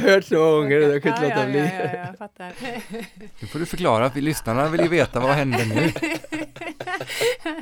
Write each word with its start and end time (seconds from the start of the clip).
har 0.00 0.08
hört 0.10 0.24
så 0.24 0.34
många 0.34 0.50
gånger 0.56 0.76
jag 0.80 1.02
kan 1.02 1.12
inte 1.12 1.22
Ja, 1.24 1.28
låta 1.28 1.40
ja, 1.40 1.46
bli. 1.46 1.58
Ja, 1.58 1.90
ja, 1.94 2.06
jag 2.06 2.18
fattar. 2.18 2.52
Nu 3.40 3.46
får 3.46 3.58
du 3.58 3.66
förklara, 3.66 4.10
för 4.10 4.20
lyssnarna 4.20 4.68
vill 4.68 4.80
ju 4.80 4.88
veta 4.88 5.20
vad 5.20 5.30
hände 5.30 5.64
nu. 5.64 5.74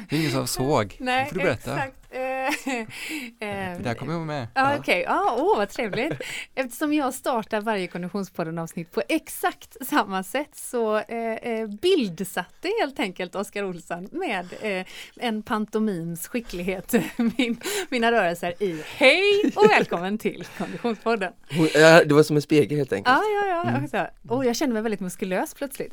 Det 0.09 0.17
är 0.17 0.21
ingen 0.21 0.31
som 0.33 0.47
såg. 0.47 0.97
Nej, 1.01 1.23
Nu 1.25 1.29
får 1.29 1.35
du 1.39 1.45
berätta. 1.45 1.73
exakt. 1.77 1.97
Eh, 2.13 2.21
eh, 2.79 3.77
Det 3.77 3.83
där 3.83 3.95
kommer 3.95 4.13
jag 4.13 4.23
med. 4.23 4.47
Ja, 4.55 4.77
okej. 4.79 5.05
Ja, 5.09 5.37
åh, 5.39 5.57
vad 5.57 5.69
trevligt. 5.69 6.13
Eftersom 6.55 6.93
jag 6.93 7.15
startar 7.15 7.61
varje 7.61 7.87
Konditionspodden-avsnitt 7.87 8.93
på 8.93 9.03
exakt 9.09 9.77
samma 9.87 10.23
sätt 10.23 10.51
så 10.53 10.97
eh, 10.97 11.35
eh, 11.35 11.67
bildsatte 11.69 12.71
helt 12.81 13.01
enkelt 13.01 13.35
Oskar 13.35 13.65
Olsson 13.65 14.09
med 14.13 14.47
eh, 14.61 14.87
en 15.17 15.43
pantomims 15.43 16.29
skicklighet 16.29 16.95
min, 17.17 17.61
mina 17.89 18.13
rörelser 18.13 18.63
i 18.63 18.83
Hej 18.97 19.53
och 19.57 19.71
välkommen 19.71 20.19
till 20.19 20.45
Konditionspodden. 20.59 21.33
Ja, 21.75 22.05
det 22.05 22.15
var 22.15 22.23
som 22.23 22.37
en 22.37 22.43
spegel 22.43 22.79
helt 22.79 22.93
enkelt. 22.93 23.17
Ja, 23.17 23.23
ja, 23.23 23.63
ja. 23.65 23.99
Mm. 23.99 24.07
Oh, 24.29 24.47
jag 24.47 24.57
känner 24.57 24.73
mig 24.73 24.83
väldigt 24.83 25.01
muskulös 25.01 25.55
plötsligt. 25.55 25.93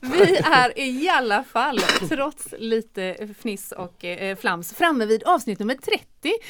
Vi 0.00 0.36
är 0.44 0.78
i 0.78 1.08
alla 1.08 1.44
fall, 1.44 1.78
trots 2.08 2.54
lite 2.58 3.16
fniss 3.40 3.72
och 3.72 3.93
eh, 4.02 4.36
flams, 4.36 4.72
framme 4.72 5.06
vid 5.06 5.22
avsnitt 5.22 5.58
nummer 5.58 5.74
30. 5.74 6.04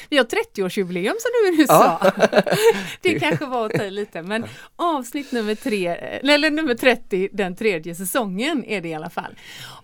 Vi 0.09 0.17
har 0.17 0.25
30-årsjubileum 0.25 1.13
som 1.19 1.31
du 1.43 1.57
nu 1.57 1.67
sa. 1.67 2.11
Det 3.01 3.19
kanske 3.19 3.45
var 3.45 3.65
att 3.65 3.71
ta 3.71 3.83
lite, 3.83 4.21
men 4.21 4.45
avsnitt 4.75 5.31
nummer, 5.31 5.55
tre, 5.55 5.87
eh, 5.87 6.31
eller 6.31 6.49
nummer 6.49 6.75
30, 6.75 7.29
den 7.31 7.55
tredje 7.55 7.95
säsongen 7.95 8.65
är 8.65 8.81
det 8.81 8.89
i 8.89 8.93
alla 8.93 9.09
fall. 9.09 9.35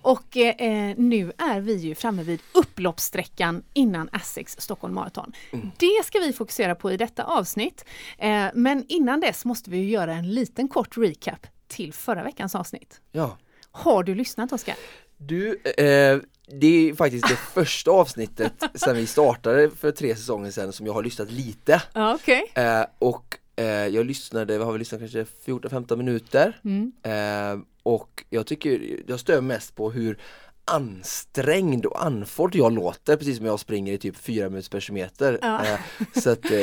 Och 0.01 0.37
eh, 0.37 0.95
nu 0.97 1.31
är 1.37 1.59
vi 1.59 1.75
ju 1.75 1.95
framme 1.95 2.23
vid 2.23 2.39
upploppssträckan 2.53 3.63
innan 3.73 4.09
Essex 4.13 4.55
Stockholm 4.59 4.93
Marathon. 4.93 5.33
Det 5.77 6.05
ska 6.05 6.19
vi 6.19 6.33
fokusera 6.33 6.75
på 6.75 6.91
i 6.91 6.97
detta 6.97 7.23
avsnitt. 7.23 7.85
Eh, 8.17 8.45
men 8.53 8.85
innan 8.87 9.19
dess 9.19 9.45
måste 9.45 9.69
vi 9.69 9.89
göra 9.89 10.13
en 10.13 10.33
liten 10.33 10.67
kort 10.67 10.97
recap 10.97 11.47
till 11.67 11.93
förra 11.93 12.23
veckans 12.23 12.55
avsnitt. 12.55 13.01
Ja. 13.11 13.37
Har 13.71 14.03
du 14.03 14.15
lyssnat 14.15 14.51
Oskar? 14.51 14.75
Du, 15.17 15.61
eh, 15.77 16.19
det 16.53 16.89
är 16.89 16.93
faktiskt 16.93 17.27
det 17.27 17.35
första 17.53 17.91
avsnittet 17.91 18.53
sedan 18.75 18.95
vi 18.95 19.07
startade 19.07 19.69
för 19.69 19.91
tre 19.91 20.15
säsonger 20.15 20.51
sedan 20.51 20.73
som 20.73 20.85
jag 20.85 20.93
har 20.93 21.03
lyssnat 21.03 21.31
lite. 21.31 21.81
Ja, 21.93 22.15
okej. 22.15 22.51
Eh, 22.55 22.85
och 22.99 23.37
eh, 23.55 23.65
jag 23.65 24.05
lyssnade, 24.05 24.57
vad 24.57 24.67
har 24.67 24.73
vi 24.73 24.79
lyssnat 24.79 25.01
kanske 25.01 25.25
14-15 25.45 25.95
minuter. 25.95 26.59
Mm. 26.63 26.91
Eh, 27.03 27.63
och 27.83 28.23
jag 28.29 28.47
tycker, 28.47 28.99
jag 29.07 29.19
stör 29.19 29.41
mest 29.41 29.75
på 29.75 29.91
hur 29.91 30.17
ansträngd 30.65 31.85
och 31.85 32.03
andfådd 32.05 32.55
jag 32.55 32.71
låter 32.73 33.17
precis 33.17 33.37
som 33.37 33.45
jag 33.45 33.59
springer 33.59 33.93
i 33.93 33.97
typ 33.97 34.17
fyra 34.17 34.49
minuters 34.49 34.69
per 34.69 34.79
kilometer. 34.79 35.39
Ja. 35.41 35.65
Eh, 35.65 35.79
så 36.21 36.29
att 36.29 36.51
eh, 36.51 36.59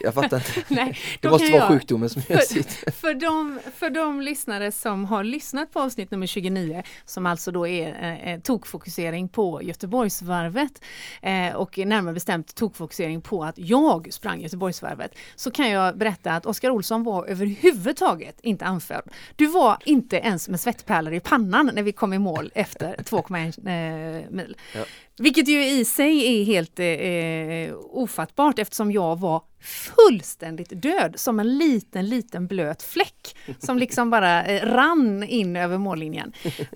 jag 0.00 0.14
fattar 0.14 0.36
inte. 0.36 0.64
Nej, 0.74 0.98
Det 1.20 1.30
måste 1.30 1.46
vara 1.52 1.56
jag- 1.62 1.68
sjukdomen 1.68 2.10
som 2.10 2.22
gör 2.28 2.38
sitt. 2.38 2.70
för, 2.94 3.14
de, 3.14 3.60
för 3.74 3.90
de 3.90 4.20
lyssnare 4.20 4.72
som 4.72 5.04
har 5.04 5.24
lyssnat 5.24 5.72
på 5.72 5.80
avsnitt 5.80 6.10
nummer 6.10 6.26
29 6.26 6.82
som 7.04 7.26
alltså 7.26 7.50
då 7.50 7.66
är 7.66 7.88
eh, 7.88 8.32
eh, 8.32 8.40
tokfokusering 8.40 9.28
på 9.28 9.62
Göteborgsvarvet 9.62 10.82
eh, 11.22 11.54
och 11.54 11.78
närmare 11.78 12.14
bestämt 12.14 12.54
tokfokusering 12.54 13.20
på 13.20 13.44
att 13.44 13.58
jag 13.58 14.08
sprang 14.12 14.40
Göteborgsvarvet 14.40 15.14
så 15.36 15.50
kan 15.50 15.70
jag 15.70 15.98
berätta 15.98 16.32
att 16.32 16.46
Oskar 16.46 16.70
Olsson 16.70 17.02
var 17.04 17.26
överhuvudtaget 17.26 18.40
inte 18.42 18.64
anförd. 18.64 19.04
Du 19.36 19.46
var 19.46 19.76
inte 19.84 20.16
ens 20.16 20.48
med 20.48 20.60
svettpärlor 20.60 21.14
i 21.14 21.20
pannan 21.20 21.70
när 21.74 21.82
vi 21.82 21.92
kom 21.92 22.12
i 22.12 22.18
mål 22.18 22.50
efter 22.54 23.02
2,1 23.30 24.24
eh, 24.24 24.30
mil. 24.30 24.56
Ja. 24.74 24.84
Vilket 25.18 25.48
ju 25.48 25.64
i 25.66 25.84
sig 25.84 26.40
är 26.40 26.44
helt 26.44 26.80
eh, 26.80 27.76
ofattbart 27.76 28.58
eftersom 28.58 28.92
jag 28.92 29.18
var 29.18 29.42
fullständigt 29.60 30.82
död 30.82 31.14
som 31.16 31.40
en 31.40 31.58
liten, 31.58 32.08
liten 32.08 32.46
blöt 32.46 32.82
fläck 32.82 33.36
som 33.58 33.78
liksom 33.78 34.10
bara 34.10 34.44
eh, 34.44 34.66
rann 34.66 35.22
in 35.22 35.56
över 35.56 35.78
mållinjen. 35.78 36.32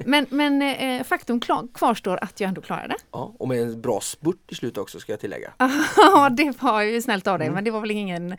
Men, 0.07 0.27
men 0.31 0.63
eh, 0.63 1.03
faktum 1.05 1.41
kvarstår 1.75 2.19
att 2.23 2.41
jag 2.41 2.49
ändå 2.49 2.61
klarade. 2.61 2.95
Ja, 3.13 3.35
och 3.39 3.49
med 3.49 3.63
en 3.63 3.81
bra 3.81 4.01
spurt 4.01 4.53
i 4.53 4.55
slutet 4.55 4.79
också 4.79 5.01
ska 5.01 5.13
jag 5.13 5.21
tillägga. 5.21 5.53
Ja, 5.97 6.31
det 6.31 6.63
var 6.63 6.83
ju 6.83 7.03
snällt 7.03 7.27
av 7.27 7.39
dig, 7.39 7.51
men 7.51 7.65
det 7.65 7.71
var 7.71 7.81
väl 7.81 7.91
ingen... 7.91 8.33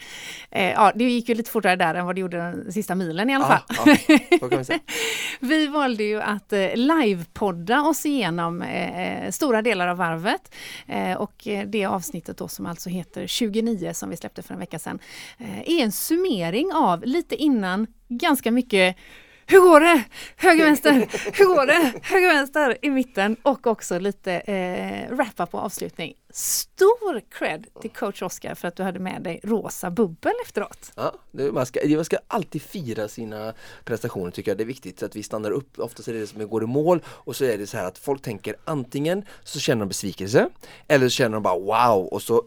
Eh, 0.51 0.71
ja, 0.71 0.91
det 0.95 1.03
gick 1.03 1.29
ju 1.29 1.35
lite 1.35 1.51
fortare 1.51 1.75
där 1.75 1.95
än 1.95 2.05
vad 2.05 2.15
det 2.15 2.21
gjorde 2.21 2.37
den 2.37 2.71
sista 2.71 2.95
milen 2.95 3.29
i 3.29 3.35
alla 3.35 3.45
fall. 3.45 3.61
Ja, 3.85 3.97
ja, 4.41 4.47
vi. 4.69 4.79
Vi 5.39 5.67
valde 5.67 6.03
ju 6.03 6.21
att 6.21 6.53
eh, 6.53 6.75
livepodda 6.75 7.81
oss 7.81 8.05
igenom 8.05 8.61
eh, 8.61 9.31
stora 9.31 9.61
delar 9.61 9.87
av 9.87 9.97
varvet 9.97 10.55
eh, 10.87 11.13
och 11.13 11.47
eh, 11.47 11.67
det 11.67 11.85
avsnittet 11.85 12.37
då 12.37 12.47
som 12.47 12.65
alltså 12.65 12.89
heter 12.89 13.27
29 13.27 13.93
som 13.93 14.09
vi 14.09 14.17
släppte 14.17 14.34
för 14.41 14.53
en 14.53 14.59
vecka 14.59 14.79
sedan 14.79 14.99
eh, 15.37 15.59
är 15.59 15.83
en 15.83 15.91
summering 15.91 16.73
av 16.73 17.03
lite 17.03 17.35
innan 17.35 17.87
ganska 18.07 18.51
mycket 18.51 18.95
hur 19.47 19.59
går 19.59 19.79
det? 19.79 20.03
Höger, 20.35 20.65
vänster, 20.65 20.93
hur 21.33 21.45
går 21.45 21.65
det? 21.65 21.93
Höger, 22.01 22.27
vänster 22.27 22.77
i 22.81 22.89
mitten 22.89 23.35
och 23.43 23.67
också 23.67 23.99
lite 23.99 24.33
eh, 24.33 25.15
wrap-up 25.15 25.53
och 25.53 25.59
avslutning. 25.59 26.13
Stor 26.29 27.21
cred 27.29 27.67
till 27.81 27.89
coach 27.89 28.21
Oskar 28.21 28.55
för 28.55 28.67
att 28.67 28.75
du 28.75 28.83
hade 28.83 28.99
med 28.99 29.23
dig 29.23 29.39
rosa 29.43 29.91
bubbel 29.91 30.33
efteråt. 30.45 30.91
Ja, 30.95 31.13
det, 31.31 31.51
man, 31.51 31.65
ska, 31.65 31.79
man 31.87 32.05
ska 32.05 32.17
alltid 32.27 32.61
fira 32.61 33.07
sina 33.07 33.53
prestationer 33.83 34.31
tycker 34.31 34.51
jag. 34.51 34.57
Det 34.57 34.63
är 34.63 34.65
viktigt 34.65 34.99
så 34.99 35.05
att 35.05 35.15
vi 35.15 35.23
stannar 35.23 35.51
upp. 35.51 35.79
Oftast 35.79 36.07
är 36.07 36.13
det 36.13 36.19
det 36.19 36.27
som 36.27 36.47
går 36.47 36.63
i 36.63 36.67
mål 36.67 37.01
och 37.07 37.35
så 37.35 37.45
är 37.45 37.57
det 37.57 37.67
så 37.67 37.77
här 37.77 37.85
att 37.85 37.97
folk 37.97 38.21
tänker 38.21 38.55
antingen 38.63 39.25
så 39.43 39.59
känner 39.59 39.79
de 39.79 39.87
besvikelse 39.87 40.49
eller 40.87 41.09
så 41.09 41.13
känner 41.13 41.33
de 41.33 41.43
bara 41.43 41.59
wow 41.59 42.05
och 42.05 42.21
så 42.21 42.43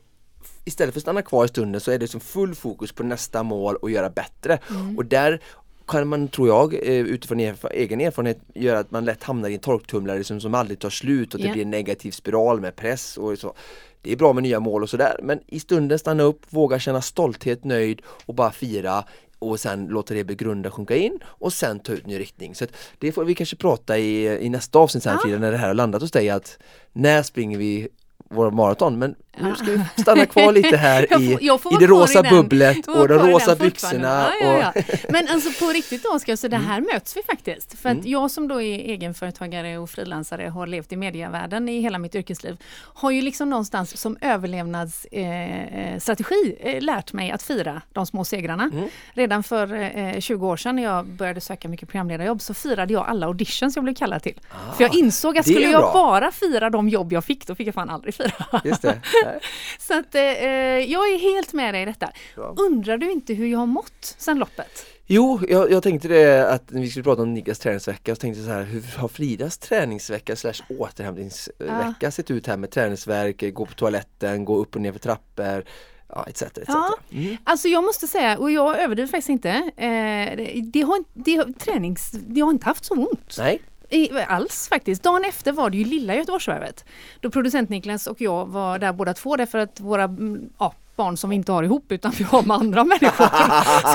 istället 0.64 0.94
för 0.94 0.98
att 0.98 1.02
stanna 1.02 1.22
kvar 1.22 1.44
i 1.44 1.48
stunden 1.48 1.80
så 1.80 1.90
är 1.90 1.98
det 1.98 2.08
som 2.08 2.20
full 2.20 2.54
fokus 2.54 2.92
på 2.92 3.02
nästa 3.02 3.42
mål 3.42 3.76
och 3.76 3.90
göra 3.90 4.10
bättre. 4.10 4.58
Och 4.96 5.04
där 5.04 5.40
kan 5.86 6.08
man, 6.08 6.28
tror 6.28 6.48
jag, 6.48 6.74
eh, 6.74 6.80
utifrån 6.90 7.40
egen 7.70 8.00
erfarenhet 8.00 8.38
göra 8.54 8.78
att 8.78 8.90
man 8.90 9.04
lätt 9.04 9.22
hamnar 9.24 9.48
i 9.48 9.54
en 9.54 9.60
torktumlare 9.60 10.24
som, 10.24 10.40
som 10.40 10.54
aldrig 10.54 10.78
tar 10.78 10.90
slut 10.90 11.34
och 11.34 11.40
det 11.40 11.46
Ja. 11.46 11.52
blir 11.52 11.62
en 11.62 11.70
negativ 11.70 12.10
spiral 12.10 12.60
med 12.60 12.76
press 12.76 13.16
och 13.16 13.38
så. 13.38 13.54
Det 14.02 14.12
är 14.12 14.16
bra 14.16 14.32
med 14.32 14.42
nya 14.42 14.60
mål 14.60 14.82
och 14.82 14.90
sådär 14.90 15.20
men 15.22 15.40
i 15.46 15.60
stunden 15.60 15.98
stanna 15.98 16.22
upp, 16.22 16.40
våga 16.50 16.78
känna 16.78 17.02
stolthet, 17.02 17.64
nöjd 17.64 18.02
och 18.26 18.34
bara 18.34 18.50
fira 18.52 19.04
och 19.38 19.60
sen 19.60 19.86
låta 19.86 20.14
det 20.14 20.24
begrunda 20.24 20.70
sjunka 20.70 20.96
in 20.96 21.18
och 21.24 21.52
sen 21.52 21.80
ta 21.80 21.92
ut 21.92 22.06
ny 22.06 22.18
riktning. 22.18 22.54
Så 22.54 22.66
det 22.98 23.12
får 23.12 23.24
vi 23.24 23.34
kanske 23.34 23.56
prata 23.56 23.98
i, 23.98 24.26
i 24.46 24.48
nästa 24.48 24.78
avsnitt 24.78 25.02
sen 25.02 25.12
Ja. 25.12 25.18
Frida, 25.22 25.38
när 25.38 25.52
det 25.52 25.58
här 25.58 25.66
har 25.66 25.74
landat 25.74 26.02
hos 26.02 26.10
dig 26.10 26.30
att 26.30 26.58
när 26.92 27.22
springer 27.22 27.58
vi 27.58 27.88
våra 28.28 28.50
maraton 28.50 28.98
men 28.98 29.14
nu 29.40 29.54
ska 29.54 29.64
vi 29.70 30.02
stanna 30.02 30.26
kvar 30.26 30.52
lite 30.52 30.76
här 30.76 31.06
Jag 31.10 31.20
i, 31.22 31.32
får- 31.32 31.42
jag 31.42 31.60
får 31.60 31.72
i 31.72 31.76
det 31.76 31.84
i 31.84 31.86
rosa 31.86 32.22
den. 32.22 32.34
bubblet 32.36 32.86
och 32.88 33.08
de 33.08 33.14
i 33.14 33.32
rosa 33.32 33.56
byxorna. 33.56 34.28
Ja, 34.40 34.46
ja, 34.46 34.72
ja. 34.76 34.82
Men 35.08 35.28
alltså 35.28 35.64
på 35.66 35.72
riktigt 35.72 36.02
då 36.02 36.08
Oskar, 36.08 36.36
så 36.36 36.48
det 36.48 36.56
här 36.56 36.80
möts 36.80 37.16
vi 37.16 37.22
faktiskt. 37.22 37.78
För 37.78 37.88
att 37.88 37.96
Mm. 37.96 38.10
jag 38.10 38.30
som 38.30 38.48
då 38.48 38.62
är 38.62 38.78
egenföretagare 38.78 39.78
och 39.78 39.90
frilansare 39.90 40.48
har 40.48 40.66
levt 40.66 40.92
i 40.92 40.96
medievärlden 40.96 41.68
i 41.68 41.80
hela 41.80 41.98
mitt 41.98 42.14
yrkesliv 42.14 42.56
har 42.94 43.10
ju 43.10 43.22
liksom 43.22 43.50
någonstans 43.50 43.96
som 44.00 44.16
överlevnadsstrategi 44.20 45.92
eh, 45.94 45.98
strategi, 45.98 46.56
eh, 46.60 46.80
lärt 46.82 47.12
mig 47.12 47.30
att 47.30 47.42
fira 47.42 47.82
de 47.92 48.06
små 48.06 48.24
segrarna. 48.24 48.70
Mm. 48.72 48.88
Redan 49.12 49.42
för 49.42 49.72
eh, 49.98 50.20
20 50.20 50.46
år 50.48 50.56
sedan 50.56 50.76
när 50.76 50.82
jag 50.82 51.06
började 51.06 51.40
söka 51.40 51.68
mycket 51.68 51.88
programledarjobb 51.88 52.40
så 52.42 52.54
firade 52.54 52.92
jag 52.92 53.06
alla 53.08 53.26
auditions 53.26 53.76
jag 53.76 53.84
blev 53.84 53.94
kallad 53.94 54.22
till. 54.22 54.40
för 54.76 54.84
jag 54.84 54.94
insåg 54.94 55.38
att 55.38 55.44
skulle 55.46 55.60
jag 55.70 55.92
bara 55.92 56.30
fira 56.32 56.70
de 56.70 56.88
jobb 56.88 57.12
jag 57.12 57.24
fick, 57.24 57.46
då 57.46 57.54
fick 57.54 57.66
jag 57.68 57.74
fan 57.74 57.90
aldrig 57.90 58.14
fira. 58.18 58.60
just 58.64 58.82
det. 58.82 59.00
Så 59.78 59.98
att 59.98 60.14
eh, 60.14 60.22
eh, 60.22 60.48
jag 60.92 61.08
är 61.12 61.18
helt 61.18 61.52
med 61.52 61.74
dig 61.74 61.82
i 61.82 61.84
detta. 61.84 62.10
Bra. 62.34 62.54
Undrar 62.58 62.98
du 62.98 63.10
inte 63.12 63.34
hur 63.34 63.46
jag 63.46 63.58
har 63.58 63.66
mått 63.66 64.14
sen 64.18 64.38
loppet? 64.38 64.86
Jo, 65.10 65.40
jag, 65.48 65.70
jag 65.72 65.82
tänkte 65.82 66.08
det 66.08 66.50
att 66.50 66.62
vi 66.72 66.90
skulle 66.90 67.02
prata 67.04 67.22
om 67.22 67.34
Niklas 67.34 67.58
träningsvecka 67.58 68.14
så 68.14 68.20
tänkte 68.20 68.40
jag 68.40 68.46
så 68.46 68.52
här, 68.52 68.62
hur 68.64 68.98
har 68.98 69.08
Fridas 69.08 69.58
träningsvecka 69.58 70.36
slash 70.36 70.52
återhämtningsvecka 70.78 72.10
sett 72.10 72.30
ut 72.30 72.46
här 72.46 72.56
med 72.56 72.70
träningsverk, 72.70 73.54
gå 73.54 73.66
på 73.66 73.74
toaletten, 73.74 74.44
gå 74.44 74.56
upp 74.56 74.74
och 74.74 74.80
ner 74.82 74.92
för 74.92 74.98
trappor, 74.98 75.64
ja 76.08 76.24
etc. 76.28 76.42
etc. 76.42 76.58
Ja. 76.68 76.94
Mm. 77.12 77.36
Alltså 77.44 77.68
jag 77.68 77.84
måste 77.84 78.06
säga, 78.06 78.38
och 78.38 78.50
jag 78.50 78.80
överdriver 78.80 79.08
faktiskt 79.10 79.28
inte, 79.28 79.50
eh, 79.76 80.62
det, 80.62 80.80
har, 80.82 80.96
inte- 80.96 81.10
det, 81.14 81.36
har- 81.36 81.52
tränings, 81.58 82.10
det 82.10 82.40
har 82.40 82.50
inte 82.50 82.66
haft 82.66 82.84
så 82.84 82.94
ont. 82.94 83.34
Nej, 83.38 83.60
I, 83.90 84.10
alls 84.28 84.68
faktiskt. 84.68 85.02
Dagen 85.02 85.24
efter 85.24 85.52
var 85.52 85.70
det 85.70 85.76
ju 85.76 85.84
lilla 85.84 86.14
Göteborgsvarvet. 86.14 86.84
Då 87.20 87.30
producent 87.30 87.68
Niklas 87.70 88.06
och 88.06 88.20
jag 88.20 88.46
var 88.46 88.78
där 88.78 88.92
båda 88.92 89.14
två 89.14 89.36
därför 89.36 89.58
att 89.58 89.80
våra 89.80 90.04
mm, 90.04 90.50
ja, 90.58 90.74
barn 90.98 91.16
som 91.16 91.30
vi 91.30 91.36
inte 91.36 91.52
har 91.52 91.62
ihop 91.62 91.92
utan 91.92 92.12
vi 92.18 92.24
har 92.24 92.42
med 92.42 92.56
andra 92.56 92.84
människor 92.84 93.28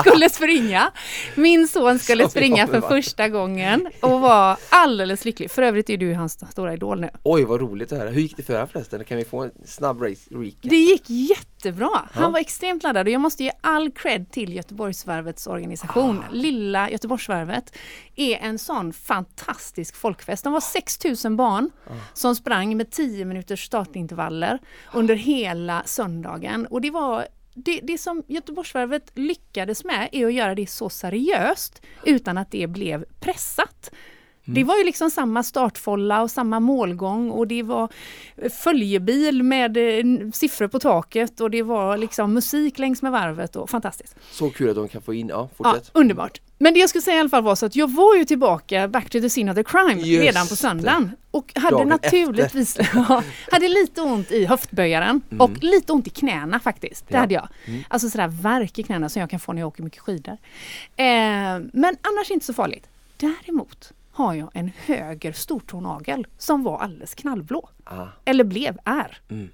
skulle 0.00 0.30
springa. 0.30 0.92
Min 1.34 1.68
son 1.68 1.98
skulle 1.98 2.28
springa 2.28 2.66
för 2.66 2.80
första 2.80 3.28
gången 3.28 3.88
och 4.00 4.20
var 4.20 4.56
alldeles 4.68 5.24
lycklig. 5.24 5.50
För 5.50 5.62
övrigt 5.62 5.90
är 5.90 5.96
du 5.96 6.14
hans 6.14 6.50
stora 6.50 6.74
idol 6.74 7.00
nu. 7.00 7.10
oj 7.22 7.44
vad 7.44 7.60
roligt 7.60 7.88
det 7.88 7.96
här. 7.96 8.08
Hur 8.08 8.20
gick 8.20 8.36
det 8.36 8.42
för 8.42 8.62
er 8.62 8.66
förresten? 8.66 9.04
Kan 9.04 9.18
vi 9.18 9.24
få 9.24 9.42
en 9.42 9.50
snabb 9.66 10.02
race 10.02 10.30
recap? 10.30 10.70
Det 10.70 10.76
gick 10.76 11.10
jättebra. 11.68 12.08
Han 12.12 12.22
Ja. 12.22 12.30
var 12.30 12.40
extremt 12.40 12.82
laddad 12.82 13.06
och 13.06 13.12
jag 13.12 13.20
måste 13.20 13.44
ge 13.44 13.52
all 13.60 13.90
cred 13.90 14.30
till 14.30 14.52
Göteborgsvarvets 14.52 15.46
organisation. 15.46 16.18
Ah. 16.28 16.32
Lilla 16.32 16.90
Göteborgsvarvet 16.90 17.76
är 18.16 18.36
en 18.36 18.58
sån 18.58 18.92
fantastisk 18.92 19.96
folkfest. 19.96 20.44
De 20.44 20.52
var 20.52 20.60
6000 20.60 21.36
barn 21.36 21.70
Ah. 21.86 21.90
som 22.14 22.36
sprang 22.36 22.76
med 22.76 22.90
10 22.90 23.24
minuters 23.24 23.64
startintervaller 23.66 24.58
under 24.94 25.14
hela 25.14 25.82
söndagen. 25.86 26.66
Och 26.66 26.80
det 26.80 26.90
var 26.90 27.26
det, 27.54 27.80
det 27.82 27.98
som 27.98 28.22
Göteborgsvarvet 28.28 29.10
lyckades 29.14 29.84
med 29.84 30.08
är 30.12 30.26
att 30.26 30.32
göra 30.34 30.54
det 30.54 30.66
så 30.66 30.90
seriöst 30.90 31.82
utan 32.04 32.38
att 32.38 32.50
det 32.50 32.66
blev 32.66 33.04
pressat. 33.20 33.90
Det 34.44 34.64
var 34.64 34.76
ju 34.78 34.84
liksom 34.84 35.10
samma 35.10 35.42
startfolla 35.42 36.22
och 36.22 36.30
samma 36.30 36.60
målgång 36.60 37.30
och 37.30 37.46
det 37.48 37.62
var 37.62 37.88
följebil 38.62 39.42
med 39.42 39.76
eh, 39.76 40.04
siffror 40.32 40.68
på 40.68 40.78
taket 40.78 41.40
och 41.40 41.50
det 41.50 41.62
var 41.62 41.96
liksom 41.96 42.34
musik 42.34 42.78
längs 42.78 43.02
med 43.02 43.12
varvet 43.12 43.56
och 43.56 43.70
fantastiskt. 43.70 44.16
Så 44.30 44.50
kul 44.50 44.70
att 44.70 44.76
de 44.76 44.88
kan 44.88 45.02
få 45.02 45.14
in, 45.14 45.28
ja 45.28 45.48
Ja, 45.58 45.64
fortsätt. 45.72 45.90
underbart. 45.94 46.40
Men 46.58 46.74
det 46.74 46.80
jag 46.80 46.88
skulle 46.88 47.02
säga 47.02 47.16
i 47.16 47.20
alla 47.20 47.28
fall 47.28 47.42
var 47.42 47.54
så 47.54 47.66
att 47.66 47.76
jag 47.76 47.90
var 47.90 48.16
ju 48.16 48.24
tillbaka 48.24 48.88
back 48.88 49.04
to 49.10 49.20
the 49.20 49.28
scene 49.28 49.50
of 49.50 49.54
the 49.56 49.64
crime 49.64 50.00
Just 50.02 50.22
redan 50.22 50.46
på 50.46 50.56
söndagen. 50.56 51.10
Och 51.30 51.52
hade 51.54 51.76
Dagen 51.76 51.88
naturligtvis 51.88 52.78
ja, 52.94 53.22
hade 53.52 53.68
lite 53.68 54.00
ont 54.00 54.30
i 54.30 54.44
höftböjaren 54.44 55.22
och 55.38 55.50
lite 55.62 55.92
ont 55.92 56.06
i 56.06 56.10
knäna 56.10 56.60
faktiskt. 56.60 57.08
Det 57.08 57.14
Ja. 57.14 57.20
hade 57.20 57.34
jag. 57.34 57.48
Alltså 57.88 58.10
sådär 58.10 58.28
värk 58.28 58.78
i 58.78 58.82
knäna 58.82 59.08
som 59.08 59.20
jag 59.20 59.30
kan 59.30 59.40
få 59.40 59.52
när 59.52 59.60
jag 59.60 59.68
åker 59.68 59.82
mycket 59.82 60.00
skidor. 60.00 60.32
Eh, 60.96 61.04
men 61.72 61.96
annars 62.02 62.30
inte 62.30 62.46
så 62.46 62.52
farligt. 62.54 62.86
Däremot 63.16 63.92
har 64.14 64.34
jag 64.34 64.50
en 64.54 64.70
höger 64.76 65.32
stortånagel 65.32 66.26
som 66.38 66.62
var 66.62 66.78
alldeles 66.78 67.14
knallblå. 67.14 67.68
Ah. 67.84 68.06
Eller 68.24 68.44
blev, 68.44 68.78
är. 68.84 69.18
Mm. 69.28 69.48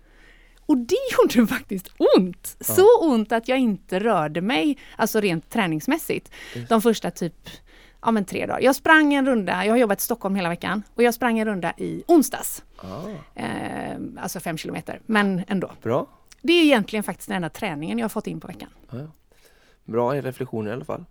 Och 0.66 0.78
det 0.78 0.96
gjorde 1.18 1.46
faktiskt 1.46 1.90
ont. 2.16 2.56
Så 2.60 3.00
ont 3.00 3.32
att 3.32 3.48
jag 3.48 3.58
inte 3.58 3.98
rörde 3.98 4.40
mig, 4.40 4.78
alltså 4.96 5.20
rent 5.20 5.50
träningsmässigt, 5.50 6.30
de 6.68 6.82
första 6.82 7.10
typ 7.10 7.50
ja, 8.02 8.10
men 8.10 8.24
tre 8.24 8.46
dagar. 8.46 8.60
Jag 8.60 8.76
sprang 8.76 9.14
en 9.14 9.26
runda, 9.26 9.64
jag 9.64 9.72
har 9.72 9.78
jobbat 9.78 10.00
i 10.00 10.02
Stockholm 10.02 10.34
hela 10.34 10.48
veckan 10.48 10.82
och 10.94 11.02
jag 11.02 11.14
sprang 11.14 11.38
en 11.38 11.46
runda 11.46 11.72
i 11.76 12.02
onsdags. 12.06 12.64
Ah. 12.76 13.40
Eh, 13.40 13.96
alltså 14.18 14.40
fem 14.40 14.56
kilometer, 14.56 15.00
men 15.06 15.44
ändå. 15.48 15.70
Bra. 15.82 16.06
Det 16.42 16.52
är 16.52 16.64
egentligen 16.64 17.02
faktiskt 17.02 17.28
den 17.28 17.36
enda 17.36 17.48
träningen 17.48 17.98
jag 17.98 18.04
har 18.04 18.08
fått 18.08 18.26
in 18.26 18.40
på 18.40 18.46
veckan. 18.46 18.68
Bra 19.84 20.14
reflektioner 20.14 20.70
i 20.70 20.72
alla 20.74 20.84
fall. 20.84 21.04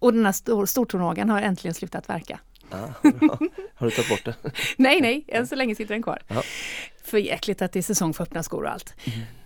Och 0.00 0.12
den 0.12 0.24
här 0.24 0.32
stor, 0.32 0.66
stortånageln 0.66 1.30
har 1.30 1.42
äntligen 1.42 1.74
slutat 1.74 2.08
verka. 2.08 2.40
Ah. 2.70 2.76
Har 3.74 3.86
du 3.86 3.90
tagit 3.90 4.08
bort 4.08 4.24
det? 4.24 4.34
Nej, 4.76 5.00
nej, 5.00 5.24
än 5.28 5.46
så 5.46 5.54
länge 5.54 5.74
sitter 5.74 5.94
den 5.94 6.02
kvar. 6.02 6.22
Ja. 6.26 6.42
För 7.04 7.18
jäkligt 7.18 7.62
att 7.62 7.72
det 7.72 7.78
är 7.78 7.82
säsong 7.82 8.14
för 8.14 8.24
öppna 8.24 8.42
skor 8.42 8.64
och 8.64 8.70
allt. 8.72 8.94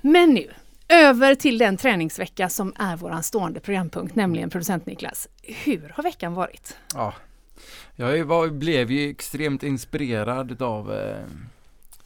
Men 0.00 0.34
nu, 0.34 0.50
över 0.88 1.34
till 1.34 1.58
den 1.58 1.76
träningsvecka 1.76 2.48
som 2.48 2.72
är 2.78 2.96
våran 2.96 3.22
stående 3.22 3.60
programpunkt, 3.60 4.14
nämligen 4.14 4.50
producent 4.50 4.86
Niklas. 4.86 5.28
Hur 5.42 5.92
har 5.94 6.02
veckan 6.02 6.34
varit? 6.34 6.76
Ja. 6.94 7.14
Jag 7.96 8.24
var, 8.24 8.48
blev 8.48 8.90
ju 8.90 9.10
extremt 9.10 9.62
inspirerad 9.62 10.62
av, 10.62 10.92
eh, 10.92 11.24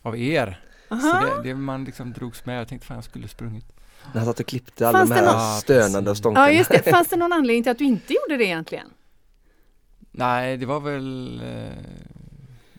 av 0.02 0.18
er. 0.18 0.60
Aha. 0.88 1.00
Så 1.00 1.42
det, 1.42 1.48
det 1.48 1.54
man 1.54 1.84
liksom 1.84 2.12
drogs 2.12 2.46
med. 2.46 2.60
Jag 2.60 2.68
tänkte 2.68 2.86
fan 2.86 2.96
jag 2.96 3.04
skulle 3.04 3.28
sprungit. 3.28 3.77
När 4.12 4.20
han 4.20 4.24
satt 4.24 4.40
och 4.40 4.46
klippte 4.46 4.88
alla 4.88 4.98
Fanns 4.98 5.10
de 5.10 5.14
det 5.16 5.20
här 5.26 5.32
någon- 5.52 5.60
stönande 5.60 6.10
och 6.10 6.16
stånkarna. 6.16 6.50
Ja, 6.52 6.58
just 6.58 6.70
det. 6.70 6.82
Fanns 6.82 7.08
det 7.08 7.16
någon 7.16 7.32
anledning 7.32 7.62
till 7.62 7.72
att 7.72 7.78
du 7.78 7.84
inte 7.84 8.12
gjorde 8.12 8.36
det 8.36 8.44
egentligen? 8.44 8.86
Nej, 10.10 10.56
det 10.56 10.66
var 10.66 10.80
väl 10.80 11.40
eh, 11.44 11.78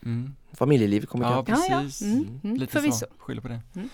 mm. 0.05 0.35
Familjelivet 0.53 1.09
kommer 1.09 1.25
Ja, 1.25 1.43
ikapp. 1.43 1.67
precis. 1.67 2.01
Mm, 2.01 2.39
mm, 2.43 2.55
Lite 2.57 2.71
förvisso. 2.73 2.97
så, 2.97 3.05
skyller 3.17 3.41
på 3.41 3.47
det. 3.47 3.61
Mm. 3.75 3.89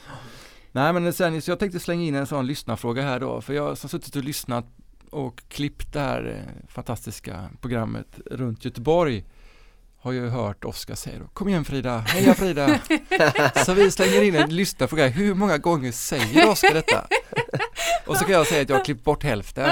Nej 0.71 0.93
men 0.93 1.13
sen, 1.13 1.41
så 1.41 1.51
jag 1.51 1.59
tänkte 1.59 1.79
slänga 1.79 2.03
in 2.03 2.15
en 2.15 2.27
sån 2.27 2.47
lyssnarfråga 2.47 3.01
här 3.01 3.19
då, 3.19 3.41
för 3.41 3.53
jag 3.53 3.77
som 3.77 3.89
suttit 3.89 4.15
och 4.15 4.23
lyssnat 4.23 4.65
och 5.09 5.43
klippt 5.47 5.93
det 5.93 5.99
här 5.99 6.25
eh, 6.47 6.67
fantastiska 6.67 7.49
programmet 7.61 8.19
runt 8.25 8.65
Göteborg 8.65 9.25
har 10.05 10.11
ju 10.11 10.29
hört 10.29 10.65
Oskar 10.65 10.95
säga 10.95 11.19
då, 11.19 11.27
kom 11.33 11.47
igen 11.49 11.65
Frida, 11.65 11.97
heja 11.97 12.33
Frida! 12.33 12.79
så 13.65 13.73
vi 13.73 13.91
slänger 13.91 14.21
in 14.23 14.35
en 14.35 14.55
lyssnarfråga, 14.55 15.07
hur 15.07 15.33
många 15.33 15.57
gånger 15.57 15.91
säger 15.91 16.49
Oskar 16.49 16.73
detta? 16.73 17.07
Och 18.07 18.17
så 18.17 18.23
kan 18.25 18.33
jag 18.33 18.47
säga 18.47 18.61
att 18.61 18.69
jag 18.69 18.77
har 18.77 18.83
klippt 18.85 19.03
bort 19.03 19.23
hälften. 19.23 19.69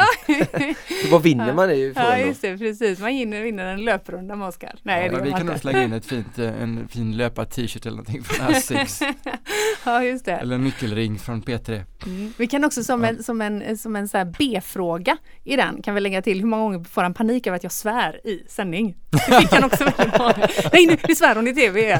Vad 1.12 1.24
vinner 1.24 1.54
man 1.54 1.78
ju 1.78 1.94
Ja, 1.96 2.18
just 2.18 2.42
det, 2.42 2.58
precis. 2.58 3.00
Man 3.00 3.10
vinner, 3.10 3.42
vinner 3.42 3.66
en 3.66 3.86
löprunda 3.86 4.36
med 4.36 4.48
Oskar. 4.48 4.76
Nej, 4.84 5.10
Ja, 5.14 5.20
vi 5.24 5.32
kan 5.32 5.46
nog 5.46 5.60
slänga 5.60 5.84
in 5.84 5.94
ett 5.94 6.06
fint, 6.06 6.40
eh, 6.40 6.62
en 6.62 6.88
fin 6.88 7.18
löpar-t-shirt 7.18 7.86
eller 7.86 7.98
någonting 7.98 8.24
från 8.24 8.48
Asics. 8.48 9.00
Ja, 9.86 10.04
just 10.04 10.26
det. 10.26 10.32
eller 10.32 10.56
en 10.56 10.64
nyckelring 10.64 11.20
från 11.20 11.44
P3. 11.44 11.84
Mm. 12.06 12.34
Vi 12.38 12.48
kan 12.48 12.64
också 12.66 12.84
som 12.84 13.04
Ja. 13.04 13.10
en, 13.10 13.24
som 13.24 13.42
en, 13.42 13.78
som 13.78 13.96
en 13.96 14.08
så 14.08 14.18
här 14.18 14.26
B-fråga 14.40 15.18
i 15.44 15.56
den 15.56 15.82
kan 15.82 15.96
vi 15.96 16.02
lägga 16.02 16.22
till 16.22 16.40
hur 16.40 16.48
många 16.48 16.64
gånger 16.64 16.84
får 16.84 17.02
han 17.04 17.14
panik 17.14 17.48
över 17.48 17.56
att 17.58 17.64
jag 17.64 17.72
svär 17.72 18.28
i 18.28 18.44
sändning? 18.50 18.96
Det 19.10 19.18
fick 19.42 19.52
han 19.52 19.64
också 19.64 19.84
väldigt. 19.84 20.18
Nej 20.74 20.86
nu, 20.88 20.98
nu 21.08 21.16
svär 21.16 21.36
hon 21.36 21.48
i 21.48 21.54
tv 21.56 21.82
igen. 21.82 22.00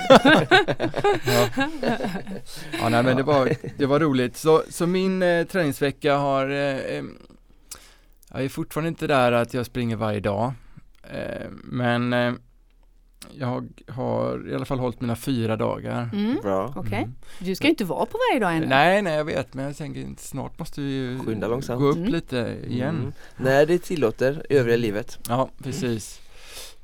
Ja. 1.26 1.48
ja, 2.82 2.90
nej 2.90 3.04
men 3.04 3.18
det 3.18 3.24
var, 3.24 3.50
det 3.78 3.86
var 3.86 4.00
roligt. 4.00 4.38
Så, 4.38 4.64
så 4.70 4.88
min 4.88 5.24
eh, 5.24 5.46
träningsvecka 5.46 6.16
har, 6.18 6.50
eh, 6.50 7.04
jag 8.34 8.44
är 8.44 8.50
fortfarande 8.50 8.88
inte 8.90 9.08
där 9.08 9.32
att 9.32 9.54
jag 9.54 9.66
springer 9.66 9.96
varje 9.96 10.20
dag. 10.20 10.52
Eh, 11.04 11.48
men 11.64 12.14
eh, 12.14 12.34
jag 13.40 13.68
har 13.88 14.50
i 14.52 14.56
alla 14.56 14.66
fall 14.66 14.80
hållit 14.80 15.02
mina 15.02 15.16
fyra 15.16 15.56
dagar. 15.56 16.10
Mm. 16.14 16.38
Bra. 16.42 16.74
Okej, 16.76 16.98
Mm. 16.98 17.16
du 17.40 17.56
ska 17.56 17.64
ju 17.68 17.70
inte 17.70 17.86
vara 17.86 18.06
på 18.06 18.18
varje 18.32 18.40
dag 18.40 18.56
ännu. 18.58 18.66
Nej, 18.66 19.02
nej 19.02 19.14
jag 19.16 19.26
vet 19.26 19.54
men 19.54 19.66
jag 19.66 19.78
tänker 19.78 20.08
snart 20.18 20.60
måste 20.60 20.82
vi 20.82 20.92
ju 20.92 21.20
Skynda 21.20 21.48
långsamt. 21.48 21.80
gå 21.82 21.88
upp 21.88 21.98
Mm. 21.98 22.10
lite 22.12 22.58
igen. 22.68 22.96
Mm. 23.00 23.14
När 23.38 23.66
det 23.66 23.78
tillåter 23.80 24.46
övriga 24.50 24.78
livet. 24.78 25.20
Ja, 25.30 25.50
precis. 25.64 26.20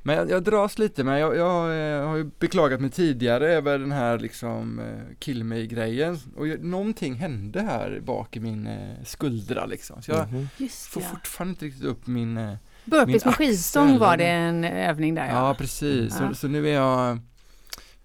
Men 0.02 0.16
jag, 0.16 0.30
jag 0.30 0.42
dras 0.42 0.78
lite 0.78 1.04
med, 1.04 1.20
jag, 1.20 1.36
jag 1.36 1.94
eh, 1.98 2.06
har 2.08 2.16
ju 2.16 2.30
beklagat 2.38 2.80
mig 2.80 2.90
tidigare 2.90 3.52
över 3.52 3.78
den 3.78 3.92
här 3.92 4.18
liksom 4.18 4.78
eh, 4.78 5.16
kill 5.18 5.44
mig-grejen 5.44 6.18
och 6.36 6.48
jag, 6.48 6.64
någonting 6.64 7.14
hände 7.14 7.62
här 7.62 8.00
bak 8.04 8.36
i 8.36 8.40
min 8.40 8.66
eh, 8.66 9.04
skuldra 9.04 9.66
liksom. 9.66 10.02
Så 10.02 10.10
jag 10.10 10.30
Mhm. 10.32 10.48
Just 10.56 10.86
får 10.86 11.02
ja. 11.02 11.08
fortfarande 11.08 11.50
inte 11.50 11.64
riktigt 11.64 11.84
upp 11.84 12.06
min, 12.06 12.36
eh, 12.38 12.54
Burpees 12.84 13.06
min 13.06 13.20
med 13.24 13.34
skivstång 13.34 13.98
var 13.98 14.16
det 14.16 14.26
en 14.26 14.64
övning 14.64 15.14
där 15.14 15.26
ja, 15.26 15.48
ja. 15.48 15.54
precis. 15.54 16.16
Ja. 16.20 16.28
Så, 16.28 16.34
så 16.34 16.48
nu 16.48 16.68
är 16.68 16.74
jag 16.74 17.18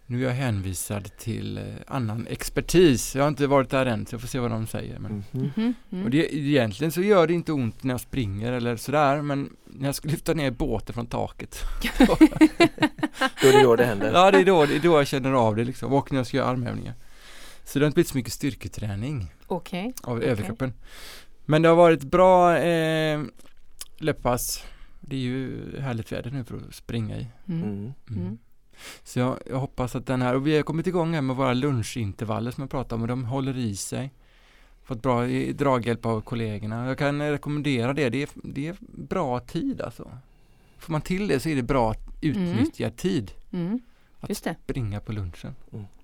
nu 0.07 0.19
är 0.23 0.27
jag 0.27 0.35
hänvisad 0.35 1.17
till 1.17 1.57
eh, 1.57 1.63
annan 1.87 2.27
expertis. 2.29 3.15
Jag 3.15 3.23
har 3.23 3.27
inte 3.27 3.47
varit 3.47 3.69
där 3.69 3.85
än 3.85 4.05
så 4.05 4.13
jag 4.13 4.21
får 4.21 4.27
se 4.27 4.39
vad 4.39 4.51
de 4.51 4.67
säger. 4.67 4.99
Men, 4.99 5.23
Mhm. 5.31 5.51
Mhm, 5.55 5.73
mm. 5.91 6.03
och 6.05 6.09
det, 6.11 6.35
egentligen 6.35 6.91
så 6.91 7.01
gör 7.01 7.27
det 7.27 7.33
inte 7.33 7.51
ont 7.51 7.83
när 7.83 7.93
jag 7.93 8.01
springer 8.01 8.51
eller 8.51 8.75
sådär 8.75 9.21
men 9.21 9.49
när 9.65 9.85
jag 9.85 9.95
ska 9.95 10.09
lyfta 10.09 10.33
ner 10.33 10.51
båten 10.51 10.93
från 10.93 11.05
taket 11.07 11.57
Då 13.41 13.47
är 13.47 13.51
det 13.53 13.63
då 13.63 13.75
det 13.75 13.85
händer. 13.85 14.11
Ja, 14.13 14.31
det 14.31 14.37
är 14.39 14.45
då, 14.45 14.65
det 14.65 14.75
är 14.75 14.79
då 14.79 14.97
jag 14.97 15.07
känner 15.07 15.31
av 15.31 15.55
det 15.55 15.63
liksom. 15.63 15.93
Och 15.93 16.11
när 16.11 16.19
jag 16.19 16.27
ska 16.27 16.37
göra 16.37 16.47
armhävningar. 16.47 16.93
Så 17.63 17.79
det 17.79 17.85
har 17.85 17.87
inte 17.87 17.95
blivit 17.95 18.09
så 18.09 18.17
mycket 18.17 18.33
styrketräning 18.33 19.31
Okej. 19.47 19.93
av 20.03 20.17
Okej. 20.17 20.29
överkroppen. 20.29 20.73
Men 21.45 21.61
det 21.61 21.69
har 21.69 21.75
varit 21.75 22.03
bra 22.03 22.57
eh, 22.57 23.21
löppass. 23.97 24.63
Det 25.01 25.15
är 25.15 25.19
ju 25.19 25.61
härligt 25.79 26.11
väder 26.11 26.31
nu 26.31 26.43
för 26.43 26.55
att 26.57 26.75
springa 26.75 27.17
i. 27.17 27.27
Mm. 27.47 27.93
Mm. 28.75 28.81
Mm. 28.97 29.01
Så 29.03 29.19
jag, 29.19 29.39
jag 29.45 29.59
hoppas 29.59 29.95
att 29.95 30.05
den 30.05 30.21
här, 30.21 30.35
och 30.35 30.47
vi 30.47 30.55
har 30.55 30.63
kommit 30.63 30.87
igång 30.87 31.13
här 31.13 31.21
med 31.21 31.35
våra 31.35 31.53
lunchintervaller 31.53 32.51
som 32.51 32.61
jag 32.61 32.69
pratade 32.69 32.95
om 32.95 33.01
och 33.01 33.07
de 33.07 33.25
håller 33.25 33.57
i 33.57 33.75
sig. 33.75 34.11
Fått 34.83 35.01
bra 35.01 35.27
i- 35.27 35.53
draghjälp 35.53 36.05
av 36.05 36.21
kollegorna. 36.21 36.87
Jag 36.87 36.97
kan 36.97 37.21
rekommendera 37.21 37.93
det, 37.93 38.09
det 38.09 38.21
är, 38.23 38.29
det 38.43 38.67
är 38.67 38.75
bra 38.87 39.39
tid 39.39 39.81
alltså. 39.81 40.11
Får 40.77 40.91
man 40.91 41.01
till 41.01 41.27
det 41.27 41.39
så 41.39 41.49
är 41.49 41.55
det 41.55 41.63
bra 41.63 41.95
utnyttjad 42.21 42.95
tid. 42.97 43.31
Mm. 43.51 43.79
Att 44.19 44.29
Just 44.29 44.43
det. 44.43 44.55
Springa 44.63 44.99
på 44.99 45.11
lunchen. 45.11 45.55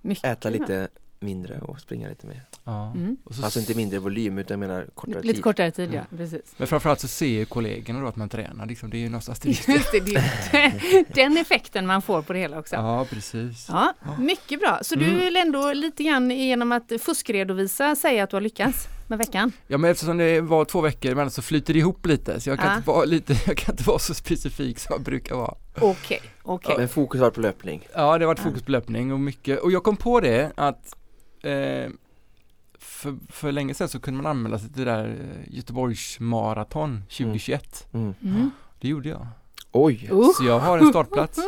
Mycket 0.01 0.25
Äta 0.25 0.49
lite 0.49 0.87
mindre 1.21 1.59
och 1.59 1.79
springa 1.79 2.09
lite 2.09 2.27
mer. 2.27 2.41
Ja. 2.63 2.91
Mm. 2.95 3.17
Och 3.23 3.35
så 3.35 3.43
Alltså 3.43 3.59
inte 3.59 3.73
mindre 3.75 3.99
volym 3.99 4.37
utan 4.37 4.61
jag 4.61 4.67
menar 4.69 4.87
kortare 4.95 5.21
Lite 5.21 5.33
tid. 5.33 5.43
kortare 5.43 5.71
tid, 5.71 5.89
ja. 5.93 6.01
Mm. 6.11 6.17
Precis. 6.17 6.53
Men 6.57 6.67
framförallt 6.67 6.99
så 6.99 7.07
ser 7.07 7.25
ju 7.25 7.45
kollegorna 7.45 7.99
då 8.01 8.07
att 8.07 8.15
man 8.15 8.29
tränar 8.29 8.65
liksom. 8.65 8.89
Det 8.89 8.97
är 8.97 8.99
ju 8.99 9.09
någonstans 9.09 9.39
det. 9.43 9.49
Just 9.49 9.91
det, 9.91 11.05
den 11.13 11.37
effekten 11.37 11.87
man 11.87 12.01
får 12.01 12.21
på 12.21 12.33
det 12.33 12.39
hela 12.39 12.59
också. 12.59 12.75
Ja, 12.75 13.05
precis. 13.09 13.67
Ja, 13.69 13.93
mycket 14.19 14.59
bra. 14.59 14.79
Så 14.81 14.95
du 14.95 15.05
Mm. 15.05 15.19
vill 15.19 15.37
ändå 15.37 15.73
lite 15.73 16.03
grann 16.03 16.31
genom 16.31 16.71
att 16.71 16.91
fuskredovisa 17.01 17.95
säga 17.95 18.23
att 18.23 18.29
du 18.29 18.35
har 18.35 18.41
lyckats 18.41 18.87
med 19.07 19.17
veckan? 19.17 19.51
Ja, 19.67 19.77
men 19.77 19.91
eftersom 19.91 20.17
det 20.17 20.41
var 20.41 20.65
två 20.65 20.81
veckor 20.81 21.11
emellan 21.11 21.31
så 21.31 21.41
flyter 21.41 21.73
det 21.73 21.79
ihop 21.79 22.05
lite. 22.05 22.39
Så 22.41 22.49
jag 22.49 22.59
kan, 22.59 22.67
Ja. 22.69 22.75
inte, 22.77 22.87
vara 22.87 23.05
lite, 23.05 23.33
jag 23.47 23.57
kan 23.57 23.73
inte 23.73 23.83
vara 23.83 23.99
så 23.99 24.13
specifik 24.13 24.79
som 24.79 24.93
jag 24.93 25.01
brukar 25.01 25.35
vara. 25.35 25.53
Okej, 25.81 26.21
okej. 26.43 26.75
Men 26.77 26.89
fokus 26.89 27.19
har 27.19 27.25
varit 27.25 27.35
på 27.35 27.41
löpning. 27.41 27.87
Ja, 27.93 28.17
det 28.17 28.25
har 28.25 28.27
varit 28.27 28.37
Ja. 28.39 28.43
fokus 28.43 28.63
på 28.63 28.71
löpning 28.71 29.13
och 29.13 29.19
mycket. 29.19 29.59
Och 29.59 29.71
jag 29.71 29.83
kom 29.83 29.97
på 29.97 30.19
det 30.19 30.51
att 30.55 30.95
eh, 31.43 31.89
för, 32.79 33.17
för 33.29 33.51
länge 33.51 33.73
sedan 33.73 33.89
så 33.89 33.99
kunde 33.99 34.23
man 34.23 34.31
anmäla 34.31 34.59
sig 34.59 34.69
till 34.69 34.85
det 34.85 34.91
där 34.91 35.05
eh, 35.07 35.55
Göteborgs 35.55 36.19
maraton 36.19 37.03
2021. 37.09 37.87
Mm. 37.93 38.13
Mm. 38.23 38.51
Det 38.79 38.87
gjorde 38.87 39.09
jag. 39.09 39.27
Oj! 39.71 40.09
Så 40.37 40.43
jag 40.43 40.59
har 40.59 40.77
en 40.77 40.87
startplats. 40.87 41.39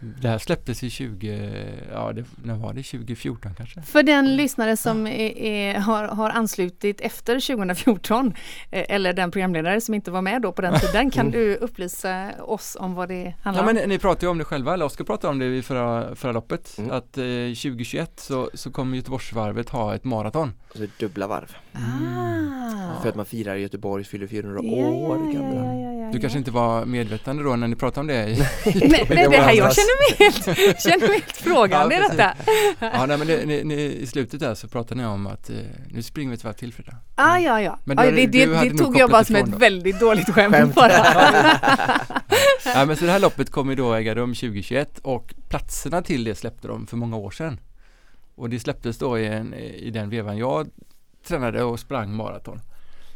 Det 0.00 0.28
här 0.28 0.38
släpptes 0.38 0.82
i 0.82 0.90
20, 0.90 1.52
ja 1.92 2.12
det, 2.12 2.24
när 2.44 2.54
var 2.54 2.72
det? 2.72 2.82
2014 2.82 3.54
kanske? 3.56 3.82
För 3.82 4.02
den 4.02 4.36
lyssnare 4.36 4.76
som 4.76 5.06
är, 5.06 5.38
är, 5.38 5.74
har, 5.78 6.04
har 6.04 6.30
anslutit 6.30 7.00
efter 7.00 7.40
2014 7.54 8.34
eh, 8.70 8.84
eller 8.88 9.12
den 9.12 9.30
programledare 9.30 9.80
som 9.80 9.94
inte 9.94 10.10
var 10.10 10.22
med 10.22 10.42
då 10.42 10.52
på 10.52 10.62
den 10.62 10.78
tiden 10.80 11.10
kan 11.10 11.30
du 11.30 11.54
upplysa 11.56 12.30
oss 12.42 12.76
om 12.80 12.94
vad 12.94 13.08
det 13.08 13.34
handlar 13.42 13.64
Ja 13.64 13.70
om? 13.70 13.74
men 13.76 13.88
ni 13.88 13.98
pratade 13.98 14.26
ju 14.26 14.30
om 14.30 14.38
det 14.38 14.44
själva, 14.44 14.74
eller 14.74 14.84
Oskar 14.86 15.04
pratade 15.04 15.30
om 15.32 15.38
det 15.38 15.46
i 15.56 15.62
förra, 15.62 16.14
förra 16.14 16.32
loppet 16.32 16.78
Mm. 16.78 16.90
att 16.90 17.18
eh, 17.18 17.24
2021 17.24 18.20
så, 18.20 18.50
så 18.54 18.70
kommer 18.70 18.96
Göteborgsvarvet 18.96 19.68
ha 19.68 19.94
ett 19.94 20.04
maraton 20.04 20.52
Alltså 20.74 20.86
dubbla 20.98 21.26
varv. 21.26 21.56
Ah. 21.72 23.02
För 23.02 23.08
att 23.08 23.14
man 23.14 23.26
firar 23.26 23.56
Göteborg 23.56 24.04
fyller 24.04 24.26
400 24.26 24.60
Ja, 24.64 24.70
år 24.88 25.18
ja, 25.18 25.40
gamla. 25.40 25.64
ja, 25.64 25.74
ja, 25.74 25.92
ja, 25.92 26.10
Du 26.12 26.18
ja. 26.18 26.20
kanske 26.20 26.38
inte 26.38 26.50
var 26.50 26.84
medvetande 26.84 27.42
då 27.42 27.56
när 27.56 27.68
ni 27.68 27.76
pratade 27.76 28.00
om 28.00 28.06
det? 28.06 28.14
i- 28.30 28.36
Nej, 28.36 28.46
nej 28.88 29.06
det 29.08 29.14
här, 29.14 29.30
jag 29.30 29.42
varandras. 29.42 29.76
Känner 29.90 30.46
mig 30.46 30.56
helt, 30.66 30.82
känner 30.82 31.08
mig 31.08 31.10
helt 31.20 31.36
frågande 31.36 31.94
i 31.94 31.98
Ja, 31.98 32.02
precis. 32.08 32.16
detta. 32.16 32.36
Ja 32.98 33.06
nej 33.06 33.18
men 33.18 33.26
det, 33.26 33.46
ni, 33.46 33.64
ni, 33.64 33.74
i 33.82 34.06
slutet 34.06 34.40
där 34.40 34.54
så 34.54 34.68
pratade 34.68 35.00
ni 35.00 35.06
om 35.06 35.26
att 35.26 35.50
eh, 35.50 35.56
nu 35.90 36.02
springer 36.02 36.30
vi 36.30 36.34
ett 36.34 36.44
varv 36.44 36.52
till 36.52 36.72
Frida 36.72 36.96
Ah, 37.14 37.38
ja, 37.38 37.60
ja. 37.62 37.78
Men 37.84 37.96
du- 37.96 38.10
det 38.10 38.26
det, 38.26 38.46
det 38.46 38.78
tog 38.78 38.98
jag 38.98 39.10
bara 39.10 39.24
som 39.24 39.36
ett 39.36 39.46
då. 39.46 39.56
väldigt 39.58 40.00
dåligt 40.00 40.30
skämt 40.34 40.54
Skämt. 40.54 40.74
bara. 40.74 40.90
Ja 42.74 42.84
men 42.86 42.96
så 42.96 43.04
det 43.04 43.10
här 43.12 43.20
loppet 43.20 43.50
kommer 43.50 43.76
då 43.76 43.94
äga 43.94 44.14
rum 44.14 44.34
2021 44.34 44.98
och 44.98 45.34
platserna 45.48 46.02
till 46.02 46.24
det 46.24 46.34
släppte 46.34 46.68
de 46.68 46.86
för 46.86 46.96
många 46.96 47.16
år 47.16 47.30
sedan. 47.30 47.60
Och 48.34 48.50
det 48.50 48.60
släpptes 48.60 48.98
då 48.98 49.18
i, 49.18 49.26
en, 49.26 49.54
i 49.54 49.90
den 49.90 50.10
vevan 50.10 50.36
jag 50.38 50.68
tränade 51.26 51.62
och 51.62 51.80
sprang 51.80 52.14
maraton. 52.14 52.60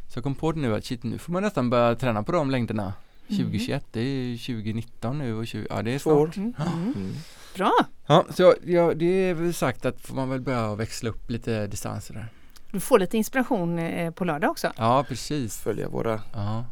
Så 0.09 0.16
jag 0.19 0.25
kom 0.25 0.35
på 0.35 0.52
det 0.52 0.61
nu 0.61 0.75
att 0.75 0.85
shit 0.85 1.02
nu 1.02 1.19
får 1.19 1.33
man 1.33 1.43
nästan 1.43 1.71
börja 1.71 1.95
träna 1.95 2.23
på 2.23 2.33
de 2.33 2.50
längderna 2.50 2.93
2021, 3.28 3.87
det 3.93 4.00
är 4.00 4.37
2019 4.37 5.19
nu 5.19 5.35
och 5.35 5.47
20, 5.47 5.66
ja 5.71 5.83
det 5.83 5.95
är 5.95 5.99
Två 5.99 6.11
år. 6.11 6.31
snart. 6.33 6.37
Mm, 6.37 6.54
mm. 6.83 6.93
Mm. 6.97 7.12
Bra. 7.57 7.73
Ja, 8.07 8.25
så 8.31 8.43
jag- 8.43 8.54
ja, 8.64 8.95
det 8.95 9.04
är 9.07 9.35
väl 9.35 9.54
sagt 9.54 9.87
att 9.87 10.00
får 10.00 10.14
man 10.14 10.28
väl 10.31 10.40
börja 10.40 10.75
växla 10.75 11.11
upp 11.11 11.31
lite 11.31 11.66
distanser 11.66 12.14
där. 12.14 12.28
Du 12.73 12.81
får 12.81 12.99
lite 12.99 13.16
inspiration 13.16 13.78
eh, 13.78 14.11
på 14.11 14.25
lördag 14.25 14.50
också. 14.50 14.73
Ja, 14.76 15.04
precis. 15.09 15.59
Följa 15.59 15.88
våra 15.88 16.21
Ja, 16.33 16.64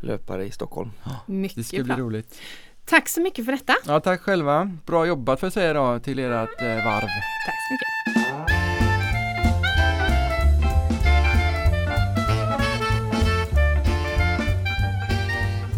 löpare 0.00 0.44
i 0.46 0.50
Stockholm. 0.50 0.90
det 1.26 1.32
Mycket 1.32 1.66
ska 1.66 1.76
bli 1.76 1.84
bra. 1.84 1.96
roligt. 1.96 2.38
Tack 2.84 3.08
så 3.08 3.20
mycket 3.20 3.44
för 3.44 3.52
detta. 3.52 3.74
Ja, 3.86 4.00
tack 4.00 4.20
själva. 4.20 4.76
Bra 4.86 5.06
jobbat 5.06 5.40
får 5.40 5.46
jag 5.46 5.52
säga 5.52 5.72
då 5.72 5.98
till 5.98 6.18
ert 6.18 6.32
eh, 6.62 6.66
varv. 6.66 7.08
Tack 7.46 7.58
så 7.68 7.72
mycket. 7.74 8.27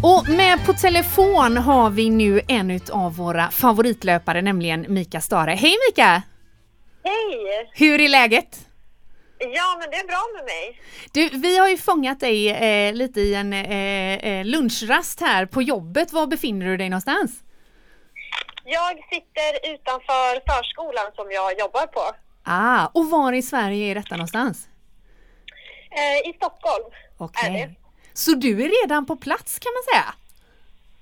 Och 0.03 0.29
med 0.29 0.65
på 0.65 0.73
telefon 0.73 1.57
har 1.57 1.89
vi 1.89 2.09
nu 2.09 2.41
en 2.47 2.79
av 2.91 3.15
våra 3.15 3.49
favoritlöpare, 3.51 4.41
nämligen 4.41 4.85
Mika 4.89 5.21
Stare. 5.21 5.51
Hej 5.51 5.75
Mika! 5.89 6.23
Hej! 7.03 7.69
Hur 7.73 8.01
är 8.01 8.09
läget? 8.09 8.67
Ja, 9.39 9.77
men 9.79 9.89
det 9.89 9.95
är 9.97 10.07
bra 10.07 10.23
med 10.35 10.45
mig. 10.45 10.81
Du, 11.11 11.37
vi 11.37 11.57
har 11.57 11.67
ju 11.69 11.77
fångat 11.77 12.19
dig 12.19 12.49
eh, 12.49 12.93
lite 12.93 13.21
i 13.21 13.33
en 13.35 13.53
eh, 13.53 14.13
eh, 14.13 14.45
lunchrast 14.45 15.21
här 15.21 15.45
på 15.45 15.61
jobbet. 15.61 16.13
Var 16.13 16.27
befinner 16.27 16.65
du 16.65 16.77
dig 16.77 16.89
någonstans? 16.89 17.31
Jag 18.65 18.95
sitter 19.09 19.73
utanför 19.73 20.51
förskolan 20.51 21.11
som 21.15 21.31
jag 21.31 21.59
jobbar 21.59 21.87
på. 21.87 22.01
Ah, 22.43 22.87
och 22.93 23.09
var 23.09 23.33
i 23.33 23.41
Sverige 23.41 23.91
är 23.91 23.95
detta 23.95 24.15
någonstans? 24.15 24.67
Eh, 25.91 26.29
I 26.29 26.33
Stockholm. 26.35 26.83
Okej. 27.17 27.49
Är 27.49 27.67
det? 27.67 27.75
Så 28.13 28.31
du 28.31 28.63
är 28.63 28.81
redan 28.83 29.05
på 29.05 29.15
plats 29.15 29.59
kan 29.59 29.71
man 29.73 29.83
säga? 29.93 30.13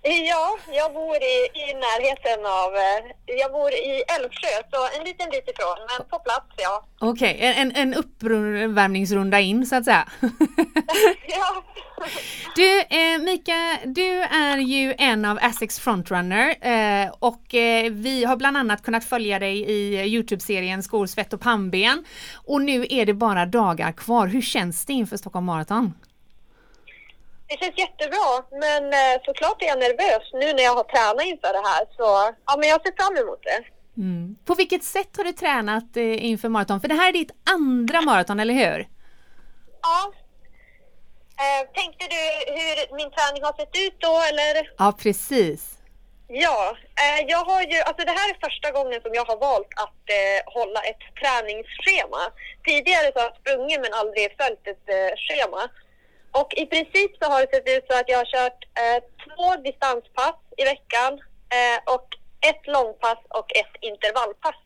Ja, 0.01 0.58
jag 0.72 0.94
bor 0.94 1.16
i, 1.16 1.60
i 1.60 1.74
närheten 1.74 2.46
av... 2.46 2.75
Eh, 2.75 3.36
jag 3.39 3.51
bor 3.51 3.72
i 3.72 4.04
Älvsjö, 4.18 4.48
så 4.72 5.00
en 5.00 5.06
liten 5.06 5.30
bit 5.30 5.50
ifrån, 5.50 5.78
men 5.89 6.08
på 6.10 6.20
plats, 6.20 6.48
ja. 6.58 6.86
Okej, 7.00 7.38
en, 7.42 7.72
en, 7.72 7.75
en 7.75 7.94
uppvärmningsrunda 7.94 9.39
in 9.39 9.66
så 9.66 9.75
att 9.75 9.86
säga. 9.86 10.08
ja. 11.28 11.63
Du 12.56 12.80
eh, 12.80 13.20
Mika, 13.20 13.78
du 13.86 14.22
är 14.22 14.58
ju 14.58 14.96
en 14.98 15.25
av 15.25 15.39
Essex 15.39 15.80
Frontrunner 15.80 16.56
eh, 16.62 17.12
och 17.20 17.56
eh, 17.56 17.92
vi 17.92 18.24
har 18.24 18.36
bland 18.36 18.58
annat 18.58 18.84
kunnat 18.84 19.06
följa 19.06 19.39
dig 19.39 19.60
i 19.60 20.01
Youtube-serien 20.04 20.84
Skor, 20.84 21.06
svett 21.06 21.34
och 21.34 21.42
pannben. 21.42 22.06
Och 22.46 22.62
nu 22.62 22.88
är 22.89 23.06
det 23.06 23.13
bara 23.13 23.46
dagar 23.46 23.92
kvar. 23.92 24.28
Hur 24.28 24.42
känns 24.42 24.86
det 24.86 24.94
inför 24.94 25.18
Stockholm 25.18 25.46
Marathon? 25.46 25.94
Det 27.50 27.58
känns 27.60 27.77
jättebra, 27.77 28.29
men 28.51 28.84
eh, 28.94 29.22
såklart 29.25 29.62
är 29.62 29.68
jag 29.68 29.79
nervös 29.79 30.25
nu 30.34 30.53
när 30.53 30.63
jag 30.63 30.75
har 30.75 30.84
tränat 30.84 31.25
inför 31.25 31.53
det 31.53 31.68
här. 31.70 31.86
Så 31.98 32.36
ja, 32.46 32.58
men 32.60 32.70
jag 32.70 32.82
ser 32.82 32.94
fram 33.03 33.18
emot 33.18 33.44
det. 33.44 33.63
Mm. 34.01 34.36
På 34.46 34.53
vilket 34.56 34.84
sätt 34.84 35.18
har 35.18 35.24
du 35.24 35.32
tränat 35.32 35.98
eh, 35.98 36.25
inför 36.25 36.50
maraton? 36.50 36.82
För 36.82 36.88
det 36.88 36.96
här 36.96 37.10
är 37.10 37.13
ditt 37.13 37.32
andra 37.51 38.01
maraton, 38.01 38.39
eller 38.39 38.53
hur? 38.53 38.88
Ja. 39.82 40.13
Eh, 41.44 41.63
tänkte 41.79 42.06
du 42.15 42.24
hur 42.60 42.96
min 42.98 43.12
träning 43.12 43.44
har 43.44 43.53
sett 43.60 43.75
ut 43.86 43.98
då, 44.00 44.13
eller? 44.29 44.72
Ja, 44.77 44.94
precis. 45.03 45.79
Ja, 46.27 46.77
eh, 47.03 47.25
jag 47.27 47.44
har 47.50 47.62
ju, 47.62 47.77
alltså 47.88 48.06
det 48.06 48.15
här 48.20 48.29
är 48.34 48.38
första 48.48 48.72
gången 48.72 49.01
som 49.01 49.13
jag 49.13 49.25
har 49.25 49.38
valt 49.38 49.74
att 49.86 50.03
eh, 50.20 50.39
hålla 50.56 50.82
ett 50.91 51.03
träningsschema. 51.22 52.22
Tidigare 52.68 53.08
så 53.12 53.20
har 53.20 53.27
jag 53.29 53.39
sprungit 53.41 53.82
men 53.82 53.94
aldrig 54.01 54.25
följt 54.41 54.65
ett 54.74 54.88
eh, 54.98 55.12
schema. 55.25 55.62
Och 56.32 56.54
i 56.54 56.66
princip 56.66 57.12
så 57.22 57.26
har 57.32 57.42
det 57.42 57.50
sett 57.54 57.78
ut 57.78 57.86
så 57.90 57.98
att 58.00 58.10
jag 58.10 58.18
har 58.18 58.26
kört 58.26 58.60
eh, 58.82 59.00
två 59.24 59.46
distanspass 59.68 60.40
i 60.58 60.64
veckan 60.64 61.14
eh, 61.58 61.94
och 61.94 62.08
ett 62.50 62.68
långpass 62.68 63.20
och 63.30 63.56
ett 63.62 63.76
intervallpass. 63.82 64.62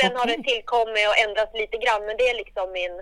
Sen 0.00 0.16
har 0.16 0.26
det 0.26 0.42
tillkommit 0.42 1.08
och 1.08 1.18
ändrats 1.24 1.54
lite 1.54 1.76
grann 1.76 2.06
men 2.06 2.16
det 2.16 2.28
är 2.28 2.36
liksom 2.36 2.72
min 2.72 2.94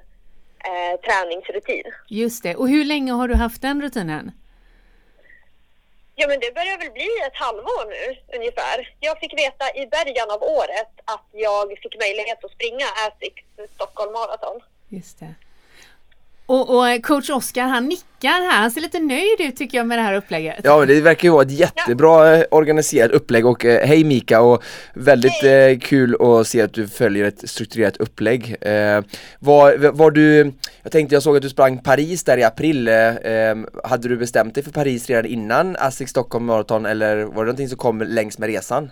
eh, 0.68 0.94
träningsrutin. 1.06 1.86
Just 2.08 2.42
det. 2.42 2.56
Och 2.56 2.68
hur 2.68 2.84
länge 2.84 3.12
har 3.12 3.28
du 3.28 3.34
haft 3.34 3.62
den 3.62 3.82
rutinen? 3.82 4.32
Ja, 6.16 6.28
men 6.28 6.40
det 6.40 6.54
börjar 6.54 6.78
väl 6.78 6.90
bli 6.90 7.10
ett 7.26 7.36
halvår 7.36 7.84
nu 7.90 8.36
ungefär. 8.38 8.94
Jag 9.00 9.18
fick 9.20 9.32
veta 9.38 9.66
i 9.80 9.86
början 9.86 10.30
av 10.30 10.42
året 10.42 10.92
att 11.04 11.26
jag 11.32 11.68
fick 11.82 11.94
möjlighet 12.00 12.44
att 12.44 12.50
springa 12.50 12.86
Asics 13.06 13.42
Stockholm 13.74 14.12
Marathon. 14.12 14.60
Just 14.88 15.18
det. 15.20 15.34
Och, 16.46 16.74
och 16.76 16.88
eh, 16.88 17.00
coach 17.00 17.30
Oskar 17.30 17.62
han 17.62 17.88
nickar 17.88 18.28
här, 18.50 18.60
han 18.60 18.70
ser 18.70 18.80
lite 18.80 18.98
nöjd 18.98 19.40
ut 19.40 19.56
tycker 19.56 19.78
jag 19.78 19.86
med 19.86 19.98
det 19.98 20.02
här 20.02 20.14
upplägget. 20.14 20.60
Ja 20.64 20.78
men 20.78 20.88
det 20.88 21.00
verkar 21.00 21.28
ju 21.28 21.32
vara 21.32 21.42
ett 21.42 21.50
jättebra 21.50 22.36
eh, 22.36 22.44
organiserat 22.50 23.10
upplägg 23.10 23.46
och 23.46 23.64
eh, 23.64 23.86
hej 23.86 24.04
Mika 24.04 24.40
och 24.40 24.62
väldigt 24.94 25.42
eh, 25.44 25.78
kul 25.80 26.16
att 26.22 26.46
se 26.46 26.62
att 26.62 26.72
du 26.74 26.88
följer 26.88 27.24
ett 27.24 27.50
strukturerat 27.50 27.96
upplägg. 27.96 28.56
Eh, 28.60 29.00
var, 29.38 29.90
var 29.92 30.10
du, 30.10 30.52
jag 30.82 30.92
tänkte 30.92 31.14
jag 31.14 31.22
såg 31.22 31.36
att 31.36 31.42
du 31.42 31.48
sprang 31.50 31.78
Paris 31.78 32.24
där 32.24 32.38
i 32.38 32.42
april, 32.44 32.88
eh, 32.88 33.08
eh, 33.16 33.56
hade 33.84 34.08
du 34.08 34.16
bestämt 34.16 34.54
dig 34.54 34.64
för 34.64 34.70
Paris 34.72 35.06
redan 35.10 35.26
innan 35.26 35.76
Asics 35.76 36.10
Stockholm 36.10 36.44
Marathon 36.44 36.86
eller 36.86 37.16
var 37.16 37.34
det 37.34 37.40
någonting 37.46 37.68
som 37.68 37.78
kom 37.78 38.02
längs 38.02 38.38
med 38.38 38.46
resan? 38.48 38.90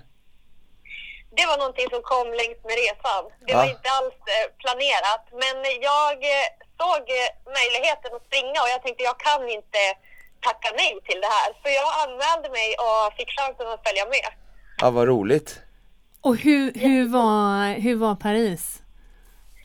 Det 1.37 1.47
var 1.47 1.59
någonting 1.59 1.87
som 1.91 2.03
kom 2.13 2.27
längs 2.41 2.59
med 2.69 2.77
resan. 2.85 3.23
Det 3.47 3.55
var 3.55 3.65
Ja. 3.65 3.71
inte 3.77 3.89
alls 3.99 4.15
planerat. 4.63 5.25
Men 5.43 5.57
jag 5.89 6.13
såg 6.83 7.05
möjligheten 7.59 8.11
att 8.17 8.25
springa 8.29 8.59
och 8.65 8.71
jag 8.75 8.81
tänkte 8.85 9.03
jag 9.11 9.19
kan 9.29 9.43
inte 9.59 9.83
tacka 10.47 10.69
nej 10.81 10.93
till 11.09 11.21
det 11.25 11.31
här. 11.37 11.49
Så 11.63 11.67
jag 11.81 11.89
anmälde 12.03 12.49
mig 12.59 12.69
och 12.87 13.03
fick 13.19 13.31
chansen 13.39 13.67
att 13.73 13.83
följa 13.89 14.05
med. 14.15 14.29
Ja 14.83 14.91
vad 14.91 15.07
roligt. 15.15 15.51
Och 16.27 16.37
hur, 16.37 16.65
hur, 16.87 17.05
var, 17.17 17.75
hur 17.85 17.97
var 18.05 18.15
Paris? 18.27 18.63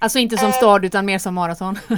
Alltså 0.03 0.17
inte 0.19 0.37
som 0.37 0.51
Eh. 0.53 0.59
stad 0.61 0.85
utan 0.85 1.05
mer 1.11 1.19
som 1.25 1.33
maraton. 1.41 1.73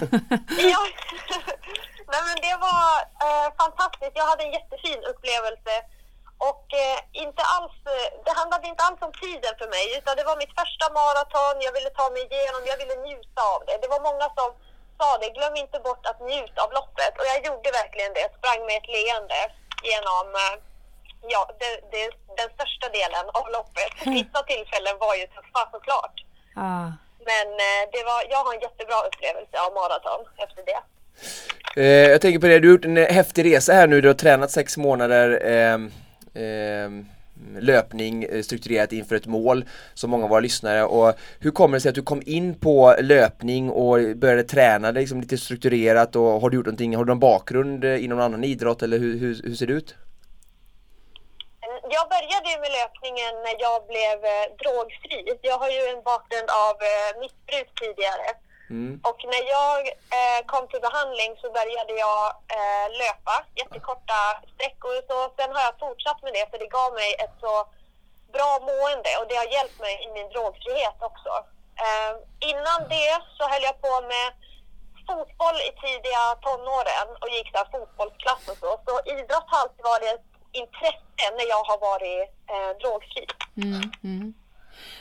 Ja, 0.74 0.82
Nej, 2.14 2.22
men 2.28 2.38
det 2.48 2.56
var 2.70 2.90
eh, 3.26 3.48
fantastiskt. 3.62 4.16
Jag 4.22 4.28
hade 4.32 4.44
en 4.48 4.54
jättefin 4.60 5.00
upplevelse. 5.12 5.74
Och 6.50 6.66
eh, 6.84 6.98
inte 7.24 7.42
alls, 7.56 7.76
eh, 7.96 8.08
det 8.26 8.34
handlade 8.40 8.66
inte 8.72 8.84
alls 8.88 9.02
om 9.08 9.14
tiden 9.26 9.54
för 9.60 9.68
mig, 9.78 9.86
utan 9.98 10.14
det 10.20 10.26
var 10.30 10.38
mitt 10.44 10.54
första 10.62 10.86
maraton. 11.00 11.56
Jag 11.68 11.74
ville 11.78 11.92
ta 12.00 12.06
mig 12.16 12.22
igenom, 12.30 12.62
jag 12.72 12.78
ville 12.82 12.96
njuta 13.08 13.42
av 13.54 13.60
det. 13.68 13.76
Det 13.84 13.90
var 13.94 14.02
många 14.10 14.28
som 14.38 14.50
sa 15.00 15.10
det, 15.22 15.30
glöm 15.38 15.56
inte 15.64 15.80
bort 15.88 16.04
att 16.10 16.20
njuta 16.32 16.58
av 16.66 16.72
loppet. 16.78 17.14
Och 17.20 17.28
jag 17.32 17.40
gjorde 17.48 17.70
verkligen 17.82 18.14
det. 18.18 18.28
Sprang 18.38 18.62
med 18.68 18.76
ett 18.80 18.92
leende 18.98 19.42
genom 19.92 20.28
eh, 20.44 20.56
ja, 21.34 21.42
det, 21.60 21.74
det, 21.94 22.06
den 22.40 22.50
största 22.56 22.88
delen 23.00 23.26
av 23.40 23.46
loppet. 23.56 23.94
Vissa 24.18 24.40
tillfällen 24.52 24.96
var 25.06 25.14
ju 25.20 25.26
tuffa 25.36 25.62
såklart. 25.76 26.16
ah. 26.68 26.90
Men 27.32 27.48
eh, 27.68 27.82
det 27.94 28.04
var, 28.10 28.20
jag 28.34 28.42
har 28.46 28.54
en 28.54 28.66
jättebra 28.68 29.00
upplevelse 29.10 29.56
av 29.66 29.70
maraton 29.80 30.22
efter 30.44 30.62
det. 30.72 30.82
Eh, 31.76 32.10
jag 32.12 32.22
tänker 32.22 32.40
på 32.40 32.48
det, 32.48 32.60
du 32.60 32.68
har 32.68 32.74
gjort 32.74 32.86
en 32.86 32.98
eh, 32.98 33.14
häftig 33.14 33.46
resa 33.46 33.74
här 33.74 33.88
nu, 33.88 34.02
du 34.02 34.08
har 34.08 34.16
tränat 34.16 34.52
sex 34.52 34.78
månader 34.78 35.42
ehm, 35.46 35.92
ehm, 36.36 37.06
löpning 37.60 38.24
eh, 38.24 38.42
strukturerat 38.42 38.92
inför 38.94 39.16
ett 39.16 39.26
mål 39.26 39.66
som 39.94 40.10
många 40.10 40.24
av 40.24 40.30
våra 40.30 40.40
lyssnare 40.40 40.84
och 40.84 41.14
hur 41.40 41.52
kommer 41.52 41.78
det 41.78 41.82
sig 41.82 41.90
att 41.90 41.96
du 41.96 42.02
kom 42.02 42.22
in 42.26 42.56
på 42.56 42.96
löpning 43.02 43.70
och 43.70 44.18
började 44.18 44.44
träna 44.44 44.92
dig 44.92 45.02
liksom 45.04 45.22
lite 45.22 45.38
strukturerat 45.38 46.16
och 46.16 46.42
har 46.42 46.50
du 46.50 46.58
gjort 46.58 46.66
någonting, 46.66 46.96
har 46.96 47.06
du 47.06 47.10
någon 47.10 47.20
bakgrund 47.20 47.84
inom 47.84 48.00
i 48.00 48.08
någon 48.08 48.22
annan 48.22 48.44
idrott 48.44 48.82
eller 48.84 49.00
hur, 49.00 49.20
hur, 49.20 49.42
hur 49.44 49.56
ser 49.56 49.68
det 49.68 49.74
ut? 49.74 49.96
Mm, 51.68 51.80
jag 51.98 52.06
började 52.16 52.48
ju 52.52 52.58
med 52.64 52.72
löpningen 52.80 53.34
när 53.46 53.56
jag 53.66 53.78
blev 53.92 54.18
eh, 54.34 54.46
drogfri. 54.62 55.20
Jag 55.42 55.58
har 55.64 55.70
ju 55.70 55.82
en 55.96 56.04
bakgrund 56.04 56.50
av 56.68 56.76
missbruk 57.22 57.70
tidigare. 57.82 58.28
Mm. 58.70 58.94
Och 59.10 59.20
när 59.34 59.44
jag 59.58 59.80
eh, 60.18 60.42
kom 60.52 60.64
till 60.68 60.86
behandling 60.88 61.32
så 61.42 61.48
började 61.58 61.94
jag 62.06 62.24
eh, 62.58 62.88
löpa 63.02 63.36
jättekorta 63.62 64.20
sträckor 64.54 64.92
och 64.98 65.06
så. 65.10 65.20
Sen 65.38 65.52
har 65.56 65.64
jag 65.68 65.80
fortsatt 65.86 66.20
med 66.24 66.34
det 66.38 66.46
för 66.52 66.58
det 66.64 66.76
gav 66.80 66.90
mig 67.02 67.10
ett 67.24 67.36
så 67.46 67.54
bra 68.36 68.52
mående 68.70 69.12
och 69.20 69.28
det 69.30 69.38
har 69.42 69.50
hjälpt 69.58 69.80
mig 69.86 69.96
i 70.06 70.08
min 70.16 70.30
drogfrihet 70.34 70.98
också. 71.10 71.34
Eh, 71.86 72.14
innan 72.52 72.80
det 72.94 73.14
så 73.38 73.44
höll 73.52 73.68
jag 73.70 73.78
på 73.86 73.94
med 74.14 74.28
fotboll 75.08 75.58
i 75.70 75.72
tidiga 75.84 76.24
tonåren 76.46 77.10
och 77.22 77.30
gick 77.36 77.50
där 77.54 77.68
fotbollsklass 77.74 78.44
och 78.52 78.60
så. 78.64 78.72
Så 78.86 78.94
idrott 79.14 79.48
har 79.52 79.60
alltid 79.64 79.84
varit 79.94 80.10
ett 80.16 80.30
intresse 80.62 81.26
när 81.38 81.48
jag 81.54 81.64
har 81.70 81.80
varit 81.90 82.30
eh, 82.54 82.72
drogfri. 82.82 83.26
Mm, 83.64 83.84
mm. 84.04 84.34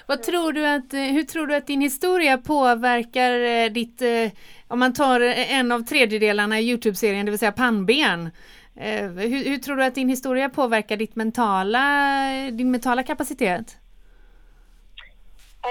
Vad 0.07 0.23
tror 0.23 0.53
du 0.53 0.67
att, 0.67 0.95
eh, 0.95 1.01
hur 1.01 1.23
tror 1.23 1.47
du 1.47 1.55
att 1.55 1.67
din 1.67 1.81
historia 1.81 2.39
påverkar 2.39 3.41
eh, 3.41 3.71
ditt, 3.71 4.03
eh, 4.03 4.31
om 4.69 4.79
man 4.79 4.93
tar 4.93 5.21
en 5.21 5.73
av 5.73 5.81
tredjedelarna 5.85 6.61
i 6.61 6.71
Youtube-serien, 6.71 7.27
det 7.27 7.31
vill 7.31 7.39
säga 7.39 7.53
pannben. 7.53 8.31
Hur, 8.75 9.45
hur, 9.51 9.59
tror 9.59 9.77
du 9.77 9.85
att 9.85 9.95
din 9.95 10.09
historia 10.09 10.49
påverkar 10.49 10.97
ditt 10.97 11.17
mentala, 11.17 11.83
din 12.53 12.71
mentala 12.71 13.03
kapacitet? 13.03 13.77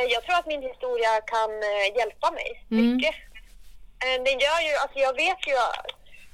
Jag 0.10 0.24
tror 0.24 0.36
att 0.36 0.48
min 0.48 0.62
historia 0.62 1.10
kan 1.26 1.50
hjälpa 1.98 2.32
mig 2.32 2.66
mm. 2.72 2.96
mycket. 2.96 3.16
Den 4.00 4.40
gör 4.40 4.60
ju, 4.68 4.74
alltså 4.84 5.00
jag 5.00 5.14
vet 5.14 5.48
ju 5.48 5.54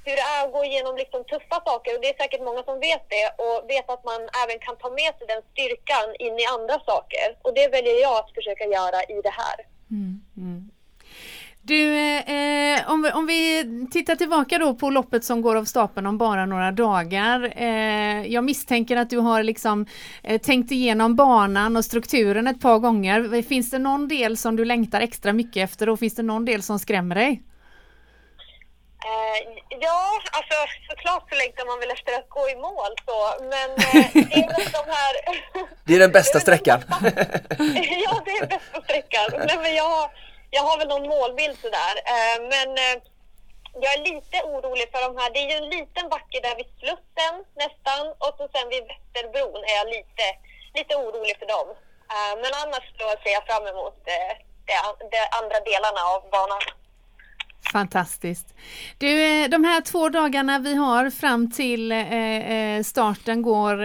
hur 0.04 0.16
det 0.18 0.26
är 0.36 0.40
att 0.44 0.52
gå 0.56 0.64
igenom 0.64 0.96
liksom 1.02 1.20
tuffa 1.32 1.58
saker 1.68 1.90
och 1.94 2.00
det 2.02 2.08
är 2.12 2.16
säkert 2.22 2.42
många 2.48 2.62
som 2.68 2.76
vet 2.88 3.04
det 3.16 3.26
och 3.44 3.56
vet 3.72 3.86
att 3.94 4.04
man 4.04 4.20
även 4.42 4.58
kan 4.66 4.76
ta 4.82 4.88
med 5.00 5.10
sig 5.16 5.26
den 5.32 5.42
styrkan 5.52 6.08
in 6.24 6.36
i 6.42 6.46
andra 6.56 6.76
saker. 6.90 7.26
Och 7.44 7.54
det 7.58 7.66
väljer 7.76 7.96
jag 8.06 8.16
att 8.20 8.34
försöka 8.38 8.64
göra 8.76 8.98
i 9.14 9.16
det 9.26 9.34
här. 9.42 9.56
Mm, 9.90 10.14
mm. 10.36 10.70
Du, 11.66 11.96
eh, 12.16 12.90
om, 12.92 13.02
vi, 13.02 13.10
om 13.10 13.26
vi 13.26 13.64
tittar 13.90 14.16
tillbaka 14.16 14.58
då 14.58 14.74
på 14.74 14.90
loppet 14.90 15.24
som 15.24 15.42
går 15.42 15.56
av 15.56 15.64
stapeln 15.64 16.06
om 16.06 16.18
bara 16.18 16.46
några 16.46 16.72
dagar. 16.72 17.52
Eh, 17.56 18.26
jag 18.26 18.44
misstänker 18.44 18.96
att 18.96 19.10
du 19.10 19.18
har 19.18 19.42
liksom 19.42 19.86
eh, 20.22 20.40
tänkt 20.40 20.72
igenom 20.72 21.16
banan 21.16 21.76
och 21.76 21.84
strukturen 21.84 22.46
ett 22.46 22.60
par 22.60 22.78
gånger. 22.78 23.42
Finns 23.42 23.70
det 23.70 23.78
någon 23.78 24.08
del 24.08 24.36
som 24.36 24.56
du 24.56 24.64
längtar 24.64 25.00
extra 25.00 25.32
mycket 25.32 25.70
efter 25.70 25.88
och 25.88 25.98
finns 25.98 26.14
det 26.14 26.22
någon 26.22 26.44
del 26.44 26.62
som 26.62 26.78
skrämmer 26.78 27.14
dig? 27.14 27.42
Eh, 29.10 29.38
ja, 29.68 30.00
alltså 30.36 30.56
såklart 30.88 31.24
så 31.30 31.34
längtar 31.34 31.64
man 31.66 31.80
väl 31.80 31.90
efter 31.90 32.12
att 32.18 32.28
gå 32.28 32.48
i 32.48 32.56
mål 32.56 32.92
så, 33.06 33.18
men 33.52 33.70
eh, 33.70 34.10
det 34.30 34.38
är 34.42 34.48
väl 34.56 34.68
de 34.78 34.84
här... 34.96 35.12
det 35.84 35.94
är 35.94 35.98
den 35.98 36.12
bästa 36.12 36.40
sträckan. 36.40 36.80
ja, 38.04 38.12
det 38.24 38.34
är 38.40 38.46
bästa 38.46 38.82
sträckan. 38.84 39.28
Nej, 39.48 39.58
men 39.62 39.74
jag, 39.74 40.10
jag 40.50 40.62
har 40.62 40.78
väl 40.78 40.88
någon 40.88 41.08
målbild 41.08 41.58
sådär, 41.64 41.94
eh, 42.14 42.36
men 42.52 42.68
eh, 42.84 42.96
jag 43.82 43.90
är 43.96 44.02
lite 44.10 44.36
orolig 44.52 44.86
för 44.92 45.00
de 45.06 45.10
här. 45.18 45.30
Det 45.30 45.40
är 45.44 45.48
ju 45.50 45.56
en 45.62 45.70
liten 45.78 46.08
backe 46.14 46.38
där 46.46 46.56
vid 46.60 46.70
Slussen 46.80 47.34
nästan 47.62 48.02
och 48.24 48.34
så 48.38 48.44
sen 48.54 48.68
vid 48.72 48.84
Västerbron 48.90 49.60
är 49.70 49.74
jag 49.80 49.88
lite, 49.96 50.24
lite 50.78 50.92
orolig 51.02 51.34
för 51.40 51.48
dem. 51.56 51.68
Eh, 52.14 52.34
men 52.42 52.52
annars 52.62 52.84
så 52.98 53.06
ser 53.22 53.32
jag 53.38 53.46
fram 53.48 53.66
emot 53.72 53.98
eh, 54.14 54.32
de, 54.68 54.74
de 55.12 55.20
andra 55.38 55.58
delarna 55.70 56.02
av 56.14 56.20
banan. 56.36 56.64
Fantastiskt. 57.72 58.54
Du, 58.98 59.42
eh, 59.42 59.48
de 59.48 59.64
här 59.64 59.80
två 59.80 60.08
dagarna 60.08 60.58
vi 60.58 60.74
har 60.74 61.10
fram 61.10 61.50
till 61.50 61.92
eh, 61.92 62.12
eh, 62.52 62.82
starten 62.82 63.42
går 63.42 63.76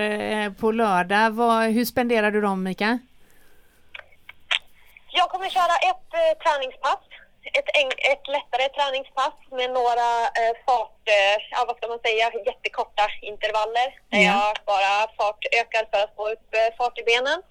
på 0.50 0.72
lördag. 0.72 1.32
Hur 1.70 1.86
spenderar 1.86 2.32
du 2.32 2.42
dem 2.42 2.64
Mika? 2.64 3.00
Jag 5.12 5.30
kommer 5.30 5.50
köra 5.50 5.76
ett 5.90 6.40
träningspass. 6.44 7.00
Ett, 7.44 7.70
ett 8.12 8.28
lättare 8.28 8.70
träningspass 8.70 9.34
med 9.52 9.70
några 9.72 10.10
fart, 10.66 11.02
ja, 11.52 11.64
vad 11.68 11.78
ska 11.78 11.88
man 11.88 12.00
säga, 12.00 12.32
jättekorta 12.46 13.06
intervaller. 13.22 13.88
Där 14.10 14.20
ja. 14.20 14.32
jag 14.32 14.58
bara 14.66 14.92
fart 15.18 15.46
ökar 15.62 15.86
för 15.92 16.04
att 16.04 16.16
få 16.16 16.30
upp 16.30 16.48
fart 16.78 16.98
i 16.98 17.04
benen. 17.04 17.42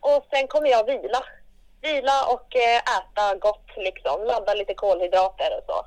Och 0.00 0.26
sen 0.30 0.46
kommer 0.46 0.68
jag 0.68 0.84
vila 0.86 1.22
vila 1.82 2.26
och 2.32 2.56
eh, 2.56 2.78
äta 2.98 3.38
gott 3.40 3.70
liksom. 3.76 4.24
Ladda 4.24 4.54
lite 4.54 4.74
kolhydrater 4.74 5.58
och 5.58 5.64
så. 5.66 5.86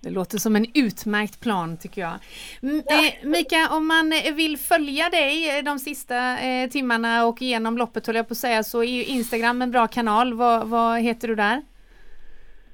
Det 0.00 0.10
låter 0.10 0.38
som 0.38 0.56
en 0.56 0.66
utmärkt 0.74 1.40
plan 1.40 1.76
tycker 1.76 2.00
jag. 2.00 2.14
Ja. 2.60 3.04
Eh, 3.06 3.12
Mika, 3.22 3.68
om 3.70 3.86
man 3.86 4.12
eh, 4.12 4.34
vill 4.34 4.58
följa 4.58 5.10
dig 5.10 5.62
de 5.62 5.78
sista 5.78 6.38
eh, 6.38 6.70
timmarna 6.70 7.26
och 7.26 7.42
igenom 7.42 7.78
loppet 7.78 8.06
höll 8.06 8.16
jag 8.16 8.28
på 8.28 8.32
att 8.32 8.38
säga 8.38 8.62
så 8.62 8.82
är 8.82 8.88
ju 8.88 9.04
Instagram 9.04 9.62
en 9.62 9.70
bra 9.70 9.88
kanal. 9.88 10.34
Vad, 10.34 10.68
vad 10.68 11.00
heter 11.00 11.28
du 11.28 11.34
där? 11.34 11.62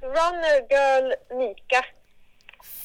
Runner 0.01 0.71
Girl 0.71 1.12
Mika. 1.38 1.85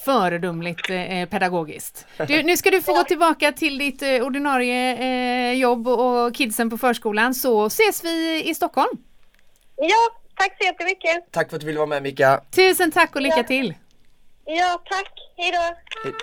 Föredömligt 0.06 0.90
eh, 0.90 1.26
pedagogiskt. 1.30 2.06
Du, 2.28 2.44
nu 2.44 2.58
ska 2.58 2.70
du 2.70 2.82
få 2.82 2.92
ja. 2.92 2.96
gå 2.96 3.04
tillbaka 3.04 3.52
till 3.52 3.78
ditt 3.78 4.02
eh, 4.02 4.26
ordinarie 4.26 5.54
jobb 5.54 5.88
och 5.88 6.36
kidsen 6.36 6.70
på 6.70 6.78
förskolan 6.78 7.34
så 7.34 7.66
ses 7.66 8.04
vi 8.04 8.44
i 8.50 8.56
Stockholm. 8.56 9.07
Ja, 9.80 10.10
tack 10.36 10.58
så 10.60 10.66
jättemycket. 10.66 11.32
Tack 11.32 11.50
för 11.50 11.56
att 11.56 11.62
du 11.62 11.68
ville 11.68 11.80
vara 11.80 11.88
med 11.88 12.04
Mika. 12.04 12.42
Tusen 12.52 12.92
tack 12.92 13.16
och 13.16 13.22
lycka 13.22 13.38
ja. 13.38 13.44
till. 13.44 13.74
Ja, 14.46 14.82
tack. 14.90 15.14
Hej 15.38 15.52
då. 15.52 15.78
Hej. 16.04 16.14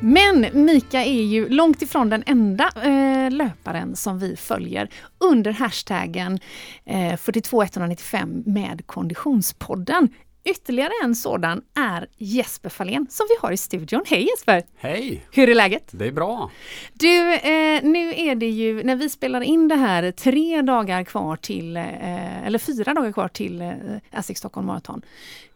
Men 0.00 0.64
Mika 0.64 1.04
är 1.04 1.22
ju 1.22 1.48
långt 1.48 1.82
ifrån 1.82 2.10
den 2.10 2.22
enda 2.26 2.70
eh, 2.82 3.30
löparen 3.30 3.96
som 3.96 4.18
vi 4.18 4.36
följer 4.36 4.88
under 5.18 5.52
hashtaggen 5.52 6.38
eh, 6.84 7.16
42195 7.16 8.42
med 8.46 8.86
Konditionspodden. 8.86 10.08
Ytterligare 10.44 10.92
en 11.04 11.14
sådan 11.14 11.62
är 11.74 12.06
Jesper 12.18 12.68
Fahlén 12.68 13.06
som 13.10 13.26
vi 13.30 13.46
har 13.46 13.52
i 13.52 13.56
studion. 13.56 14.02
Hej 14.06 14.28
Jesper! 14.28 14.62
Hej! 14.76 15.26
Hur 15.32 15.48
är 15.48 15.54
läget? 15.54 15.88
Det 15.90 16.06
är 16.06 16.12
bra. 16.12 16.50
Du, 16.92 17.34
eh, 17.34 17.82
nu 17.82 18.14
är 18.14 18.34
det 18.34 18.48
ju 18.48 18.82
när 18.82 18.96
vi 18.96 19.08
spelar 19.08 19.40
in 19.40 19.68
det 19.68 19.76
här 19.76 20.10
tre 20.10 20.62
dagar 20.62 21.04
kvar 21.04 21.36
till, 21.36 21.76
eh, 21.76 22.46
eller 22.46 22.58
fyra 22.58 22.94
dagar 22.94 23.12
kvar 23.12 23.28
till 23.28 23.60
eh, 23.60 23.72
Asics 24.10 24.38
Stockholm 24.38 24.66
Marathon. 24.66 25.02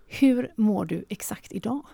Hur 0.08 0.52
mår 0.56 0.84
du 0.84 1.04
exakt 1.08 1.52
idag? 1.52 1.86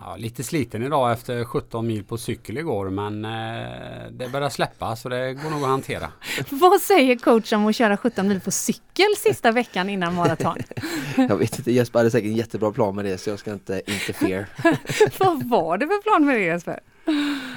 Ja, 0.00 0.16
lite 0.16 0.44
sliten 0.44 0.82
idag 0.82 1.12
efter 1.12 1.44
17 1.44 1.86
mil 1.86 2.04
på 2.04 2.18
cykel 2.18 2.58
igår 2.58 2.90
men 2.90 3.24
eh, 3.24 4.10
det 4.10 4.28
börjar 4.32 4.48
släppa 4.48 4.96
så 4.96 5.08
det 5.08 5.34
går 5.34 5.50
nog 5.50 5.62
att 5.62 5.68
hantera. 5.68 6.12
Vad 6.50 6.80
säger 6.80 7.16
coachen 7.16 7.60
om 7.60 7.66
att 7.66 7.76
köra 7.76 7.96
17 7.96 8.28
mil 8.28 8.40
på 8.40 8.50
cykel 8.50 9.06
sista 9.16 9.52
veckan 9.52 9.90
innan 9.90 10.14
maraton? 10.14 10.56
jag 11.16 11.36
vet 11.36 11.58
inte, 11.58 11.72
Jesper 11.72 11.98
hade 11.98 12.10
säkert 12.10 12.28
en 12.28 12.36
jättebra 12.36 12.72
plan 12.72 12.96
med 12.96 13.04
det 13.04 13.18
så 13.18 13.30
jag 13.30 13.38
ska 13.38 13.52
inte 13.52 13.82
interfere. 13.86 14.46
Vad 15.18 15.48
var 15.48 15.78
det 15.78 15.86
för 15.86 16.02
plan 16.02 16.26
med 16.26 16.34
det 16.34 16.44
Jesper? 16.44 16.80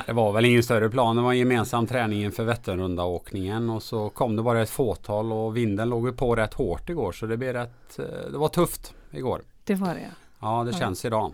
Det 0.05 0.13
var 0.13 0.31
väl 0.31 0.45
ingen 0.45 0.63
större 0.63 0.89
plan. 0.89 1.15
Det 1.15 1.21
var 1.21 1.31
en 1.31 1.39
gemensam 1.39 1.87
träning 1.87 2.23
inför 2.23 2.43
Vätternrunda-åkningen 2.43 3.69
och 3.69 3.83
så 3.83 4.09
kom 4.09 4.35
det 4.35 4.41
bara 4.41 4.61
ett 4.61 4.69
fåtal 4.69 5.31
och 5.31 5.57
vinden 5.57 5.89
låg 5.89 6.17
på 6.17 6.35
rätt 6.35 6.53
hårt 6.53 6.89
igår 6.89 7.11
så 7.11 7.25
det 7.25 7.37
blev 7.37 7.53
rätt, 7.53 7.99
eh, 7.99 8.31
det 8.31 8.37
var 8.37 8.47
tufft 8.47 8.93
igår. 9.11 9.41
Det 9.63 9.75
var 9.75 9.93
det 9.93 10.11
ja. 10.41 10.63
det 10.63 10.73
känns 10.73 11.05
idag. 11.05 11.33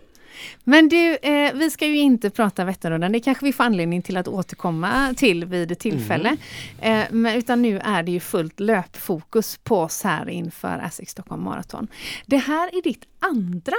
Men 0.63 0.89
du, 0.89 1.15
eh, 1.15 1.53
vi 1.53 1.69
ska 1.69 1.87
ju 1.87 1.97
inte 1.97 2.29
prata 2.29 2.65
Vätternrundan. 2.65 3.11
Det 3.11 3.19
kanske 3.19 3.45
vi 3.45 3.53
får 3.53 3.63
anledning 3.63 4.01
till 4.01 4.17
att 4.17 4.27
återkomma 4.27 5.13
till 5.17 5.45
vid 5.45 5.79
tillfälle. 5.79 6.37
Mm. 6.81 7.01
Eh, 7.01 7.07
men, 7.11 7.35
utan 7.35 7.61
nu 7.61 7.79
är 7.79 8.03
det 8.03 8.11
ju 8.11 8.19
fullt 8.19 8.59
löpfokus 8.59 9.57
på 9.63 9.79
oss 9.79 10.03
här 10.03 10.29
inför 10.29 10.79
Asics 10.79 11.11
Stockholm 11.11 11.43
Marathon. 11.43 11.87
Det 12.25 12.37
här 12.37 12.77
är 12.77 12.81
ditt 12.83 13.03
andra 13.19 13.75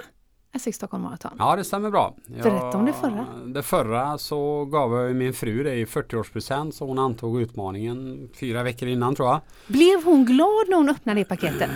Asics 0.55 0.77
Stockholm 0.77 1.03
Marathon. 1.03 1.33
Ja, 1.39 1.57
det 1.57 1.65
stämmer 1.65 1.91
bra. 1.91 2.15
Jag, 2.27 2.43
Berätta 2.43 2.79
om 2.79 2.87
det 2.87 2.93
förra. 2.93 3.27
Det 3.47 3.63
förra 3.63 4.19
så 4.19 4.65
gav 4.65 4.95
jag 4.95 5.17
min 5.17 5.35
fru 5.35 5.63
det 5.63 5.75
i 5.75 5.85
40-årspresent 5.85 6.71
så 6.71 6.87
hon 6.87 6.99
antog 6.99 7.41
utmaningen 7.43 8.29
fyra 8.41 8.63
veckor 8.63 8.89
innan 8.89 9.15
tror 9.15 9.29
jag. 9.29 9.41
Blev 9.67 10.05
hon 10.05 10.25
glad 10.25 10.69
när 10.69 10.77
hon 10.77 10.89
öppnade 10.89 11.21
det 11.21 11.25
paketet? 11.25 11.71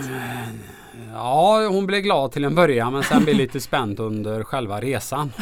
Ja, 1.13 1.67
hon 1.67 1.85
blev 1.85 2.01
glad 2.01 2.31
till 2.31 2.43
en 2.43 2.55
början 2.55 2.93
men 2.93 3.03
sen 3.03 3.23
blev 3.23 3.35
lite 3.35 3.59
spänt 3.59 3.99
under 3.99 4.43
själva 4.43 4.81
resan. 4.81 5.33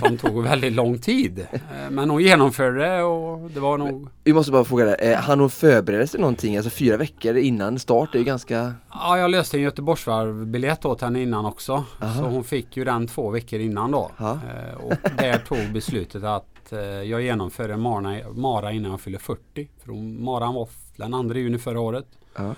Som 0.00 0.18
tog 0.18 0.42
väldigt 0.42 0.72
lång 0.72 0.98
tid. 0.98 1.46
Eh, 1.52 1.90
men 1.90 2.10
hon 2.10 2.22
genomförde 2.22 2.86
det 2.86 3.02
och 3.02 3.50
det 3.50 3.60
var 3.60 3.78
nog... 3.78 4.08
Vi 4.24 4.32
måste 4.32 4.52
bara 4.52 4.64
fråga 4.64 4.84
dig, 4.84 5.14
han 5.14 5.40
hon 5.40 5.50
förbereda 5.50 6.06
sig 6.06 6.20
någonting? 6.20 6.56
Alltså 6.56 6.70
fyra 6.70 6.96
veckor 6.96 7.36
innan 7.36 7.78
start, 7.78 8.08
det 8.12 8.18
är 8.18 8.20
ju 8.20 8.24
ganska... 8.24 8.74
Ja, 8.92 9.18
jag 9.18 9.30
löste 9.30 9.56
en 9.56 9.62
Göteborgsvarvbiljett 9.62 10.84
åt 10.84 11.00
henne 11.00 11.22
innan 11.22 11.44
också. 11.44 11.84
Aha. 12.02 12.14
Så 12.14 12.24
hon 12.24 12.44
fick 12.44 12.76
ju 12.76 12.84
den 12.84 13.06
två 13.06 13.30
veckor 13.30 13.60
innan 13.60 13.90
då. 13.90 14.10
Aha. 14.18 14.32
Eh, 14.32 14.84
och 14.84 14.94
där 15.16 15.38
tog 15.38 15.72
beslutet 15.72 16.24
att 16.24 16.72
eh, 16.72 16.80
jag 16.80 17.22
genomför 17.22 17.68
en 17.68 17.80
Mara, 17.80 18.16
Mara 18.34 18.72
innan 18.72 18.90
jag 18.90 19.00
fyller 19.00 19.18
40. 19.18 19.68
För 19.84 19.92
hon, 19.92 20.24
Maran 20.24 20.54
var 20.54 20.68
den 20.96 21.30
2 21.30 21.34
juni 21.34 21.58
förra 21.58 21.80
året. 21.80 22.06
Aha. 22.36 22.54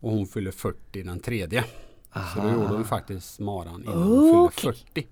Och 0.00 0.10
hon 0.10 0.26
fyller 0.26 0.50
40 0.50 1.02
den 1.02 1.20
tredje. 1.20 1.64
Så 2.12 2.18
då 2.34 2.40
Aha. 2.40 2.52
gjorde 2.52 2.74
hon 2.74 2.84
faktiskt 2.84 3.40
maran 3.40 3.82
innan 3.84 4.02
hon 4.02 4.50
fyllde 4.50 4.76
40. 4.76 5.06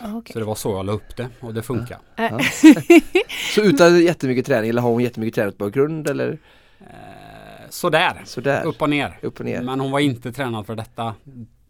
Okej. 0.00 0.32
Så 0.32 0.38
det 0.38 0.44
var 0.44 0.54
så 0.54 0.70
jag 0.70 0.86
la 0.86 0.92
upp 0.92 1.16
det 1.16 1.28
och 1.40 1.54
det 1.54 1.62
funkar. 1.62 1.98
Så 3.54 3.60
utan 3.62 4.00
jättemycket 4.02 4.46
träning 4.46 4.70
eller 4.70 4.82
har 4.82 4.90
hon 4.90 5.02
jättemycket 5.02 5.34
träningsbakgrund 5.34 6.08
eller 6.08 6.38
Eh, 6.80 7.68
sådär, 7.70 8.22
sådär? 8.24 8.64
upp 8.66 8.82
och 8.82 8.90
ner. 8.90 9.18
Upp 9.22 9.40
och 9.40 9.44
ner. 9.46 9.62
Men 9.62 9.80
hon 9.80 9.90
var 9.90 10.00
inte 10.00 10.32
tränad 10.32 10.66
för 10.66 10.74
detta. 10.76 11.14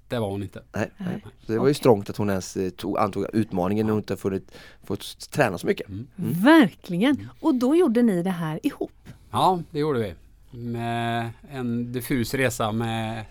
Det 0.09 0.19
var 0.19 0.31
hon 0.31 0.43
inte. 0.43 0.63
Nej, 0.73 0.91
nej. 0.97 1.09
Nej. 1.09 1.25
Så 1.47 1.53
det 1.53 1.59
var 1.59 1.69
ju 1.69 1.75
strångt 1.75 2.11
att 2.11 2.17
hon 2.17 2.31
ens 2.31 2.57
eh, 2.57 2.71
tog, 2.71 2.99
antog 2.99 3.27
utmaningen 3.33 3.87
när 3.87 3.93
hon 3.93 4.01
inte 4.01 4.17
funnit, 4.17 4.53
fått 4.85 5.31
träna 5.31 5.59
så 5.59 5.67
mycket. 5.67 5.89
Mm. 5.89 6.07
Verkligen. 6.17 7.29
Och 7.41 7.55
då 7.55 7.77
gjorde 7.77 8.03
ni 8.03 8.23
det 8.23 8.31
här 8.31 8.61
ihop. 8.67 8.93
Ja, 9.31 9.63
det 9.71 9.79
gjorde 9.79 9.99
vi. 9.99 10.15
Med 10.53 11.31
en 11.51 11.93
diffus 11.93 12.35
resa 12.35 12.73
med 12.73 13.25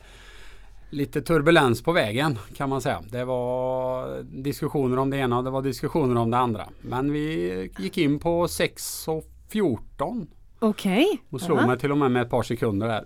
lite 0.89 1.21
turbulens 1.21 1.84
på 1.84 1.91
vägen 1.91 2.39
kan 2.55 2.69
man 2.69 2.81
säga. 2.81 3.01
Det 3.10 3.25
var 3.25 4.23
diskussioner 4.23 4.99
om 4.99 5.10
det 5.10 5.17
ena 5.17 5.38
och 5.38 5.43
det 5.43 5.49
var 5.49 5.62
diskussioner 5.62 6.15
om 6.15 6.31
det 6.31 6.38
andra. 6.38 6.67
Men 6.81 7.12
vi 7.12 7.69
gick 7.79 7.97
in 7.97 8.19
på 8.19 8.47
6 8.47 9.07
och 9.07 9.25
14 9.49 10.27
Okej. 10.60 11.21
och 11.29 11.41
slog 11.41 11.57
Aha. 11.57 11.67
mig 11.67 11.79
till 11.79 11.91
och 11.91 11.97
med 11.97 12.12
med 12.12 12.21
ett 12.21 12.29
par 12.29 12.43
sekunder 12.43 12.88
där. 12.88 13.03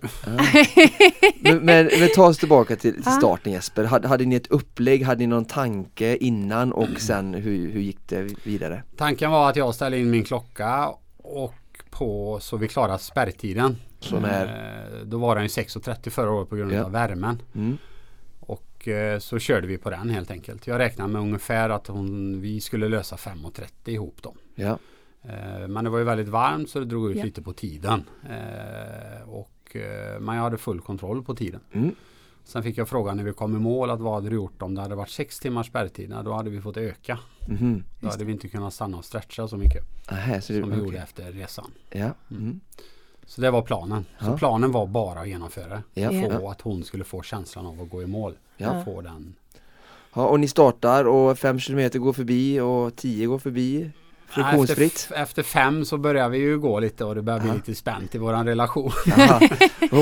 Men, 1.40 1.56
men, 1.58 1.90
men 2.00 2.08
ta 2.14 2.26
oss 2.26 2.38
tillbaka 2.38 2.76
till, 2.76 2.94
till 2.94 3.12
starten 3.12 3.52
Jesper. 3.52 3.84
Hade, 3.84 4.08
hade 4.08 4.24
ni 4.24 4.34
ett 4.34 4.46
upplägg, 4.46 5.02
hade 5.02 5.18
ni 5.18 5.26
någon 5.26 5.44
tanke 5.44 6.16
innan 6.16 6.72
och 6.72 7.00
sen 7.00 7.34
hur, 7.34 7.70
hur 7.70 7.80
gick 7.80 8.08
det 8.08 8.46
vidare? 8.46 8.82
Tanken 8.96 9.30
var 9.30 9.50
att 9.50 9.56
jag 9.56 9.74
ställde 9.74 9.98
in 9.98 10.10
min 10.10 10.24
klocka 10.24 10.88
och 11.16 11.54
på 11.90 12.38
så 12.40 12.56
vi 12.56 12.68
klarar 12.68 12.98
spärrtiden. 12.98 13.76
Så 14.06 14.20
när, 14.20 14.46
Eh, 15.00 15.04
Då 15.06 15.18
var 15.18 15.34
den 15.34 15.44
ju 15.44 15.48
6.30 15.48 16.10
förra 16.10 16.30
året 16.30 16.48
på 16.48 16.56
grund 16.56 16.72
Ja. 16.72 16.84
av 16.84 16.92
värmen. 16.92 17.42
mm, 17.54 17.78
Och 18.40 18.88
eh, 18.88 19.18
så 19.18 19.38
körde 19.38 19.66
vi 19.66 19.78
på 19.78 19.90
den 19.90 20.10
helt 20.10 20.30
enkelt. 20.30 20.66
Jag 20.66 20.78
räknade 20.78 21.12
med 21.12 21.22
ungefär 21.22 21.70
att 21.70 21.86
hon, 21.86 22.40
vi 22.40 22.60
skulle 22.60 22.88
lösa 22.88 23.16
5.30 23.16 23.90
ihop 23.90 24.16
då. 24.22 24.34
ja, 24.54 24.78
Eh, 25.22 25.68
Men 25.68 25.84
det 25.84 25.90
var 25.90 25.98
ju 25.98 26.04
väldigt 26.04 26.28
varmt 26.28 26.70
så 26.70 26.78
det 26.78 26.84
drog 26.84 27.10
ut 27.10 27.16
Ja. 27.16 27.24
lite 27.24 27.42
på 27.42 27.52
tiden. 27.52 28.04
Och, 29.26 29.76
men 30.20 30.36
jag 30.36 30.42
hade 30.42 30.58
full 30.58 30.80
kontroll 30.80 31.22
på 31.22 31.34
tiden. 31.34 31.60
mm, 31.72 31.94
Sen 32.44 32.62
fick 32.62 32.78
jag 32.78 32.88
frågan 32.88 33.16
när 33.16 33.24
vi 33.24 33.32
kom 33.32 33.56
i 33.56 33.58
mål 33.58 33.90
att 33.90 34.00
vad 34.00 34.14
hade 34.14 34.28
du 34.30 34.34
gjort 34.36 34.62
om 34.62 34.74
det 34.74 34.80
hade 34.80 34.94
varit 34.94 35.10
sex 35.10 35.38
timmars 35.40 35.66
spärrtid? 35.66 36.14
Då 36.24 36.32
hade 36.32 36.50
vi 36.50 36.60
fått 36.60 36.76
öka. 36.76 37.18
mhm. 37.48 37.84
Då 38.00 38.08
hade 38.08 38.24
vi 38.24 38.32
inte 38.32 38.48
kunnat 38.48 38.74
stanna 38.74 38.96
och 38.98 39.04
stretcha 39.04 39.48
så 39.48 39.56
mycket 39.56 39.84
Aha, 40.12 40.40
så 40.40 40.52
det, 40.52 40.60
som 40.60 40.70
vi 40.70 40.76
gjorde 40.78 40.98
efter 40.98 41.32
resan. 41.32 41.70
Ja, 41.90 42.10
mm, 42.30 42.60
Så 43.26 43.40
det 43.40 43.50
var 43.50 43.62
planen. 43.62 44.04
Så 44.20 44.26
Ja. 44.26 44.36
planen 44.36 44.72
var 44.72 44.86
bara 44.86 45.20
att 45.20 45.28
genomföra. 45.28 45.82
ja, 45.94 46.12
Ja. 46.12 46.28
Få 46.28 46.42
ja, 46.42 46.50
att 46.50 46.60
hon 46.60 46.84
skulle 46.84 47.04
få 47.04 47.22
känslan 47.22 47.66
av 47.66 47.80
att 47.82 47.90
gå 47.90 48.02
i 48.02 48.06
mål. 48.06 48.36
ja. 48.56 48.82
Få 48.84 49.00
den. 49.00 49.34
ja. 50.14 50.26
Och 50.26 50.40
ni 50.40 50.48
startar 50.48 51.04
och 51.04 51.38
fem 51.38 51.58
kilometer 51.58 51.98
går 51.98 52.12
förbi 52.12 52.60
och 52.60 52.96
tio 52.96 53.26
går 53.26 53.38
förbi 53.38 53.90
friktionsfritt. 54.28 54.92
Efter, 54.94 55.14
efter 55.22 55.42
fem 55.42 55.84
så 55.84 55.98
börjar 55.98 56.28
vi 56.28 56.38
ju 56.38 56.58
gå 56.58 56.80
lite 56.80 57.04
och 57.04 57.14
det 57.14 57.22
börjar 57.22 57.40
bli 57.40 57.48
Ja. 57.48 57.54
lite 57.54 57.74
spänt 57.74 58.14
i 58.14 58.18
våran 58.18 58.46
relation. 58.46 58.90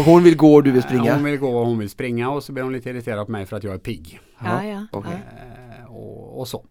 Hon 0.05 0.23
vill 0.23 0.37
gå 0.37 0.55
och 0.55 0.63
du 0.63 0.71
vill 0.71 0.83
springa? 0.89 1.15
Hon 1.15 1.25
vill 1.25 1.39
gå 1.39 1.59
och 1.59 1.67
hon 1.67 1.79
vill 1.79 1.91
springa 1.91 2.31
och 2.31 2.45
så 2.45 2.53
blir 2.53 2.63
hon 2.65 2.73
lite 2.73 2.91
irriterad 2.91 3.27
på 3.27 3.33
mig 3.33 3.47
för 3.47 3.57
att 3.57 3.65
jag 3.65 3.75
är 3.75 3.79
pigg. 3.79 4.21
Ja, 4.45 4.65
ja. 4.65 4.87
ja. 4.93 4.99
Eh, 4.99 5.93
och, 5.95 6.41
och 6.41 6.49
så. 6.49 6.65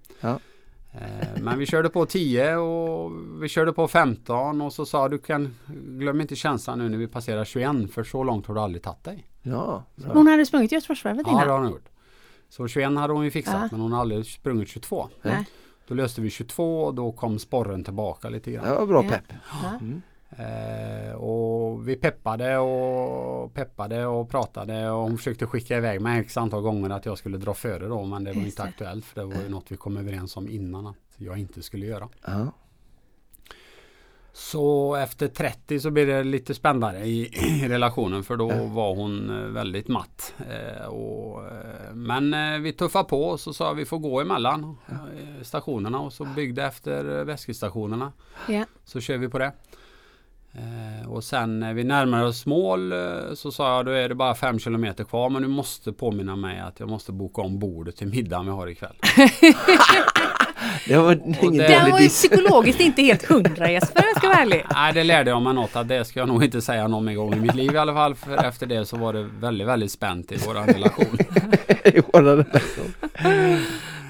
Ja. 0.93 0.99
Eh, 0.99 1.41
men 1.43 1.59
vi 1.59 1.65
körde 1.65 1.89
på 1.89 2.05
10 2.05 2.55
och 2.55 3.11
vi 3.41 3.47
körde 3.49 3.73
på 3.73 3.87
15 3.87 4.61
och 4.61 4.73
så 4.73 4.85
sa 4.85 5.09
du 5.09 5.17
kan 5.17 5.55
glöm 5.67 6.21
inte 6.21 6.35
känslan 6.35 6.79
nu 6.79 6.89
när 6.89 6.97
vi 6.97 7.07
passerar 7.07 7.45
21 7.45 7.91
för 7.93 8.03
så 8.03 8.23
långt 8.23 8.47
har 8.47 8.55
du 8.55 8.61
aldrig 8.61 8.83
tagit 8.83 9.03
dig. 9.03 9.27
Ja, 9.41 9.83
bra. 9.95 10.13
Hon 10.13 10.27
hade 10.27 10.45
sprungit 10.45 10.71
Göteborgsvarvet 10.71 11.27
Ja 11.27 11.31
det 11.33 11.43
innan? 11.43 11.49
har 11.49 11.59
hon 11.59 11.69
gjort. 11.69 11.89
Så 12.49 12.67
21 12.67 12.97
hade 12.97 13.13
hon 13.13 13.23
ju 13.23 13.31
fixat 13.31 13.53
Ja. 13.61 13.67
men 13.71 13.79
hon 13.81 13.91
har 13.91 13.99
aldrig 14.01 14.25
sprungit 14.25 14.69
22. 14.69 15.07
Nej. 15.21 15.47
Då 15.87 15.93
löste 15.95 16.21
vi 16.21 16.29
22 16.29 16.83
och 16.83 16.93
då 16.95 17.11
kom 17.11 17.39
sporren 17.39 17.83
tillbaka 17.83 18.29
lite 18.29 18.51
grann. 18.51 18.69
var 18.75 18.85
bra 18.85 19.03
Ja. 19.03 19.09
pepp. 19.09 19.33
Ja. 19.63 19.69
Mm. 19.81 20.01
Eh, 20.37 21.15
och 21.15 21.87
vi 21.87 21.95
peppade 21.95 22.57
och 22.57 23.53
peppade 23.53 24.05
och 24.05 24.29
pratade 24.29 24.89
och 24.89 25.03
hon 25.03 25.17
försökte 25.17 25.45
skicka 25.45 25.77
iväg 25.77 26.01
mig 26.01 26.19
x 26.21 26.37
antal 26.37 26.61
gånger 26.61 26.89
att 26.89 27.05
jag 27.05 27.17
skulle 27.17 27.37
dra 27.37 27.53
före 27.53 27.87
då 27.87 28.03
men 28.03 28.23
det 28.23 28.31
var 28.33 28.41
Just 28.41 28.45
inte 28.45 28.63
det. 28.63 28.69
aktuellt 28.69 29.05
för 29.05 29.21
det 29.21 29.27
var 29.27 29.43
ju 29.43 29.49
något 29.49 29.65
vi 29.71 29.77
kom 29.77 29.97
överens 29.97 30.37
om 30.37 30.49
innan 30.49 30.87
att 30.87 30.97
jag 31.17 31.37
inte 31.37 31.61
skulle 31.61 31.85
göra. 31.85 32.09
Ja. 32.25 32.51
Så 34.35 34.95
efter 34.95 35.27
30 35.27 35.79
så 35.79 35.91
blev 35.91 36.07
det 36.07 36.23
lite 36.23 36.53
spännare 36.53 37.05
i, 37.05 37.27
i 37.27 37.67
relationen 37.69 38.23
för 38.23 38.37
då 38.37 38.47
var 38.65 38.95
hon 38.95 39.29
eh, 39.29 39.47
väldigt 39.47 39.87
matt. 39.87 40.33
Eh, 40.49 40.85
och, 40.85 41.45
eh, 41.45 41.93
men 41.93 42.33
eh, 42.33 42.59
vi 42.59 42.73
tuffade 42.73 43.09
på 43.09 43.23
och 43.23 43.39
så 43.39 43.53
sa 43.53 43.73
vi 43.73 43.85
får 43.85 43.99
gå 43.99 44.21
emellan 44.21 44.77
stationerna 45.41 45.99
och 45.99 46.13
så 46.13 46.25
byggde 46.25 46.63
efter 46.63 47.23
väskestationerna. 47.23 48.11
Ja. 48.49 48.65
Så 48.83 48.99
kör 48.99 49.17
vi 49.17 49.29
på 49.29 49.39
det. 49.39 49.51
Eh, 50.55 51.09
och 51.11 51.23
sen 51.23 51.59
när 51.59 51.73
vi 51.73 51.83
närmar 51.83 52.23
oss 52.23 52.45
mål 52.45 52.91
eh, 52.91 52.97
så 53.35 53.51
sa 53.51 53.75
jag 53.75 53.85
då 53.85 53.91
är 53.91 54.09
det 54.09 54.15
bara 54.15 54.35
fem 54.35 54.59
kilometer 54.59 55.03
kvar 55.03 55.29
men 55.29 55.41
du 55.41 55.47
måste 55.47 55.91
påminna 55.93 56.35
mig 56.35 56.59
att 56.59 56.79
jag 56.79 56.89
måste 56.89 57.11
boka 57.11 57.41
om 57.41 57.59
bordet 57.59 57.95
till 57.97 58.07
middagen 58.07 58.45
vi 58.45 58.51
har 58.51 58.67
ikväll. 58.67 58.95
Det 60.87 60.97
var 60.97 61.11
ingen 61.41 61.57
det- 61.57 61.67
Den 61.67 61.91
var 61.91 61.99
ju 61.99 62.09
psykologiskt 62.09 62.79
inte 62.79 63.01
helt 63.01 63.25
hundra 63.29 63.71
Jesper, 63.71 64.03
jag 64.03 64.17
ska 64.17 64.27
vara 64.27 64.37
ärlig. 64.39 64.65
Nej 64.73 64.93
det 64.93 65.03
lärde 65.03 65.29
jag 65.29 65.41
mig 65.41 65.53
något 65.53 65.75
att 65.75 65.87
det 65.87 66.05
ska 66.05 66.19
jag 66.19 66.27
nog 66.27 66.43
inte 66.43 66.61
säga 66.61 66.87
någon 66.87 67.05
mer 67.05 67.13
gång 67.13 67.33
i 67.33 67.39
mitt 67.39 67.55
liv 67.55 67.73
i 67.73 67.77
alla 67.77 67.93
fall 67.93 68.15
för 68.15 68.45
efter 68.45 68.65
det 68.65 68.85
så 68.85 68.97
var 68.97 69.13
det 69.13 69.23
väldigt 69.39 69.67
väldigt 69.67 69.91
spänt 69.91 70.31
i 70.31 70.37
vår 70.45 70.53
relation. 70.53 71.17
I 71.85 72.01
våran 72.13 72.25
relation. 72.25 72.93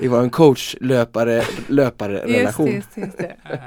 I 0.01 0.07
våran 0.07 0.29
coach 0.29 0.75
löpare 0.81 1.43
löpare 1.67 2.13
Just, 2.13 2.27
relation. 2.39 2.67
just, 2.67 2.97
just 2.97 3.17
det. 3.17 3.35
Eh, 3.43 3.59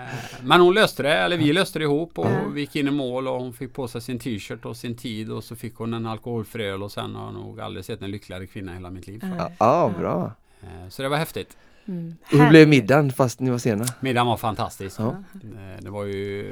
Men 0.42 0.60
hon 0.60 0.74
löste 0.74 1.02
det, 1.02 1.12
eller 1.14 1.36
vi 1.36 1.52
löste 1.52 1.78
det 1.78 1.82
ihop 1.82 2.18
och 2.18 2.26
Ja. 2.26 2.40
vi 2.54 2.60
gick 2.60 2.76
in 2.76 2.88
i 2.88 2.90
mål 2.90 3.28
och 3.28 3.34
hon 3.40 3.52
fick 3.52 3.74
på 3.74 3.88
sig 3.88 4.00
sin 4.00 4.18
t-shirt 4.18 4.64
och 4.64 4.76
sin 4.76 4.96
tid 4.96 5.30
och 5.32 5.44
så 5.44 5.56
fick 5.56 5.74
hon 5.74 5.94
en 5.94 6.06
alkoholfri 6.06 6.64
öl 6.64 6.82
och 6.82 6.92
sen 6.92 7.14
har 7.14 7.24
jag 7.24 7.34
nog 7.34 7.60
aldrig 7.60 7.84
sett 7.84 8.02
en 8.02 8.10
lyckligare 8.10 8.46
kvinna 8.46 8.72
i 8.72 8.74
hela 8.74 8.90
mitt 8.90 9.06
liv. 9.06 9.20
Ja. 9.22 9.36
Ja, 9.38 9.54
ja, 9.58 9.92
bra. 9.98 10.32
Eh, 10.62 10.88
Så 10.88 11.02
det 11.02 11.08
var 11.08 11.16
häftigt. 11.16 11.56
Mm. 11.88 12.14
Hur 12.30 12.48
blev 12.48 12.68
middagen 12.68 13.12
fast 13.12 13.40
ni 13.40 13.50
var 13.50 13.58
sena? 13.58 13.84
Middagen 14.00 14.26
var 14.26 14.36
fantastisk. 14.36 15.00
Ja. 15.00 15.08
Eh, 15.34 15.82
Det 15.82 15.90
var 15.90 16.04
ju 16.04 16.46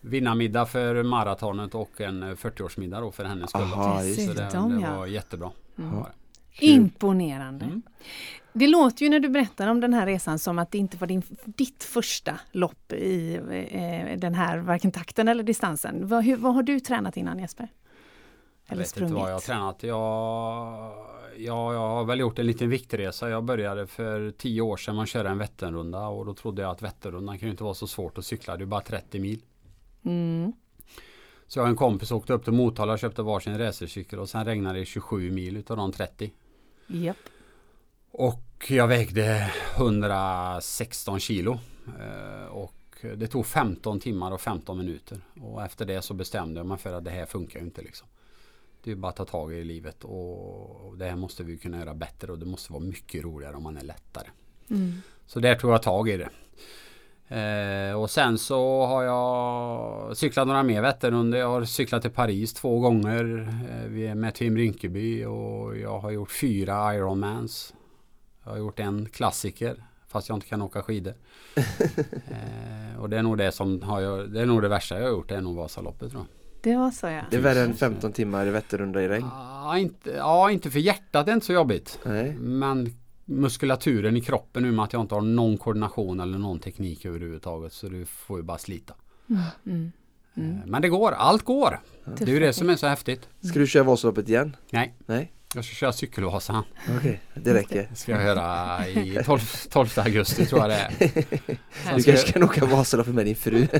vinnarmiddag 0.00 0.66
för 0.66 1.02
maratonet 1.02 1.74
och 1.74 2.00
en 2.00 2.22
eh, 2.22 2.28
40-årsmiddag 2.28 3.00
då 3.00 3.10
för 3.12 3.24
hennes 3.24 3.50
skull. 3.50 3.62
Aha, 3.62 4.00
Så 4.00 4.32
det, 4.32 4.34
det 4.34 4.80
ja. 4.82 4.96
var 4.96 5.06
jättebra. 5.06 5.50
Mm. 5.78 5.96
Var 5.96 6.02
det. 6.02 6.12
Imponerande. 6.58 7.64
Mm. 7.64 7.82
Det 8.52 8.66
låter 8.66 9.04
ju 9.04 9.10
när 9.10 9.20
du 9.20 9.28
berättar 9.28 9.68
om 9.68 9.80
den 9.80 9.94
här 9.94 10.06
resan 10.06 10.38
som 10.38 10.58
att 10.58 10.70
det 10.70 10.78
inte 10.78 10.96
var 10.96 11.06
din, 11.06 11.22
ditt 11.44 11.84
första 11.84 12.38
lopp 12.52 12.92
i 12.92 13.34
eh, 13.70 14.18
den 14.18 14.34
här 14.34 14.58
varken 14.58 14.92
takten 14.92 15.28
eller 15.28 15.42
distansen. 15.42 16.08
Vad, 16.08 16.24
hur, 16.24 16.36
vad 16.36 16.54
har 16.54 16.62
du 16.62 16.80
tränat 16.80 17.16
innan 17.16 17.38
Jesper? 17.38 17.68
Jag 18.66 18.72
Eller 18.72 18.82
vet 18.82 18.88
sprungit? 18.88 19.10
inte 19.10 19.20
vad 19.20 19.30
jag 19.30 19.34
har 19.34 19.40
tränat. 19.40 19.82
Jag, 19.82 19.94
ja, 21.36 21.74
jag 21.74 21.88
har 21.88 22.04
väl 22.04 22.20
gjort 22.20 22.38
en 22.38 22.46
liten 22.46 22.70
viktresa. 22.70 23.30
Jag 23.30 23.44
började 23.44 23.86
för 23.86 24.30
tio 24.30 24.60
år 24.60 24.76
sedan 24.76 24.96
man 24.96 25.06
köra 25.06 25.30
en 25.30 25.38
Vätternrunda 25.38 26.06
och 26.06 26.26
då 26.26 26.34
trodde 26.34 26.62
jag 26.62 26.70
att 26.70 26.82
Vätternrundan 26.82 27.38
kan 27.38 27.48
ju 27.48 27.50
inte 27.50 27.64
vara 27.64 27.74
så 27.74 27.86
svårt 27.86 28.18
att 28.18 28.24
cykla. 28.24 28.56
Det 28.56 28.64
är 28.64 28.66
bara 28.66 28.80
30 28.80 29.20
mil. 29.20 29.42
Mm. 30.04 30.52
Så 31.46 31.58
jag 31.58 31.64
och 31.64 31.70
en 31.70 31.76
kompis 31.76 32.12
åkte 32.12 32.32
upp 32.32 32.44
till 32.44 32.52
Motala 32.52 32.92
och 32.92 32.98
köpte 32.98 33.22
varsin 33.22 33.58
racercykel 33.58 34.18
och 34.18 34.28
sen 34.28 34.44
regnade 34.44 34.78
det 34.78 34.84
27 34.84 35.30
mil 35.30 35.56
utav 35.56 35.76
de 35.76 35.92
30. 35.92 36.32
Japp. 36.86 37.16
Och 38.10 38.66
jag 38.68 38.88
vägde 38.88 39.52
116 39.76 41.20
kilo. 41.20 41.58
Eh, 42.00 42.46
Och 42.46 42.74
det 43.16 43.26
tog 43.26 43.46
15 43.46 44.00
timmar 44.00 44.32
och 44.32 44.40
15 44.40 44.78
minuter. 44.78 45.20
Och 45.40 45.62
efter 45.62 45.84
det 45.84 46.02
så 46.02 46.14
bestämde 46.14 46.60
jag 46.60 46.66
mig 46.66 46.78
för 46.78 46.92
att 46.92 47.04
det 47.04 47.10
här 47.10 47.26
funkar 47.26 47.60
ju 47.60 47.66
inte 47.66 47.82
liksom. 47.82 48.08
Det 48.82 48.90
är 48.90 48.94
bara 48.96 49.08
att 49.08 49.16
ta 49.16 49.24
tag 49.24 49.54
i 49.54 49.64
livet 49.64 50.04
och 50.04 50.98
det 50.98 51.04
här 51.04 51.16
måste 51.16 51.44
vi 51.44 51.58
kunna 51.58 51.78
göra 51.78 51.94
bättre 51.94 52.32
och 52.32 52.38
det 52.38 52.46
måste 52.46 52.72
vara 52.72 52.82
mycket 52.82 53.24
roligare 53.24 53.56
om 53.56 53.62
man 53.62 53.76
är 53.76 53.84
lättare. 53.84 54.28
Mm. 54.70 54.92
Så 55.26 55.40
där 55.40 55.54
tog 55.54 55.70
jag 55.70 55.82
tag 55.82 56.08
i 56.08 56.16
det. 56.16 56.30
Eh, 57.28 58.00
och 58.00 58.10
sen 58.10 58.38
så 58.38 58.86
har 58.86 59.02
jag 59.02 60.16
cyklat 60.16 60.46
några 60.46 60.62
mer 60.62 60.82
Vätternrundor. 60.82 61.40
Jag 61.40 61.48
har 61.48 61.64
cyklat 61.64 62.02
till 62.02 62.10
Paris 62.10 62.54
två 62.54 62.78
gånger. 62.78 63.48
Eh, 63.70 63.88
vi 63.88 64.06
är 64.06 64.14
med 64.14 64.34
Tim 64.34 64.56
Rinkeby 64.56 65.24
och 65.24 65.78
jag 65.78 65.98
har 65.98 66.10
gjort 66.10 66.30
fyra 66.30 66.94
Ironmans. 66.94 67.74
Jag 68.44 68.50
har 68.50 68.58
gjort 68.58 68.80
en 68.80 69.06
klassiker 69.06 69.84
fast 70.08 70.28
jag 70.28 70.36
inte 70.36 70.46
kan 70.46 70.62
åka 70.62 70.82
skidor. 70.82 71.14
eh, 71.54 73.00
och 73.00 73.10
det 73.10 73.18
är 73.18 73.22
nog 73.22 73.38
det 73.38 73.52
som 73.52 73.82
har 73.82 74.00
jag, 74.00 74.30
det 74.30 74.40
är 74.40 74.46
nog 74.46 74.62
det 74.62 74.68
värsta 74.68 74.94
jag 74.94 75.02
har 75.02 75.10
gjort. 75.10 75.28
Det 75.28 75.36
är 75.36 75.40
nog 75.40 75.56
Vasaloppet 75.56 76.10
tror 76.10 76.22
jag. 76.22 76.28
Det 76.62 76.76
var 76.76 76.90
så 76.90 77.06
ja. 77.06 77.22
Det 77.30 77.36
är 77.36 77.40
värre 77.40 77.60
än 77.60 77.74
15 77.74 78.12
timmar 78.12 78.46
i 78.46 78.50
Vätternrunda 78.50 79.02
i 79.02 79.08
regn. 79.08 79.26
Ja, 79.32 79.78
inte, 79.78 80.10
ja, 80.10 80.50
inte 80.50 80.70
för 80.70 80.78
hjärtat, 80.78 81.26
det 81.26 81.32
är 81.32 81.34
inte 81.34 81.46
så 81.46 81.52
jobbigt. 81.52 81.98
Nej. 82.04 82.36
Men 82.38 83.03
muskulaturen 83.24 84.16
i 84.16 84.20
kroppen 84.20 84.62
nu 84.62 84.72
med 84.72 84.84
att 84.84 84.92
jag 84.92 85.02
inte 85.02 85.14
har 85.14 85.22
någon 85.22 85.58
koordination 85.58 86.20
eller 86.20 86.38
någon 86.38 86.58
teknik 86.58 87.04
överhuvudtaget 87.04 87.72
så 87.72 87.88
du 87.88 88.04
får 88.04 88.38
ju 88.38 88.42
bara 88.42 88.58
slita. 88.58 88.94
Mm. 89.66 89.92
Mm. 90.36 90.60
Men 90.66 90.82
det 90.82 90.88
går, 90.88 91.12
allt 91.12 91.42
går. 91.42 91.80
Det 92.04 92.24
är 92.24 92.28
ju 92.28 92.40
det 92.40 92.52
som 92.52 92.70
är 92.70 92.76
så 92.76 92.86
häftigt. 92.86 93.28
Ska 93.40 93.58
du 93.58 93.66
köra 93.66 93.84
Vasaloppet 93.84 94.28
igen? 94.28 94.56
Nej, 94.70 94.94
Nej? 95.06 95.32
Jag 95.58 95.64
ska 95.64 95.74
köra 95.74 95.92
cykelvasan. 95.92 96.64
Okej, 96.98 97.20
det 97.34 97.54
räcker. 97.54 97.86
Det 97.90 97.96
ska 97.96 98.12
jag 98.12 98.22
göra 98.22 98.88
i 98.88 99.18
12, 99.24 99.38
12 99.70 99.88
augusti 99.96 100.46
tror 100.46 100.60
jag 100.60 100.70
det 100.70 100.76
är. 100.76 101.12
Du 101.96 102.02
kanske 102.02 102.32
kan 102.32 102.42
åka 102.42 102.66
Vasaloppet 102.66 103.14
med 103.14 103.26
din 103.26 103.36
fru? 103.36 103.66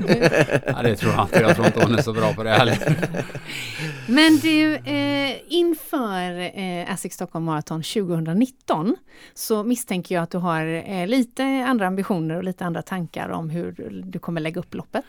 Ja, 0.67 0.81
det 0.83 0.95
tror 0.95 1.13
jag 1.13 1.25
inte. 1.25 1.39
Jag 1.39 1.55
tror 1.55 1.67
inte 1.67 1.83
hon 1.83 1.95
är 1.95 2.01
så 2.01 2.13
bra 2.13 2.33
på 2.33 2.43
det 2.43 2.49
heller. 2.49 2.77
Men 4.07 4.37
du, 4.37 4.75
eh, 4.75 5.35
inför 5.47 6.39
eh, 6.59 6.93
ASIC 6.93 7.13
Stockholm 7.13 7.45
Marathon 7.45 7.83
2019 7.83 8.95
så 9.33 9.63
misstänker 9.63 10.15
jag 10.15 10.23
att 10.23 10.31
du 10.31 10.37
har 10.37 10.65
eh, 10.65 11.07
lite 11.07 11.43
andra 11.43 11.87
ambitioner 11.87 12.35
och 12.35 12.43
lite 12.43 12.65
andra 12.65 12.81
tankar 12.81 13.29
om 13.29 13.49
hur 13.49 14.01
du 14.05 14.19
kommer 14.19 14.41
lägga 14.41 14.59
upp 14.59 14.73
loppet. 14.73 15.05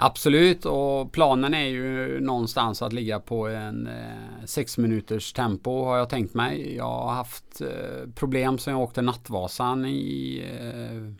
Absolut 0.00 0.64
och 0.66 1.12
planen 1.12 1.54
är 1.54 1.66
ju 1.66 2.20
någonstans 2.20 2.82
att 2.82 2.92
ligga 2.92 3.20
på 3.20 3.46
en 3.48 3.86
eh, 3.86 4.44
sex 4.44 4.78
minuters 4.78 5.32
tempo 5.32 5.84
har 5.84 5.96
jag 5.98 6.08
tänkt 6.08 6.34
mig. 6.34 6.76
Jag 6.76 6.84
har 6.84 7.12
haft 7.14 7.60
eh, 7.60 8.10
problem 8.14 8.58
som 8.58 8.72
jag 8.72 8.82
åkte 8.82 9.02
Nattvasan 9.02 9.84
i 9.86 10.42
eh, 10.60 11.12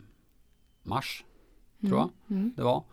mars. 0.83 1.23
Tror 1.81 1.99
jag 1.99 2.09
Mm. 2.29 2.53
det 2.55 2.63
var. 2.63 2.83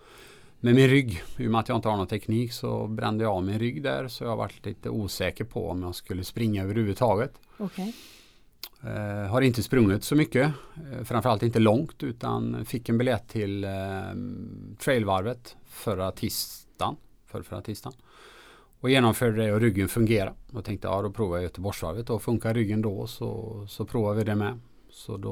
Med 0.60 0.74
min 0.74 0.88
rygg. 0.88 1.22
I 1.38 1.46
och 1.46 1.50
med 1.50 1.60
att 1.60 1.68
jag 1.68 1.78
inte 1.78 1.88
har 1.88 1.96
någon 1.96 2.06
teknik 2.06 2.52
så 2.52 2.86
brände 2.86 3.24
jag 3.24 3.32
av 3.32 3.44
min 3.44 3.58
rygg 3.58 3.82
där 3.82 4.08
så 4.08 4.24
jag 4.24 4.28
har 4.30 4.36
varit 4.36 4.66
lite 4.66 4.90
osäker 4.90 5.44
på 5.44 5.68
om 5.70 5.82
jag 5.82 5.94
skulle 5.94 6.24
springa 6.24 6.62
överhuvudtaget. 6.62 7.32
Okej. 7.58 7.94
Eh, 8.84 9.30
har 9.30 9.40
inte 9.40 9.62
sprungit 9.62 10.04
så 10.04 10.14
mycket. 10.14 10.52
Eh, 10.92 11.04
framförallt 11.04 11.42
inte 11.42 11.58
långt 11.58 12.02
utan 12.02 12.64
fick 12.64 12.88
en 12.88 12.98
biljett 12.98 13.28
till 13.28 13.64
eh, 13.64 13.70
trailvarvet 14.78 15.56
förra 15.76 16.12
tisdagen. 16.12 16.96
För 17.26 17.42
förra 17.42 17.62
tisdagen. 17.62 17.98
Och 18.80 18.90
genomförde 18.90 19.42
det 19.46 19.52
och 19.52 19.60
ryggen 19.60 19.88
fungerar. 19.88 20.34
Och 20.52 20.64
tänkte 20.64 20.88
ja 20.88 21.02
då 21.02 21.10
provar 21.10 21.36
jag 21.36 21.42
Göteborgsvarvet 21.42 22.10
och 22.10 22.22
funkar 22.22 22.54
ryggen 22.54 22.82
då 22.82 23.06
så, 23.06 23.66
så 23.68 23.84
provar 23.84 24.14
vi 24.14 24.24
det 24.24 24.34
med. 24.34 24.60
Så 24.90 25.16
då, 25.16 25.30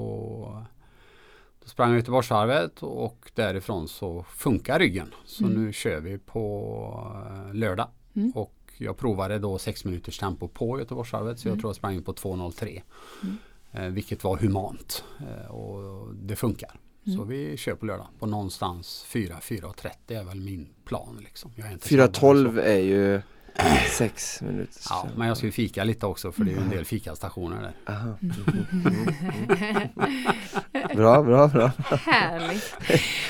då 1.63 1.69
sprang 1.69 1.91
jag 1.91 1.97
Göteborgsvarvet 1.99 2.83
och 2.83 3.31
därifrån 3.35 3.89
så 3.89 4.23
funkar 4.23 4.79
ryggen. 4.79 5.15
Så 5.25 5.45
Mm. 5.45 5.65
nu 5.65 5.73
kör 5.73 6.01
vi 6.01 6.19
på 6.19 7.13
eh, 7.27 7.55
lördag. 7.55 7.89
Mm. 8.17 8.33
Och 8.35 8.55
jag 8.79 8.97
provade 8.97 9.39
då 9.39 9.59
6 9.59 9.85
minuters 9.85 10.19
tempo 10.19 10.49
på 10.49 10.79
Göteborgsvarvet 10.79 11.39
så 11.39 11.49
jag 11.49 11.53
Mm. 11.53 11.61
tror 11.61 11.69
jag 11.69 11.77
sprang 11.77 12.03
på 12.03 12.13
2.03. 12.13 12.83
Mm. 13.23 13.37
Eh, 13.73 13.93
vilket 13.93 14.25
var 14.25 14.37
humant 14.37 15.05
eh, 15.21 15.51
och 15.51 16.15
det 16.15 16.37
funkar. 16.37 16.81
Så 17.05 17.11
Mm. 17.13 17.29
vi 17.29 17.57
kör 17.57 17.75
på 17.75 17.87
lördag 17.87 18.07
på 18.19 18.27
någonstans 18.27 19.05
4, 19.09 19.37
4.30 19.41 19.91
är 20.21 20.25
väl 20.25 20.41
min 20.41 20.69
plan. 20.85 21.19
Liksom. 21.25 21.51
Jag 21.57 21.69
är 21.69 21.73
inte 21.73 21.89
snabbare 21.89 22.07
än 22.07 22.13
4.12 22.15 22.55
så. 22.55 22.61
är 22.61 22.79
ju 22.79 23.23
sex 23.99 24.43
minuter. 24.43 24.81
Ja, 24.91 25.09
men 25.17 25.29
jag 25.29 25.37
ska 25.37 25.47
ju 25.47 25.53
fika 25.53 25.85
lite 25.85 26.07
också 26.07 26.33
för 26.33 26.45
det 26.45 26.51
är 26.51 26.55
ju 26.55 26.61
en 26.61 26.71
del 26.71 26.85
fikastationer 26.85 27.63
där. 27.63 27.95
Aha. 27.95 28.17
Bra, 30.95 31.23
bra, 31.23 31.49
bra. 31.49 31.71
Härligt. 32.07 32.75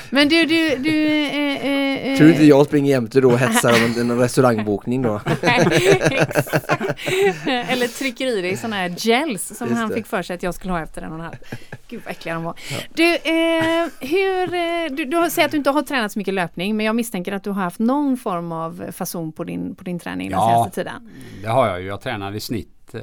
Men 0.09 0.29
du, 0.29 0.45
du, 0.45 0.75
du... 0.75 1.07
Eh, 1.07 1.65
eh, 1.65 2.11
eh, 2.11 2.17
Tror 2.17 2.27
du 2.27 2.33
inte 2.33 2.45
jag 2.45 2.65
springer 2.65 2.91
jämte 2.91 3.21
då 3.21 3.31
och 3.31 3.39
hetsar 3.39 3.69
om 3.69 3.93
en, 4.01 4.11
en 4.11 4.19
restaurangbokning 4.19 5.01
då? 5.01 5.21
Exakt. 5.41 5.71
Eller 7.47 7.87
trycker 7.87 8.27
i 8.27 8.41
dig 8.41 8.57
sådana 8.57 8.75
här 8.75 8.89
gels 8.97 9.57
som 9.57 9.67
Just 9.67 9.79
han 9.79 9.89
det. 9.89 9.95
fick 9.95 10.05
för 10.07 10.23
sig 10.23 10.33
att 10.33 10.43
jag 10.43 10.53
skulle 10.53 10.73
ha 10.73 10.81
efter 10.81 11.01
en 11.01 11.11
och 11.11 11.17
en 11.19 11.23
halv. 11.25 11.35
Gud 11.87 12.01
vad 12.05 12.11
äckliga 12.11 12.35
de 12.35 12.43
var. 12.43 12.55
Du, 12.93 13.15
eh, 13.15 13.87
hur, 13.99 14.53
eh, 14.53 14.95
du, 14.95 15.05
du 15.05 15.29
säger 15.29 15.45
att 15.45 15.51
du 15.51 15.57
inte 15.57 15.69
har 15.69 15.81
tränat 15.81 16.11
så 16.11 16.19
mycket 16.19 16.33
löpning 16.33 16.77
men 16.77 16.85
jag 16.85 16.95
misstänker 16.95 17.31
att 17.31 17.43
du 17.43 17.49
har 17.49 17.63
haft 17.63 17.79
någon 17.79 18.17
form 18.17 18.51
av 18.51 18.91
fason 18.91 19.31
på 19.31 19.43
din, 19.43 19.75
på 19.75 19.83
din 19.83 19.99
träning 19.99 20.14
den 20.23 20.39
Ja. 20.39 20.47
senaste 20.49 20.75
tiden. 20.83 21.09
Det 21.41 21.47
har 21.47 21.67
jag 21.67 21.81
ju. 21.81 21.87
Jag 21.87 22.01
tränar 22.01 22.35
i 22.35 22.39
snitt 22.39 22.95
eh, 22.95 23.01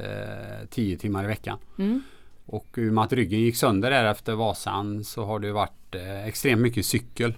10 0.69 0.97
timmar 0.97 1.23
i 1.23 1.27
veckan. 1.27 1.57
Mm. 1.79 2.01
Och 2.45 2.67
i 2.77 2.89
och 2.89 2.93
med 2.93 3.03
att 3.03 3.13
ryggen 3.13 3.39
gick 3.39 3.55
sönder 3.55 3.91
där 3.91 4.05
efter 4.05 4.33
Vasan 4.35 5.03
så 5.03 5.25
har 5.25 5.39
det 5.39 5.51
varit 5.51 5.95
eh, 5.95 6.25
extremt 6.27 6.61
mycket 6.61 6.85
cykel. 6.85 7.33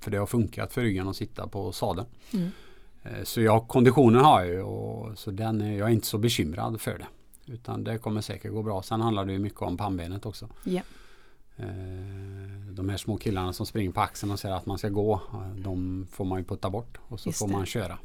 För 0.00 0.10
det 0.10 0.16
har 0.18 0.26
funkat 0.26 0.72
för 0.72 0.82
ryggen 0.82 1.08
att 1.08 1.16
sitta 1.16 1.46
på 1.48 1.72
sadeln. 1.72 2.06
Mm. 2.32 2.50
Eh, 3.02 3.22
så 3.24 3.40
jag, 3.40 3.68
konditionen 3.68 4.24
har 4.24 4.40
jag 4.40 4.48
ju 4.50 4.62
och 4.62 5.18
så 5.18 5.30
den 5.30 5.60
är, 5.60 5.78
jag 5.78 5.88
är 5.88 5.92
inte 5.92 6.06
så 6.06 6.18
bekymrad 6.18 6.80
för 6.80 6.98
det. 6.98 7.06
Utan 7.52 7.84
det 7.84 7.98
kommer 7.98 8.20
säkert 8.20 8.52
gå 8.52 8.62
bra. 8.62 8.82
Sen 8.82 9.00
handlar 9.00 9.24
det 9.24 9.32
ju 9.32 9.38
mycket 9.38 9.62
om 9.62 9.76
pannbenet 9.76 10.26
också. 10.26 10.48
Eh, 11.56 11.66
de 12.72 12.88
här 12.88 12.96
små 12.96 13.16
killarna 13.16 13.52
som 13.52 13.66
springer 13.66 13.90
på 13.92 14.00
axeln 14.00 14.32
och 14.32 14.38
säger 14.40 14.54
att 14.54 14.66
man 14.66 14.78
ska 14.78 14.88
gå. 14.88 15.20
eh, 15.32 15.48
De 15.56 16.06
får 16.12 16.24
man 16.24 16.38
ju 16.38 16.44
putta 16.44 16.70
bort 16.70 16.98
och 17.08 17.20
så 17.20 17.28
Just 17.28 17.38
får 17.38 17.46
det. 17.46 17.52
man 17.52 17.66
köra. 17.66 17.98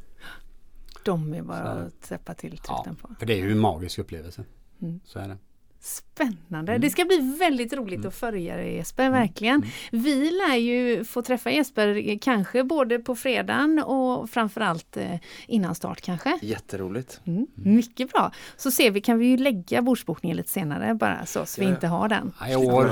De 1.04 1.34
är 1.34 1.42
bara 1.42 1.74
Så 1.74 1.86
att 1.86 2.00
täppa 2.00 2.34
till 2.34 2.58
truten 2.58 2.96
på. 2.96 3.14
för 3.18 3.26
det 3.26 3.32
är 3.32 3.44
ju 3.44 3.52
en 3.52 3.58
magisk 3.58 3.98
upplevelse. 3.98 4.44
Mm. 4.80 5.00
Så 5.04 5.18
är 5.18 5.28
det. 5.28 5.36
Spännande. 5.82 6.72
Mm. 6.72 6.80
Det 6.80 6.90
ska 6.90 7.04
bli 7.04 7.36
väldigt 7.38 7.72
roligt 7.72 8.04
att 8.04 8.14
följa 8.14 8.56
dig 8.56 8.74
Jesper, 8.74 9.10
verkligen. 9.10 9.66
Vi 9.90 10.30
lär 10.30 10.56
ju 10.56 11.04
få 11.04 11.22
träffa 11.22 11.50
Jesper 11.50 12.08
eh, 12.08 12.18
kanske 12.20 12.64
både 12.64 12.98
på 12.98 13.14
fredagen 13.14 13.78
och 13.78 14.30
framförallt 14.30 14.96
eh, 14.96 15.14
innan 15.46 15.74
start 15.74 16.00
kanske. 16.00 16.38
Jätteroligt. 16.42 17.20
Mm. 17.24 17.46
Mycket 17.54 18.12
bra. 18.12 18.32
Så 18.56 18.70
ser 18.70 18.90
vi, 18.90 19.00
kan 19.00 19.18
vi 19.18 19.26
ju 19.26 19.36
lägga 19.36 19.82
bordsbokningen 19.82 20.36
lite 20.36 20.48
senare 20.48 20.94
bara 20.94 21.26
så, 21.26 21.46
så 21.46 21.60
vi 21.60 21.66
inte 21.66 21.86
har 21.86 22.08
den. 22.08 22.32
I 22.50 22.56
år. 22.56 22.90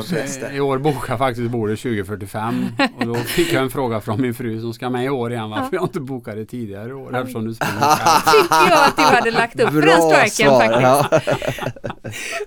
I 0.53 0.61
år 0.61 0.79
bokade 0.79 1.19
faktiskt 1.19 1.51
bordet 1.51 1.81
2045 1.81 2.67
och 2.99 3.07
då 3.07 3.15
fick 3.15 3.53
jag 3.53 3.63
en 3.63 3.71
fråga 3.71 4.01
från 4.01 4.21
min 4.21 4.35
fru 4.35 4.61
som 4.61 4.75
ska 4.75 4.91
med 4.91 5.05
i 5.05 5.09
år 5.09 5.33
igen 5.33 5.51
varför 5.51 5.77
jag 5.77 5.85
inte 5.85 6.01
bokade 6.01 6.45
tidigare 6.45 6.89
i 6.89 6.93
år 6.93 7.17
eftersom 7.17 7.45
du 7.45 7.55
springer 7.61 7.81
själv. 7.81 8.43
Tycker 8.43 8.71
jag 8.71 8.89
att 8.89 8.97
du 8.97 9.03
hade 9.03 9.31
lagt 9.31 9.61
upp 9.61 9.69
för 9.69 9.83
den 9.83 10.01
Bra 10.01 10.11
striken 10.17 10.51
svar! 10.51 10.61
faktiskt. 10.61 11.83
Ja. 11.83 11.91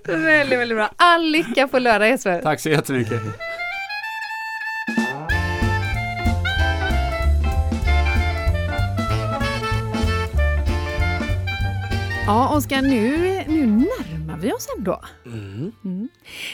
Väldigt, 0.04 0.58
väldigt 0.58 0.78
bra. 0.78 0.90
All 0.96 1.30
lycka 1.30 1.68
på 1.68 1.78
lördag 1.78 2.08
Jesper. 2.08 2.42
Tack 2.42 2.60
så 2.60 2.68
jättemycket. 2.68 3.20
Ja, 12.26 12.56
Oskar, 12.56 12.82
nu, 12.82 13.18
nu 13.46 13.66
närmar 13.66 14.13
vi 14.44 14.52
oss 14.52 14.68
ändå. 14.78 15.00
Mm. 15.26 15.72
Mm. 15.84 16.08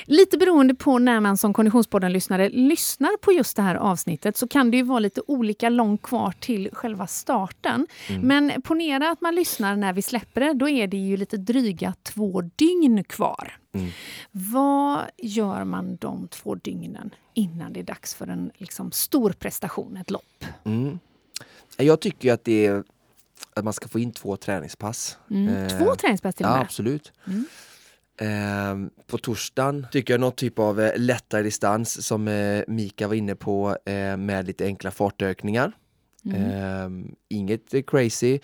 Lite 0.04 0.38
beroende 0.38 0.74
på 0.74 0.98
när 0.98 1.20
man 1.20 1.36
som 1.36 1.54
Konditionspodden-lyssnare 1.54 2.48
lyssnar 2.48 3.16
på 3.16 3.32
just 3.32 3.56
det 3.56 3.62
här 3.62 3.74
avsnittet 3.74 4.36
så 4.36 4.48
kan 4.48 4.70
det 4.70 4.76
ju 4.76 4.82
vara 4.82 4.98
lite 4.98 5.22
olika 5.26 5.68
långt 5.68 6.02
kvar 6.02 6.34
till 6.40 6.68
själva 6.72 7.06
starten. 7.06 7.86
Mm. 8.08 8.20
Men 8.28 8.62
ponera 8.62 9.10
att 9.10 9.20
man 9.20 9.34
lyssnar 9.34 9.76
när 9.76 9.92
vi 9.92 10.02
släpper 10.02 10.40
det, 10.40 10.52
då 10.52 10.68
är 10.68 10.86
det 10.86 10.96
ju 10.96 11.16
lite 11.16 11.36
dryga 11.36 11.94
två 12.02 12.40
dygn 12.56 13.04
kvar. 13.04 13.56
Mm. 13.74 13.90
Vad 14.30 15.00
gör 15.18 15.64
man 15.64 15.96
de 15.96 16.28
två 16.28 16.54
dygnen 16.54 17.10
innan 17.34 17.72
det 17.72 17.80
är 17.80 17.84
dags 17.84 18.14
för 18.14 18.26
en 18.26 18.50
liksom, 18.56 18.92
stor 18.92 19.32
prestation, 19.32 19.96
ett 19.96 20.10
lopp? 20.10 20.44
Mm. 20.64 20.98
Jag 21.76 22.00
tycker 22.00 22.32
att 22.32 22.44
det 22.44 22.66
är 22.66 22.84
att 23.54 23.64
man 23.64 23.72
ska 23.72 23.88
få 23.88 23.98
in 23.98 24.12
två 24.12 24.36
träningspass. 24.36 25.18
Mm. 25.30 25.48
Eh, 25.56 25.78
Två 25.78 25.94
träningspass 25.94 26.34
till 26.34 26.46
och 26.46 26.52
Ja, 26.52 26.56
med. 26.56 26.62
absolut. 26.64 27.12
Mm. 27.26 27.44
Eh, 28.20 28.76
på 29.06 29.18
torsdagen 29.18 29.86
tycker 29.92 30.14
jag 30.14 30.20
någon 30.20 30.32
typ 30.32 30.58
av 30.58 30.80
eh, 30.80 30.92
lättare 30.96 31.42
distans 31.42 32.06
som 32.06 32.28
eh, 32.28 32.62
Mika 32.66 33.08
var 33.08 33.14
inne 33.14 33.34
på 33.34 33.76
eh, 33.84 34.16
med 34.16 34.46
lite 34.46 34.64
enkla 34.64 34.90
fartökningar. 34.90 35.72
Mm. 36.24 36.42
Eh, 36.42 37.12
inget 37.28 37.86
crazy. 37.86 38.38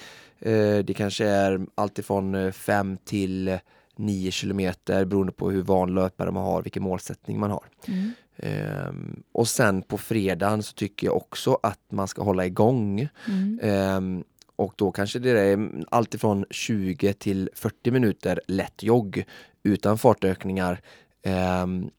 Det 0.84 0.96
kanske 0.96 1.26
är 1.26 1.66
alltifrån 1.74 2.52
5 2.52 2.96
till 3.04 3.58
9 3.96 4.30
kilometer 4.30 5.04
beroende 5.04 5.32
på 5.32 5.50
hur 5.50 5.62
van 5.62 5.94
löpare 5.94 6.30
man 6.30 6.44
har, 6.44 6.62
vilken 6.62 6.82
målsättning 6.82 7.40
man 7.40 7.50
har. 7.50 7.64
Mm. 7.88 8.12
Ehm, 8.36 9.22
och 9.32 9.48
sen 9.48 9.82
på 9.82 9.98
fredagen 9.98 10.62
så 10.62 10.72
tycker 10.72 11.06
jag 11.06 11.16
också 11.16 11.58
att 11.62 11.80
man 11.88 12.08
ska 12.08 12.22
hålla 12.22 12.46
igång. 12.46 13.08
Mm. 13.28 13.60
Ehm, 13.62 14.24
och 14.56 14.72
då 14.76 14.92
kanske 14.92 15.18
det 15.18 15.30
är 15.30 15.70
alltifrån 15.88 16.44
20 16.50 17.12
till 17.12 17.50
40 17.54 17.90
minuter 17.90 18.40
lätt 18.48 18.82
jogg 18.82 19.24
utan 19.62 19.98
fartökningar. 19.98 20.80
ehm, 21.22 21.90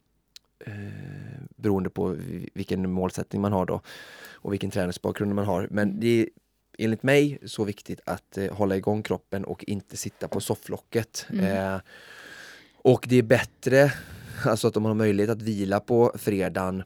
eh, 0.66 0.74
beroende 1.56 1.90
på 1.90 2.08
vi- 2.08 2.50
vilken 2.54 2.92
målsättning 2.92 3.42
man 3.42 3.54
har 3.54 3.66
då 3.66 3.82
och 4.32 4.54
vilken 4.54 4.72
träningsbakgrund 4.72 5.36
man 5.36 5.46
har. 5.46 5.68
Men 5.72 6.00
det 6.00 6.08
är 6.22 6.28
enligt 6.78 7.04
mig 7.04 7.38
så 7.46 7.64
viktigt 7.64 8.00
att 8.06 8.38
eh, 8.38 8.54
hålla 8.54 8.76
igång 8.78 9.04
kroppen 9.04 9.46
och 9.46 9.64
inte 9.68 9.98
sitta 9.98 10.28
på 10.28 10.40
sofflocket. 10.40 11.26
Mm. 11.30 11.46
Eh, 11.74 11.80
och 12.76 13.06
det 13.10 13.16
är 13.16 13.24
bättre, 13.24 13.94
alltså 14.46 14.68
att 14.68 14.78
om 14.78 14.84
man 14.84 14.90
har 14.90 14.96
möjlighet 14.98 15.30
att 15.32 15.42
vila 15.42 15.80
på 15.80 16.12
fredagen 16.18 16.84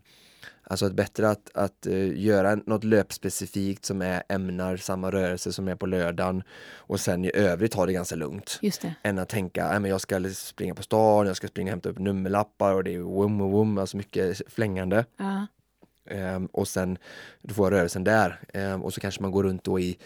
Alltså 0.71 0.85
att 0.85 0.93
bättre 0.93 1.29
att, 1.29 1.51
att 1.53 1.85
eh, 1.85 2.19
göra 2.19 2.55
något 2.55 2.83
löpspecifikt 2.83 3.85
som 3.85 4.01
är 4.01 4.23
ämnar 4.29 4.77
samma 4.77 5.11
rörelse 5.11 5.53
som 5.53 5.67
är 5.67 5.75
på 5.75 5.85
lördagen 5.85 6.43
och 6.75 6.99
sen 6.99 7.25
i 7.25 7.31
övrigt 7.33 7.73
ha 7.73 7.85
det 7.85 7.93
ganska 7.93 8.15
lugnt. 8.15 8.59
Just 8.61 8.81
det. 8.81 8.95
Än 9.03 9.19
att 9.19 9.29
tänka, 9.29 9.67
"Nej, 9.67 9.79
men 9.79 9.91
jag 9.91 10.01
ska 10.01 10.29
springa 10.33 10.75
på 10.75 10.83
stan, 10.83 11.27
jag 11.27 11.35
ska 11.35 11.47
springa 11.47 11.69
och 11.69 11.71
hämta 11.71 11.89
upp 11.89 11.99
nummerlappar 11.99 12.73
och 12.73 12.83
det 12.83 12.95
är 12.95 12.99
wum 12.99 13.41
och 13.41 13.51
wum, 13.51 13.77
alltså 13.77 13.97
mycket 13.97 14.41
flängande. 14.47 15.05
Ja. 15.17 15.47
Ehm, 16.09 16.45
och 16.45 16.67
sen 16.67 16.97
du 17.41 17.53
får 17.53 17.71
rörelsen 17.71 18.03
där 18.03 18.39
ehm, 18.53 18.83
och 18.83 18.93
så 18.93 19.01
kanske 19.01 19.21
man 19.21 19.31
går 19.31 19.43
runt 19.43 19.63
då 19.63 19.79
i, 19.79 19.97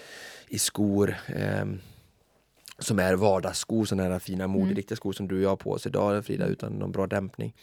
i 0.48 0.60
skor 0.60 1.16
ehm, 1.28 1.80
som 2.80 3.00
är 3.00 3.14
vardagsskor, 3.14 3.86
sådana 3.86 4.10
här 4.10 4.20
fina 4.20 4.48
moderiktiga 4.48 4.96
skor 4.96 5.14
som 5.14 5.28
du 5.28 5.36
och 5.36 5.42
jag 5.42 5.50
har 5.50 5.56
på 5.56 5.72
oss 5.72 5.86
idag 5.88 6.26
Frida 6.26 6.46
utan 6.46 6.74
någon 6.74 6.92
bra 6.92 7.08
dämpning. 7.08 7.54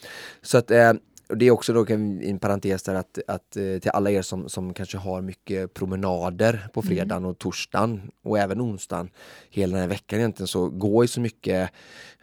Så 0.41 0.57
att 0.57 0.71
eh, 0.71 0.93
och 1.33 1.39
det 1.39 1.45
är 1.47 1.51
också 1.51 1.73
då 1.73 1.85
en 1.89 2.39
parentes 2.39 2.83
där 2.83 2.95
att, 2.95 3.19
att 3.27 3.57
eh, 3.57 3.79
till 3.79 3.91
alla 3.91 4.11
er 4.11 4.21
som, 4.21 4.49
som 4.49 4.73
kanske 4.73 4.97
har 4.97 5.21
mycket 5.21 5.73
promenader 5.73 6.67
på 6.73 6.81
fredagen 6.81 7.25
och 7.25 7.37
torsdagen 7.37 8.11
och 8.23 8.39
även 8.39 8.61
onsdagen 8.61 9.09
hela 9.49 9.71
den 9.71 9.81
här 9.81 9.87
veckan 9.87 10.19
egentligen 10.19 10.47
så 10.47 10.69
gå 10.69 11.03
i 11.03 11.07
så 11.07 11.21
mycket 11.21 11.69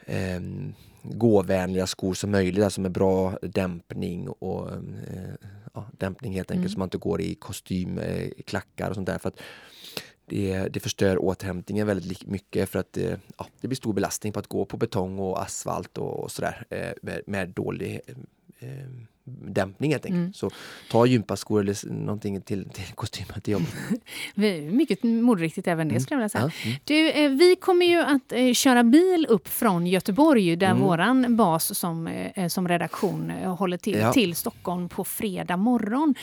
eh, 0.06 0.40
gåvänliga 1.02 1.86
skor 1.86 2.14
som 2.14 2.30
möjligt, 2.30 2.64
alltså 2.64 2.80
med 2.80 2.92
bra 2.92 3.38
dämpning 3.42 4.28
och 4.28 4.70
eh, 4.70 5.34
ja, 5.74 5.86
dämpning 5.98 6.32
helt 6.32 6.50
enkelt 6.50 6.66
mm. 6.66 6.72
så 6.72 6.78
man 6.78 6.86
inte 6.86 6.98
går 6.98 7.20
i 7.20 7.34
kostymklackar 7.34 8.88
och 8.88 8.94
sånt 8.94 9.06
där. 9.06 9.18
För 9.18 9.28
att 9.28 9.40
det, 10.26 10.68
det 10.68 10.80
förstör 10.80 11.24
återhämtningen 11.24 11.86
väldigt 11.86 12.26
mycket 12.26 12.68
för 12.68 12.78
att 12.78 12.92
det, 12.92 13.20
ja, 13.38 13.46
det 13.60 13.68
blir 13.68 13.76
stor 13.76 13.92
belastning 13.92 14.32
på 14.32 14.38
att 14.40 14.46
gå 14.46 14.64
på 14.64 14.76
betong 14.76 15.18
och 15.18 15.42
asfalt 15.42 15.98
och, 15.98 16.20
och 16.20 16.30
sådär 16.30 16.66
eh, 16.70 16.92
med, 17.02 17.22
med 17.26 17.48
dålig 17.48 18.00
eh, 18.60 18.86
dämpning 19.42 19.92
helt 19.92 20.04
enkelt. 20.04 20.20
Mm. 20.20 20.32
Så 20.32 20.50
ta 20.90 21.06
gympaskor 21.06 21.60
eller 21.60 21.92
någonting 21.92 22.40
till, 22.40 22.68
till 22.68 22.84
kostymen 22.94 23.40
till 23.40 23.52
jobbet. 23.52 23.68
Mycket 24.72 25.02
moderiktigt 25.02 25.68
även 25.68 25.88
det 25.88 25.92
mm. 25.92 26.00
skulle 26.00 26.14
jag 26.14 26.18
vilja 26.18 26.28
säga. 26.28 26.50
Mm. 26.64 26.76
Du, 26.84 27.10
eh, 27.10 27.30
vi 27.30 27.56
kommer 27.56 27.86
ju 27.86 28.00
att 28.00 28.32
eh, 28.32 28.52
köra 28.52 28.84
bil 28.84 29.26
upp 29.28 29.48
från 29.48 29.86
Göteborg 29.86 30.56
där 30.56 30.70
mm. 30.70 30.82
våran 30.82 31.36
bas 31.36 31.78
som, 31.78 32.06
eh, 32.06 32.48
som 32.48 32.68
redaktion 32.68 33.30
håller 33.30 33.76
till, 33.76 33.98
ja. 33.98 34.12
till 34.12 34.34
Stockholm 34.34 34.88
på 34.88 35.04
fredag 35.04 35.56
morgon. 35.56 36.14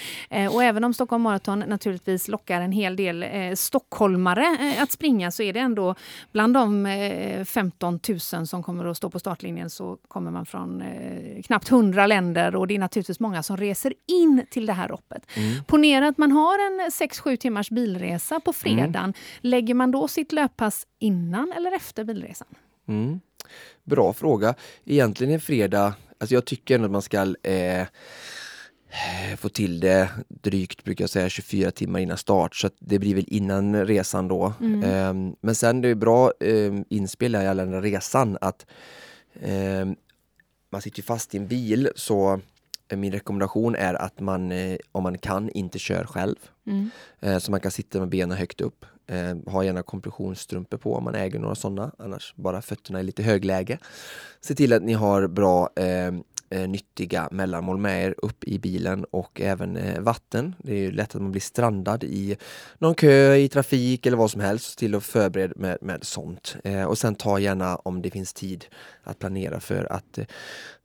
Och 0.51 0.63
även 0.63 0.83
om 0.83 0.93
Stockholm 0.93 1.23
Marathon 1.23 1.59
naturligtvis 1.59 2.27
lockar 2.27 2.61
en 2.61 2.71
hel 2.71 2.95
del 2.95 3.25
stockholmare 3.57 4.75
att 4.79 4.91
springa 4.91 5.31
så 5.31 5.43
är 5.43 5.53
det 5.53 5.59
ändå 5.59 5.95
bland 6.31 6.53
de 6.53 6.87
15 7.45 7.99
000 8.33 8.47
som 8.47 8.63
kommer 8.63 8.85
att 8.85 8.97
stå 8.97 9.09
på 9.09 9.19
startlinjen 9.19 9.69
så 9.69 9.97
kommer 10.07 10.31
man 10.31 10.45
från 10.45 10.83
knappt 11.45 11.71
100 11.71 12.07
länder 12.07 12.55
och 12.55 12.67
det 12.67 12.75
är 12.75 12.79
naturligtvis 12.97 13.19
många 13.19 13.43
som 13.43 13.57
reser 13.57 13.93
in 14.07 14.45
till 14.49 14.65
det 14.65 14.73
här 14.73 14.89
loppet. 14.89 15.25
Mm. 15.35 15.63
Ponera 15.63 16.07
att 16.07 16.17
man 16.17 16.31
har 16.31 16.59
en 16.59 16.89
6-7 16.89 17.35
timmars 17.37 17.69
bilresa 17.69 18.39
på 18.39 18.53
fredagen. 18.53 18.95
Mm. 18.95 19.13
Lägger 19.41 19.73
man 19.73 19.91
då 19.91 20.07
sitt 20.07 20.31
löppass 20.31 20.87
innan 20.99 21.51
eller 21.51 21.71
efter 21.71 22.03
bilresan? 22.03 22.47
Mm. 22.87 23.19
Bra 23.83 24.13
fråga. 24.13 24.55
Egentligen 24.85 25.33
en 25.33 25.39
fredag, 25.39 25.93
alltså 26.19 26.35
jag 26.35 26.45
tycker 26.45 26.75
ändå 26.75 26.85
att 26.85 26.91
man 26.91 27.01
ska 27.01 27.35
eh, 27.43 27.87
få 29.37 29.49
till 29.49 29.79
det 29.79 30.09
drygt, 30.27 30.83
brukar 30.83 31.03
jag 31.03 31.09
säga, 31.09 31.29
24 31.29 31.71
timmar 31.71 31.99
innan 31.99 32.17
start. 32.17 32.55
Så 32.55 32.69
det 32.79 32.99
blir 32.99 33.15
väl 33.15 33.25
innan 33.27 33.85
resan 33.85 34.27
då. 34.27 34.53
Mm. 34.59 34.83
Eh, 34.83 35.33
men 35.41 35.55
sen 35.55 35.81
det 35.81 35.89
är 35.89 35.95
bra 35.95 36.33
eh, 36.39 36.73
inspel 36.89 37.35
i 37.35 37.37
alla 37.37 37.65
den 37.65 37.81
resan 37.81 38.37
att 38.41 38.65
eh, 39.41 39.85
man 40.69 40.81
sitter 40.81 41.03
fast 41.03 41.35
i 41.35 41.37
en 41.37 41.47
bil 41.47 41.89
så 41.95 42.41
min 42.95 43.11
rekommendation 43.11 43.75
är 43.75 43.93
att 43.93 44.19
man, 44.19 44.51
eh, 44.51 44.77
om 44.91 45.03
man 45.03 45.17
kan, 45.17 45.49
inte 45.49 45.79
kör 45.79 46.03
själv. 46.03 46.35
Mm. 46.67 46.89
Eh, 47.19 47.37
så 47.37 47.51
man 47.51 47.59
kan 47.59 47.71
sitta 47.71 47.99
med 47.99 48.09
benen 48.09 48.37
högt 48.37 48.61
upp. 48.61 48.85
Eh, 49.07 49.51
ha 49.51 49.63
gärna 49.63 49.83
kompressionsstrumpor 49.83 50.77
på 50.77 50.95
om 50.95 51.03
man 51.03 51.15
äger 51.15 51.39
några 51.39 51.55
sådana, 51.55 51.91
annars 51.99 52.33
bara 52.35 52.61
fötterna 52.61 52.99
i 52.99 53.03
lite 53.03 53.23
högläge. 53.23 53.77
Se 54.41 54.55
till 54.55 54.73
att 54.73 54.83
ni 54.83 54.93
har 54.93 55.27
bra 55.27 55.69
eh, 55.75 56.69
nyttiga 56.69 57.27
mellanmål 57.31 57.77
med 57.77 58.05
er 58.05 58.15
upp 58.17 58.43
i 58.43 58.59
bilen 58.59 59.03
och 59.03 59.41
även 59.41 59.77
eh, 59.77 59.99
vatten. 60.01 60.55
Det 60.57 60.71
är 60.71 60.77
ju 60.77 60.91
lätt 60.91 61.15
att 61.15 61.21
man 61.21 61.31
blir 61.31 61.41
strandad 61.41 62.03
i 62.03 62.37
någon 62.77 62.95
kö, 62.95 63.35
i 63.35 63.49
trafik 63.49 64.05
eller 64.05 64.17
vad 64.17 64.31
som 64.31 64.41
helst. 64.41 64.79
Till 64.79 64.95
att 64.95 65.03
förbereda 65.03 65.53
med, 65.57 65.77
med 65.81 66.03
sånt. 66.03 66.55
Eh, 66.63 66.83
och 66.83 66.97
sen 66.97 67.15
ta 67.15 67.39
gärna, 67.39 67.75
om 67.75 68.01
det 68.01 68.11
finns 68.11 68.33
tid, 68.33 68.65
att 69.03 69.19
planera 69.19 69.59
för 69.59 69.93
att 69.93 70.19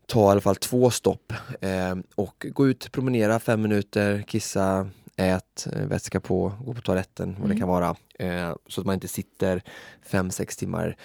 ta 0.06 0.28
i 0.28 0.30
alla 0.30 0.40
fall 0.40 0.56
två 0.56 0.90
stopp 0.90 1.32
eh, 1.60 1.94
och 2.14 2.46
gå 2.52 2.68
ut, 2.68 2.92
promenera 2.92 3.40
fem 3.40 3.62
minuter, 3.62 4.22
kissa, 4.22 4.88
ät, 5.16 5.66
eh, 5.72 5.86
vätska 5.86 6.20
på, 6.20 6.52
gå 6.64 6.74
på 6.74 6.80
toaletten, 6.80 7.28
vad 7.28 7.44
mm. 7.44 7.50
det 7.50 7.60
kan 7.60 7.68
vara. 7.68 7.96
Eh, 8.18 8.54
så 8.66 8.80
att 8.80 8.86
man 8.86 8.94
inte 8.94 9.08
sitter 9.08 9.62
fem, 10.02 10.30
sex 10.30 10.56
timmar 10.56 10.96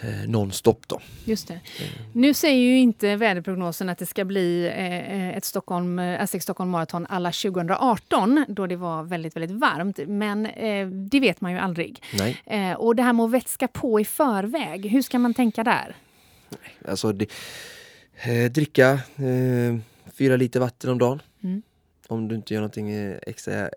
eh, 0.00 0.28
nonstop 0.28 0.88
då. 0.88 1.00
Just 1.24 1.48
det. 1.48 1.60
Nu 2.12 2.34
säger 2.34 2.62
ju 2.62 2.78
inte 2.78 3.16
väderprognosen 3.16 3.88
att 3.88 3.98
det 3.98 4.06
ska 4.06 4.24
bli 4.24 4.66
eh, 4.66 5.36
ett 5.36 5.44
Stockholm, 5.44 5.98
Aztec 5.98 6.42
Stockholm 6.42 6.70
Marathon 6.70 7.06
alla 7.08 7.32
2018 7.32 8.44
då 8.48 8.66
det 8.66 8.76
var 8.76 9.02
väldigt, 9.02 9.36
väldigt 9.36 9.60
varmt. 9.60 9.98
Men 10.06 10.46
eh, 10.46 10.86
det 10.88 11.20
vet 11.20 11.40
man 11.40 11.52
ju 11.52 11.58
aldrig. 11.58 12.02
Eh, 12.46 12.72
och 12.72 12.96
det 12.96 13.02
här 13.02 13.12
med 13.12 13.24
att 13.24 13.30
vätska 13.30 13.68
på 13.68 14.00
i 14.00 14.04
förväg, 14.04 14.86
hur 14.86 15.02
ska 15.02 15.18
man 15.18 15.34
tänka 15.34 15.64
där? 15.64 15.96
Alltså 16.88 17.12
det, 17.12 17.26
Eh, 18.24 18.50
dricka 18.52 18.90
eh, 19.16 19.76
fyra 20.12 20.36
liter 20.36 20.60
vatten 20.60 20.90
om 20.90 20.98
dagen. 20.98 21.22
Mm. 21.42 21.62
Om 22.08 22.28
du 22.28 22.34
inte 22.34 22.54
gör 22.54 22.60
någonting 22.60 22.90
eh, 22.90 23.18
extra 23.22 23.70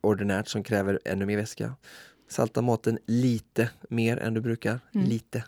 ordinärt 0.00 0.48
som 0.48 0.62
kräver 0.62 1.00
ännu 1.04 1.26
mer 1.26 1.36
vätska. 1.36 1.74
Salta 2.28 2.62
maten 2.62 2.98
lite 3.06 3.70
mer 3.88 4.16
än 4.16 4.34
du 4.34 4.40
brukar. 4.40 4.80
Mm. 4.94 5.06
Lite. 5.06 5.44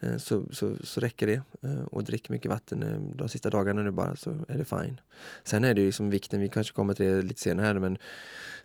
Eh, 0.00 0.16
så, 0.16 0.44
så, 0.52 0.76
så 0.84 1.00
räcker 1.00 1.26
det. 1.26 1.42
Eh, 1.62 1.82
och 1.82 2.04
drick 2.04 2.28
mycket 2.28 2.50
vatten 2.50 3.12
de 3.16 3.28
sista 3.28 3.50
dagarna 3.50 3.82
nu 3.82 3.90
bara 3.90 4.16
så 4.16 4.30
är 4.48 4.58
det 4.58 4.64
fine. 4.64 5.00
Sen 5.44 5.64
är 5.64 5.74
det 5.74 5.80
ju 5.80 5.86
liksom 5.86 6.10
vikten, 6.10 6.40
vi 6.40 6.48
kanske 6.48 6.74
kommer 6.74 6.94
till 6.94 7.06
det 7.06 7.22
lite 7.22 7.40
senare 7.40 7.66
här 7.66 7.74
men 7.74 7.98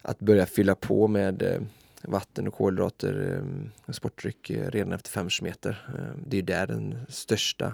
att 0.02 0.20
börja 0.20 0.46
fylla 0.46 0.76
på 0.76 1.08
med 1.08 1.68
vatten 2.02 2.48
och 2.48 2.54
kolhydrater, 2.54 3.44
sportdryck 3.90 4.52
redan 4.52 4.94
efter 4.94 5.10
5 5.10 5.30
meter. 5.42 5.88
Det 6.28 6.38
är 6.38 6.42
där 6.42 6.68
den 6.68 6.98
största. 7.10 7.74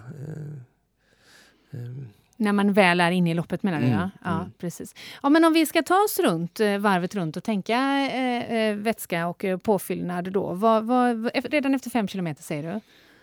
När 2.38 2.54
man 2.54 2.74
väl 2.74 3.02
är 3.02 3.12
inne 3.12 3.32
i 3.32 3.34
loppet 3.34 3.64
menar 3.64 3.80
du? 3.80 3.86
Mm, 3.86 4.00
ja, 4.00 4.10
ja 4.24 4.36
mm. 4.40 4.52
precis. 4.58 4.96
Ja, 5.24 5.30
men 5.30 5.46
om 5.46 5.54
vi 5.54 5.66
ska 5.66 5.82
ta 5.82 5.96
oss 5.96 6.20
runt, 6.20 6.60
eh, 6.60 6.78
varvet 6.78 7.16
runt 7.16 7.38
och 7.38 7.44
tänka 7.44 7.78
eh, 8.14 8.54
eh, 8.54 8.76
vätska 8.76 9.28
och 9.28 9.46
eh, 9.46 9.58
påfyllnad 9.58 10.32
då. 10.32 10.54
Vad, 10.54 10.86
vad, 10.86 11.32
redan 11.34 11.76
efter 11.76 11.90
fem 11.90 12.08
kilometer 12.08 12.44
säger 12.44 12.64
du? 12.64 12.80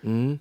Mm. 0.08 0.38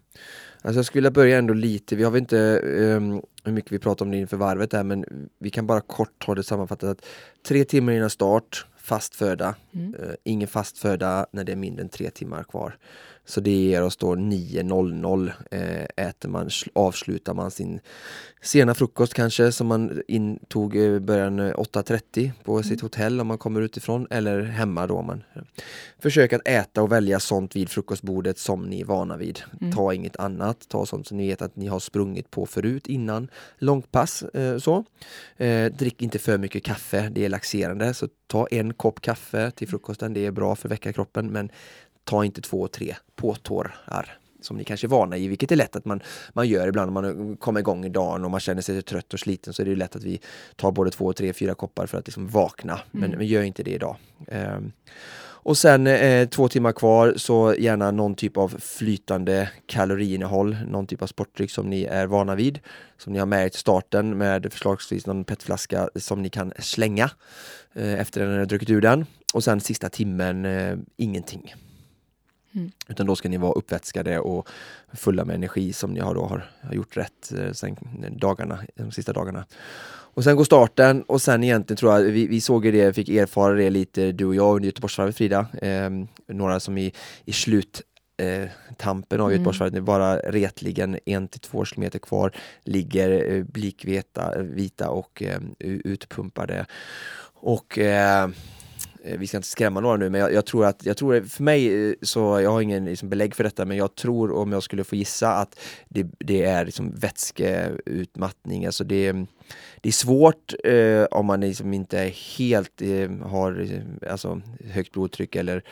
Alltså 0.61 0.79
jag 0.79 0.85
skulle 0.85 0.99
vilja 0.99 1.11
börja 1.11 1.37
ändå 1.37 1.53
lite, 1.53 1.95
vi 1.95 2.03
har 2.03 2.11
väl 2.11 2.21
inte 2.21 2.59
um, 2.65 3.21
hur 3.43 3.51
mycket 3.51 3.71
vi 3.71 3.79
pratar 3.79 4.05
om 4.05 4.11
det 4.11 4.17
inför 4.17 4.37
varvet 4.37 4.71
där 4.71 4.83
men 4.83 5.29
vi 5.39 5.49
kan 5.49 5.67
bara 5.67 5.81
kort 5.81 6.23
ha 6.25 6.35
det 6.35 6.43
sammanfattat 6.43 6.89
att 6.89 7.05
tre 7.47 7.65
timmar 7.65 7.93
innan 7.93 8.09
start, 8.09 8.65
fast 8.77 9.15
föda. 9.15 9.55
Mm. 9.73 9.95
Uh, 9.95 10.15
ingen 10.23 10.47
fast 10.47 10.77
föda 10.77 11.25
när 11.31 11.43
det 11.43 11.51
är 11.51 11.55
mindre 11.55 11.83
än 11.83 11.89
tre 11.89 12.09
timmar 12.09 12.43
kvar. 12.43 12.77
Så 13.25 13.41
det 13.41 13.51
ger 13.51 13.83
oss 13.83 13.97
då 13.97 14.15
9.00 14.15 15.31
eh, 15.51 16.07
äter 16.07 16.29
man, 16.29 16.49
avslutar 16.73 17.33
man 17.33 17.51
sin 17.51 17.79
sena 18.41 18.73
frukost 18.73 19.13
kanske 19.13 19.51
som 19.51 19.67
man 19.67 20.01
intog 20.07 20.75
i 20.75 20.99
början 20.99 21.39
8.30 21.39 22.31
på 22.43 22.51
mm. 22.51 22.63
sitt 22.63 22.81
hotell 22.81 23.21
om 23.21 23.27
man 23.27 23.37
kommer 23.37 23.61
utifrån 23.61 24.07
eller 24.09 24.41
hemma 24.41 24.87
då. 24.87 25.01
Man 25.01 25.23
Försök 25.99 26.33
att 26.33 26.47
äta 26.47 26.81
och 26.81 26.91
välja 26.91 27.19
sånt 27.19 27.55
vid 27.55 27.69
frukostbordet 27.69 28.37
som 28.37 28.63
ni 28.63 28.81
är 28.81 28.85
vana 28.85 29.17
vid. 29.17 29.41
Mm. 29.61 29.73
Ta 29.73 29.93
inget 29.93 30.15
annat, 30.15 30.69
ta 30.69 30.85
sånt 30.85 31.07
som 31.07 31.17
ni 31.17 31.27
vet 31.27 31.41
att 31.41 31.55
ni 31.55 31.67
har 31.67 31.79
sprungit 31.79 32.31
på 32.31 32.45
förut 32.45 32.87
innan 32.87 33.27
långt 33.57 33.91
pass. 33.91 34.23
Eh, 34.23 34.57
så. 34.57 34.83
Eh, 35.37 35.71
drick 35.71 36.01
inte 36.01 36.19
för 36.19 36.37
mycket 36.37 36.63
kaffe, 36.63 37.09
det 37.09 37.25
är 37.25 37.29
laxerande. 37.29 37.93
Så 37.93 38.07
ta 38.27 38.47
en 38.47 38.73
kopp 38.73 39.01
kaffe 39.01 39.51
till 39.51 39.67
frukosten, 39.67 40.13
det 40.13 40.25
är 40.25 40.31
bra 40.31 40.55
för 40.55 40.67
att 40.67 40.71
väcka 40.71 40.93
kroppen 40.93 41.27
men 41.27 41.49
ta 42.05 42.25
inte 42.25 42.41
två, 42.41 42.67
tre 42.67 42.95
påtårar 43.15 44.17
som 44.45 44.57
ni 44.57 44.63
kanske 44.63 44.87
är 44.87 44.89
vana 44.89 45.17
i, 45.17 45.27
vilket 45.27 45.51
är 45.51 45.55
lätt 45.55 45.75
att 45.75 45.85
man, 45.85 46.01
man 46.33 46.47
gör 46.47 46.67
ibland 46.67 46.93
när 46.93 47.01
man 47.01 47.37
kommer 47.37 47.59
igång 47.59 47.85
i 47.85 47.89
dagen 47.89 48.25
och 48.25 48.31
man 48.31 48.39
känner 48.39 48.61
sig 48.61 48.81
trött 48.81 49.13
och 49.13 49.19
sliten 49.19 49.53
så 49.53 49.61
är 49.61 49.65
det 49.65 49.75
lätt 49.75 49.95
att 49.95 50.03
vi 50.03 50.19
tar 50.55 50.71
både 50.71 50.91
två, 50.91 51.13
tre, 51.13 51.33
fyra 51.33 51.55
koppar 51.55 51.85
för 51.85 51.97
att 51.97 52.07
liksom 52.07 52.27
vakna. 52.27 52.73
Mm. 52.73 52.81
Men, 52.91 53.11
men 53.17 53.27
gör 53.27 53.43
inte 53.43 53.63
det 53.63 53.71
idag. 53.71 53.95
Um, 54.27 54.71
och 55.45 55.57
sen 55.57 55.87
eh, 55.87 56.27
två 56.27 56.49
timmar 56.49 56.71
kvar 56.71 57.13
så 57.17 57.55
gärna 57.59 57.91
någon 57.91 58.15
typ 58.15 58.37
av 58.37 58.55
flytande 58.59 59.49
kaloriinnehåll, 59.65 60.57
någon 60.67 60.87
typ 60.87 61.01
av 61.01 61.07
sportdryck 61.07 61.51
som 61.51 61.69
ni 61.69 61.83
är 61.83 62.07
vana 62.07 62.35
vid. 62.35 62.59
Som 62.97 63.13
ni 63.13 63.19
har 63.19 63.25
med 63.25 63.45
er 63.45 63.49
till 63.49 63.59
starten 63.59 64.17
med 64.17 64.53
förslagsvis 64.53 65.05
någon 65.05 65.23
petflaska 65.23 65.89
som 65.95 66.21
ni 66.21 66.29
kan 66.29 66.53
slänga 66.59 67.09
eh, 67.73 67.93
efter 67.93 68.21
att 68.21 68.29
ni 68.29 68.37
har 68.37 68.45
druckit 68.45 68.69
ur 68.69 68.81
den. 68.81 69.05
Och 69.33 69.43
sen 69.43 69.61
sista 69.61 69.89
timmen 69.89 70.45
eh, 70.45 70.77
ingenting. 70.97 71.53
Mm. 72.55 72.71
Utan 72.87 73.07
då 73.07 73.15
ska 73.15 73.29
ni 73.29 73.37
vara 73.37 73.53
uppvätskade 73.53 74.19
och 74.19 74.47
fulla 74.93 75.25
med 75.25 75.35
energi 75.35 75.73
som 75.73 75.93
ni 75.93 75.99
har, 75.99 76.15
då 76.15 76.25
har, 76.25 76.51
har 76.61 76.73
gjort 76.73 76.97
rätt 76.97 77.31
eh, 77.37 77.51
sen 77.51 77.77
dagarna, 78.11 78.59
de 78.75 78.91
sista 78.91 79.13
dagarna. 79.13 79.45
Och 80.15 80.23
sen 80.23 80.35
går 80.35 80.43
starten 80.43 81.01
och 81.01 81.21
sen 81.21 81.43
egentligen 81.43 81.77
tror 81.77 81.93
jag, 81.93 82.01
vi, 82.01 82.27
vi 82.27 82.41
såg 82.41 82.63
det, 82.63 82.93
fick 82.93 83.09
erfara 83.09 83.53
det 83.53 83.69
lite 83.69 84.11
du 84.11 84.25
och 84.25 84.35
jag 84.35 84.55
under 84.55 84.65
Göteborgsvarvet 84.65 85.17
Frida. 85.17 85.47
Eh, 85.61 85.89
några 86.27 86.59
som 86.59 86.77
i, 86.77 86.93
i 87.25 87.33
slut 87.33 87.81
eh, 88.17 88.49
tampen 88.77 89.21
av 89.21 89.27
Mm. 89.27 89.33
Göteborgsvarvet, 89.33 89.75
är 89.75 89.81
bara 89.81 90.17
retligen 90.17 90.99
en 91.05 91.27
till 91.27 91.39
två 91.39 91.65
kilometer 91.65 91.99
kvar, 91.99 92.31
ligger 92.63 93.33
eh, 93.33 93.43
blikvita 93.43 94.41
vita 94.41 94.89
och 94.89 95.23
eh, 95.23 95.39
utpumpade. 95.59 96.65
Och 97.33 97.79
eh, 97.79 98.29
Eh, 99.05 99.17
vi 99.17 99.27
ska 99.27 99.37
inte 99.37 99.49
skrämma 99.49 99.79
några 99.79 99.97
nu 99.97 100.09
men 100.09 100.21
jag, 100.21 100.33
jag 100.33 100.45
tror 100.45 100.65
att, 100.65 100.85
jag 100.85 100.97
tror 100.97 101.21
för 101.21 101.43
mig 101.43 101.89
eh, 101.89 101.93
så, 102.01 102.19
jag 102.41 102.51
har 102.51 102.61
ingen 102.61 102.85
liksom, 102.85 103.09
belägg 103.09 103.35
för 103.35 103.43
detta 103.43 103.65
men 103.65 103.77
jag 103.77 103.95
tror 103.95 104.31
om 104.31 104.51
jag 104.51 104.63
skulle 104.63 104.83
få 104.83 104.95
gissa 104.95 105.33
att 105.33 105.59
det, 105.89 106.07
det 106.19 106.43
är 106.43 106.65
liksom 106.65 106.91
vätskeutmattning, 106.95 108.65
alltså 108.65 108.83
det, 108.83 109.11
det 109.81 109.89
är 109.89 109.93
svårt 109.93 110.53
eh, 110.63 111.03
om 111.11 111.25
man 111.25 111.41
liksom 111.41 111.73
inte 111.73 112.13
helt 112.37 112.81
eh, 112.81 113.11
har 113.21 113.61
eh, 113.61 114.11
alltså, 114.11 114.41
högt 114.73 114.91
blodtryck 114.91 115.35
eller 115.35 115.63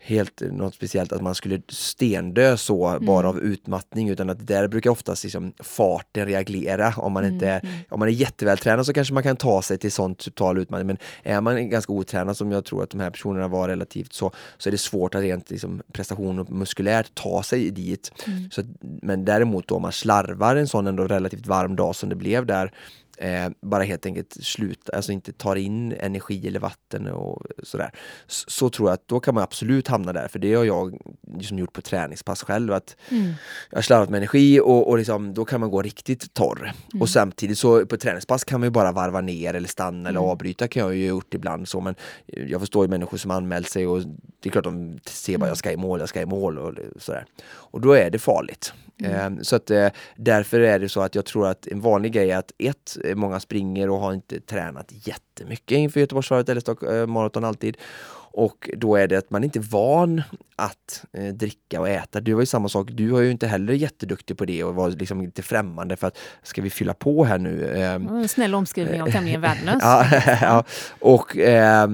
helt 0.00 0.40
något 0.52 0.74
speciellt 0.74 1.12
att 1.12 1.22
man 1.22 1.34
skulle 1.34 1.60
stendö 1.68 2.56
så 2.56 2.98
bara 3.00 3.28
av 3.28 3.38
utmattning 3.40 4.08
utan 4.08 4.30
att 4.30 4.46
där 4.46 4.68
brukar 4.68 4.90
oftast 4.90 5.24
liksom 5.24 5.52
farten 5.60 6.26
reagera. 6.26 6.94
Om 6.96 7.12
man 7.12 7.24
inte 7.24 7.48
är, 7.48 7.84
om 7.88 7.98
man 8.00 8.08
är 8.08 8.12
jättevältränad 8.12 8.86
så 8.86 8.92
kanske 8.92 9.14
man 9.14 9.22
kan 9.22 9.36
ta 9.36 9.62
sig 9.62 9.78
till 9.78 9.92
sånt 9.92 10.18
total 10.18 10.58
utmattning 10.58 10.86
men 10.86 10.96
är 11.22 11.40
man 11.40 11.70
ganska 11.70 11.92
otränad 11.92 12.36
som 12.36 12.52
jag 12.52 12.64
tror 12.64 12.82
att 12.82 12.90
de 12.90 13.00
här 13.00 13.10
personerna 13.10 13.48
var 13.48 13.68
relativt 13.68 14.12
så 14.12 14.32
så 14.58 14.68
är 14.68 14.70
det 14.70 14.78
svårt 14.78 15.14
att 15.14 15.22
rent 15.22 15.50
liksom, 15.50 15.82
prestation 15.92 16.38
och 16.38 16.50
muskulärt 16.50 17.14
ta 17.14 17.42
sig 17.42 17.70
dit. 17.70 18.12
Så, 18.50 18.60
att- 18.60 18.66
men 18.80 19.24
däremot 19.24 19.68
då 19.68 19.74
om 19.76 19.82
man 19.82 19.92
slarvar 19.92 20.56
en 20.56 20.68
sån 20.68 20.86
ändå 20.86 21.06
relativt 21.06 21.46
varm 21.46 21.76
dag 21.76 21.96
som 21.96 22.08
det 22.08 22.16
blev 22.16 22.46
där 22.46 22.72
eh, 23.20 23.50
bara 23.62 23.82
helt 23.82 24.06
enkelt 24.06 24.36
sluta, 24.42 24.96
alltså 24.96 25.12
inte 25.12 25.32
tar 25.32 25.56
in 25.56 25.92
energi 25.92 26.48
eller 26.48 26.60
vatten 26.60 27.06
och 27.06 27.46
sådär. 27.62 27.90
Så, 28.26 28.50
så 28.50 28.70
tror 28.70 28.88
jag 28.88 28.94
att 28.94 29.08
då 29.08 29.20
kan 29.20 29.34
man 29.34 29.42
absolut 29.42 29.88
hamna 29.88 30.12
där, 30.12 30.28
för 30.28 30.38
det 30.38 30.54
har 30.54 30.64
jag 30.64 30.98
liksom 31.34 31.58
gjort 31.58 31.72
på 31.72 31.80
träningspass 31.82 32.42
själv. 32.42 32.72
Att 32.72 32.96
Jag 33.70 33.76
har 33.78 33.82
slarvat 33.82 34.10
med 34.10 34.18
energi 34.18 34.60
och, 34.60 34.88
och 34.88 34.98
liksom, 34.98 35.34
då 35.34 35.44
kan 35.44 35.60
man 35.60 35.70
gå 35.70 35.82
riktigt 35.82 36.34
torr. 36.34 36.72
Och 37.00 37.08
samtidigt 37.08 37.58
så 37.58 37.86
på 37.86 37.96
träningspass 37.96 38.44
kan 38.44 38.60
man 38.60 38.66
ju 38.66 38.70
bara 38.70 38.92
varva 38.92 39.20
ner 39.20 39.54
eller 39.54 39.68
stanna 39.68 40.08
eller 40.08 40.20
avbryta 40.20 40.68
kan 40.68 40.82
jag 40.82 40.94
ju 40.96 41.06
gjort 41.06 41.34
ibland 41.34 41.68
så 41.68 41.80
men 41.80 41.94
jag 42.26 42.60
förstår 42.60 42.84
ju 42.84 42.90
människor 42.90 43.18
som 43.18 43.30
anmält 43.30 43.68
sig 43.70 43.86
och 43.86 44.02
det 44.40 44.48
är 44.48 44.50
klart 44.50 44.64
de 44.64 44.98
ser 45.04 45.38
bara 45.38 45.48
jag 45.48 45.56
ska 45.56 45.72
i 45.72 45.76
mål, 45.76 46.00
jag 46.00 46.08
ska 46.08 46.20
i 46.20 46.26
mål 46.26 46.58
och 46.58 46.74
sådär. 46.98 47.24
Och 47.46 47.80
då 47.80 47.92
är 47.92 48.10
det 48.10 48.18
farligt. 48.18 48.72
Eh, 49.04 49.30
Så 49.42 49.56
att 49.56 49.70
eh, 49.70 49.88
därför 50.16 50.60
är 50.60 50.78
det 50.78 50.88
så 50.88 51.00
att 51.00 51.14
jag 51.14 51.24
tror 51.24 51.46
att 51.48 51.66
en 51.66 51.80
vanlig 51.80 52.12
grej 52.12 52.30
är 52.30 52.36
att 52.38 52.52
ett, 52.58 52.96
många 53.14 53.40
springer 53.40 53.90
och 53.90 53.98
har 53.98 54.12
inte 54.12 54.40
tränat 54.40 54.92
jättemycket 55.06 55.78
inför 55.78 56.00
Göteborgsvarvet 56.00 56.48
eller 56.48 56.60
Stock- 56.60 56.82
eh, 56.82 57.06
maraton 57.06 57.44
alltid. 57.44 57.76
Och 58.30 58.70
då 58.76 58.96
är 58.96 59.08
det 59.08 59.16
att 59.16 59.30
man 59.30 59.44
inte 59.44 59.58
är 59.58 59.70
van 59.70 60.22
att 60.56 61.04
eh, 61.12 61.24
dricka 61.34 61.80
och 61.80 61.88
äta. 61.88 62.20
Du 62.20 62.32
var 62.34 62.40
ju 62.42 62.46
samma 62.46 62.68
sak, 62.68 62.88
du 62.92 63.08
var 63.08 63.20
ju 63.20 63.30
inte 63.30 63.46
heller 63.46 63.72
jätteduktig 63.72 64.38
på 64.38 64.44
det 64.44 64.64
och 64.64 64.74
var 64.74 64.90
liksom 64.90 65.22
lite 65.22 65.42
främmande 65.42 65.96
för 65.96 66.06
att 66.06 66.18
ska 66.42 66.62
vi 66.62 66.70
fylla 66.70 66.94
på 66.94 67.24
här 67.24 67.38
nu? 67.38 67.64
Var 68.08 68.18
En 68.20 68.28
snäll 68.28 68.54
omskrivning 68.54 69.02
av 69.02 69.06
tämligen 69.10 69.40
värdelös. 69.40 69.78
Ja, 69.82 70.06
ja. 70.42 70.64
Och, 71.00 71.36
eh, 71.36 71.88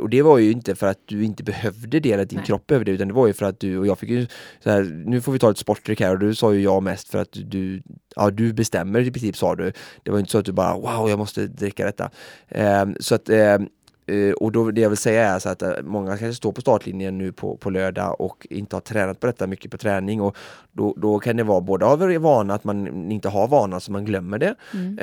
och 0.00 0.10
det 0.10 0.22
var 0.22 0.38
ju 0.38 0.50
inte 0.50 0.74
för 0.74 0.86
att 0.86 0.98
du 1.04 1.24
inte 1.24 1.42
behövde 1.42 2.00
det, 2.00 2.12
eller 2.12 2.22
att 2.22 2.30
din 2.30 2.36
Nej. 2.36 2.46
kropp 2.46 2.66
behövde 2.66 2.90
det, 2.90 2.94
utan 2.94 3.08
det 3.08 3.14
var 3.14 3.26
ju 3.26 3.32
för 3.32 3.46
att 3.46 3.60
du 3.60 3.78
och 3.78 3.86
jag 3.86 3.98
fick 3.98 4.10
ju 4.10 4.26
så 4.60 4.70
här, 4.70 4.82
nu 5.06 5.20
får 5.20 5.32
vi 5.32 5.38
ta 5.38 5.50
ett 5.50 5.58
sportdryck 5.58 6.00
här 6.00 6.12
och 6.12 6.18
du 6.18 6.34
sa 6.34 6.54
ju 6.54 6.60
ja 6.62 6.80
mest 6.80 7.08
för 7.08 7.18
att 7.18 7.32
du, 7.32 7.82
ja 8.16 8.30
du 8.30 8.52
bestämmer 8.52 9.00
i 9.00 9.10
princip 9.10 9.36
sa 9.36 9.54
du. 9.54 9.72
Det 10.02 10.10
var 10.10 10.18
inte 10.18 10.30
så 10.30 10.38
att 10.38 10.44
du 10.44 10.52
bara 10.52 10.74
wow 10.74 11.10
jag 11.10 11.18
måste 11.18 11.46
dricka 11.46 11.84
detta. 11.84 12.10
Ehm, 12.48 12.96
så 13.00 13.14
att 13.14 13.28
ehm, 13.28 13.68
eh, 14.06 14.32
och 14.32 14.52
då 14.52 14.70
det 14.70 14.80
jag 14.80 14.88
vill 14.88 14.98
säga 14.98 15.34
är 15.34 15.38
så 15.38 15.48
att 15.48 15.62
eh, 15.62 15.72
många 15.82 16.08
kanske 16.08 16.34
står 16.34 16.52
på 16.52 16.60
startlinjen 16.60 17.18
nu 17.18 17.32
på, 17.32 17.56
på 17.56 17.70
lördag 17.70 18.20
och 18.20 18.46
inte 18.50 18.76
har 18.76 18.80
tränat 18.80 19.20
på 19.20 19.26
detta 19.26 19.46
mycket 19.46 19.70
på 19.70 19.78
träning 19.78 20.20
och 20.20 20.36
då, 20.72 20.94
då 20.96 21.18
kan 21.18 21.36
det 21.36 21.42
vara 21.42 21.60
både 21.60 21.86
av 21.86 21.98
vana 21.98 22.54
att 22.54 22.64
man 22.64 23.10
inte 23.12 23.28
har 23.28 23.48
vana 23.48 23.80
så 23.80 23.92
man 23.92 24.04
glömmer 24.04 24.38
det 24.38 24.54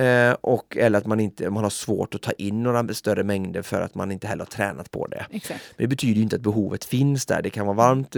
eh, 0.03 0.35
och 0.41 0.77
eller 0.77 0.97
att 0.97 1.05
man 1.05 1.19
inte 1.19 1.49
man 1.49 1.63
har 1.63 1.69
svårt 1.69 2.15
att 2.15 2.21
ta 2.21 2.31
in 2.31 2.63
några 2.63 2.93
större 2.93 3.23
mängder 3.23 3.61
för 3.61 3.81
att 3.81 3.95
man 3.95 4.11
inte 4.11 4.27
heller 4.27 4.43
har 4.43 4.51
tränat 4.51 4.91
på 4.91 5.07
det. 5.07 5.25
Exakt. 5.29 5.61
Men 5.77 5.83
det 5.83 5.87
betyder 5.87 6.21
inte 6.21 6.35
att 6.35 6.41
behovet 6.41 6.85
finns 6.85 7.25
där. 7.25 7.41
Det 7.41 7.49
kan 7.49 7.65
vara 7.65 7.77
varmt 7.77 8.13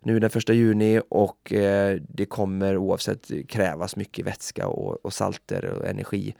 nu 0.00 0.20
den 0.20 0.30
första 0.30 0.52
juni 0.52 1.00
och 1.08 1.52
det 1.98 2.26
kommer 2.28 2.76
oavsett 2.76 3.30
krävas 3.48 3.96
mycket 3.96 4.26
vätska 4.26 4.66
och, 4.66 5.04
och 5.04 5.12
salter 5.12 5.64
och 5.64 5.86
energi 5.86 6.34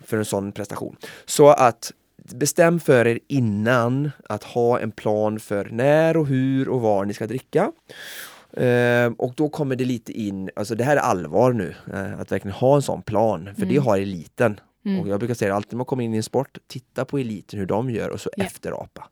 för 0.00 0.16
en 0.16 0.24
sån 0.24 0.52
prestation. 0.52 0.96
Så 1.26 1.48
att 1.48 1.92
bestäm 2.34 2.80
för 2.80 3.06
er 3.06 3.18
innan 3.28 4.10
att 4.28 4.44
ha 4.44 4.80
en 4.80 4.90
plan 4.90 5.40
för 5.40 5.68
när 5.70 6.16
och 6.16 6.26
hur 6.26 6.68
och 6.68 6.80
var 6.80 7.04
ni 7.04 7.14
ska 7.14 7.26
dricka. 7.26 7.72
Eh, 8.52 9.12
och 9.18 9.32
då 9.36 9.48
kommer 9.48 9.76
det 9.76 9.84
lite 9.84 10.12
in, 10.12 10.50
alltså 10.56 10.74
det 10.74 10.84
här 10.84 10.96
är 10.96 11.00
allvar 11.00 11.52
nu, 11.52 11.74
eh, 11.92 12.20
att 12.20 12.32
verkligen 12.32 12.56
ha 12.56 12.76
en 12.76 12.82
sån 12.82 13.02
plan, 13.02 13.48
för 13.58 13.66
det 13.66 13.76
har 13.76 13.98
eliten. 13.98 14.60
Och 15.00 15.08
jag 15.08 15.18
brukar 15.18 15.34
säga 15.34 15.54
alltid 15.54 15.72
när 15.72 15.76
man 15.76 15.86
kommer 15.86 16.04
in 16.04 16.14
i 16.14 16.16
en 16.16 16.22
sport, 16.22 16.58
titta 16.66 17.04
på 17.04 17.18
eliten 17.18 17.58
hur 17.58 17.66
de 17.66 17.90
gör 17.90 18.08
och 18.08 18.20
så 18.20 18.30
Ja. 18.36 18.44
efterapa. 18.44 19.08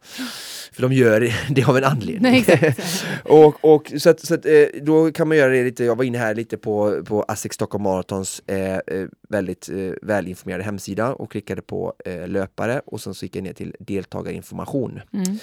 För 0.73 0.83
de 0.83 0.93
gör 0.93 1.33
det 1.51 1.65
av 1.69 1.77
en 1.77 1.85
anledning. 1.85 2.23
Nej, 2.33 2.45
exakt. 2.49 3.05
och, 3.25 3.65
och 3.65 3.93
så 3.99 4.11
att, 4.11 4.21
så 4.21 4.35
att, 4.35 4.47
eh, 4.47 4.53
då 4.83 5.13
kan 5.13 5.29
man 5.29 5.37
göra 5.37 5.53
det 5.53 5.65
lite, 5.65 5.85
jag 5.85 5.97
var 5.97 6.05
inne 6.05 6.19
här 6.19 6.35
lite 6.35 6.57
på, 6.57 7.05
på 7.05 7.23
ASIC 7.23 7.53
Stockholm 7.53 7.83
Marathons 7.83 8.43
eh, 8.47 8.75
eh, 8.75 8.81
väldigt 9.29 9.69
eh, 9.69 9.77
välinformerade 10.03 10.65
hemsida 10.65 11.15
och 11.15 11.31
klickade 11.31 11.63
på 11.63 11.95
eh, 12.05 12.29
löpare 12.29 12.81
och 12.87 13.01
sen 13.01 13.15
så 13.15 13.25
gick 13.25 13.37
jag 13.37 13.43
ner 13.45 13.53
till 13.53 13.75
deltagarinformation. 13.81 15.01
Mm. 15.13 15.39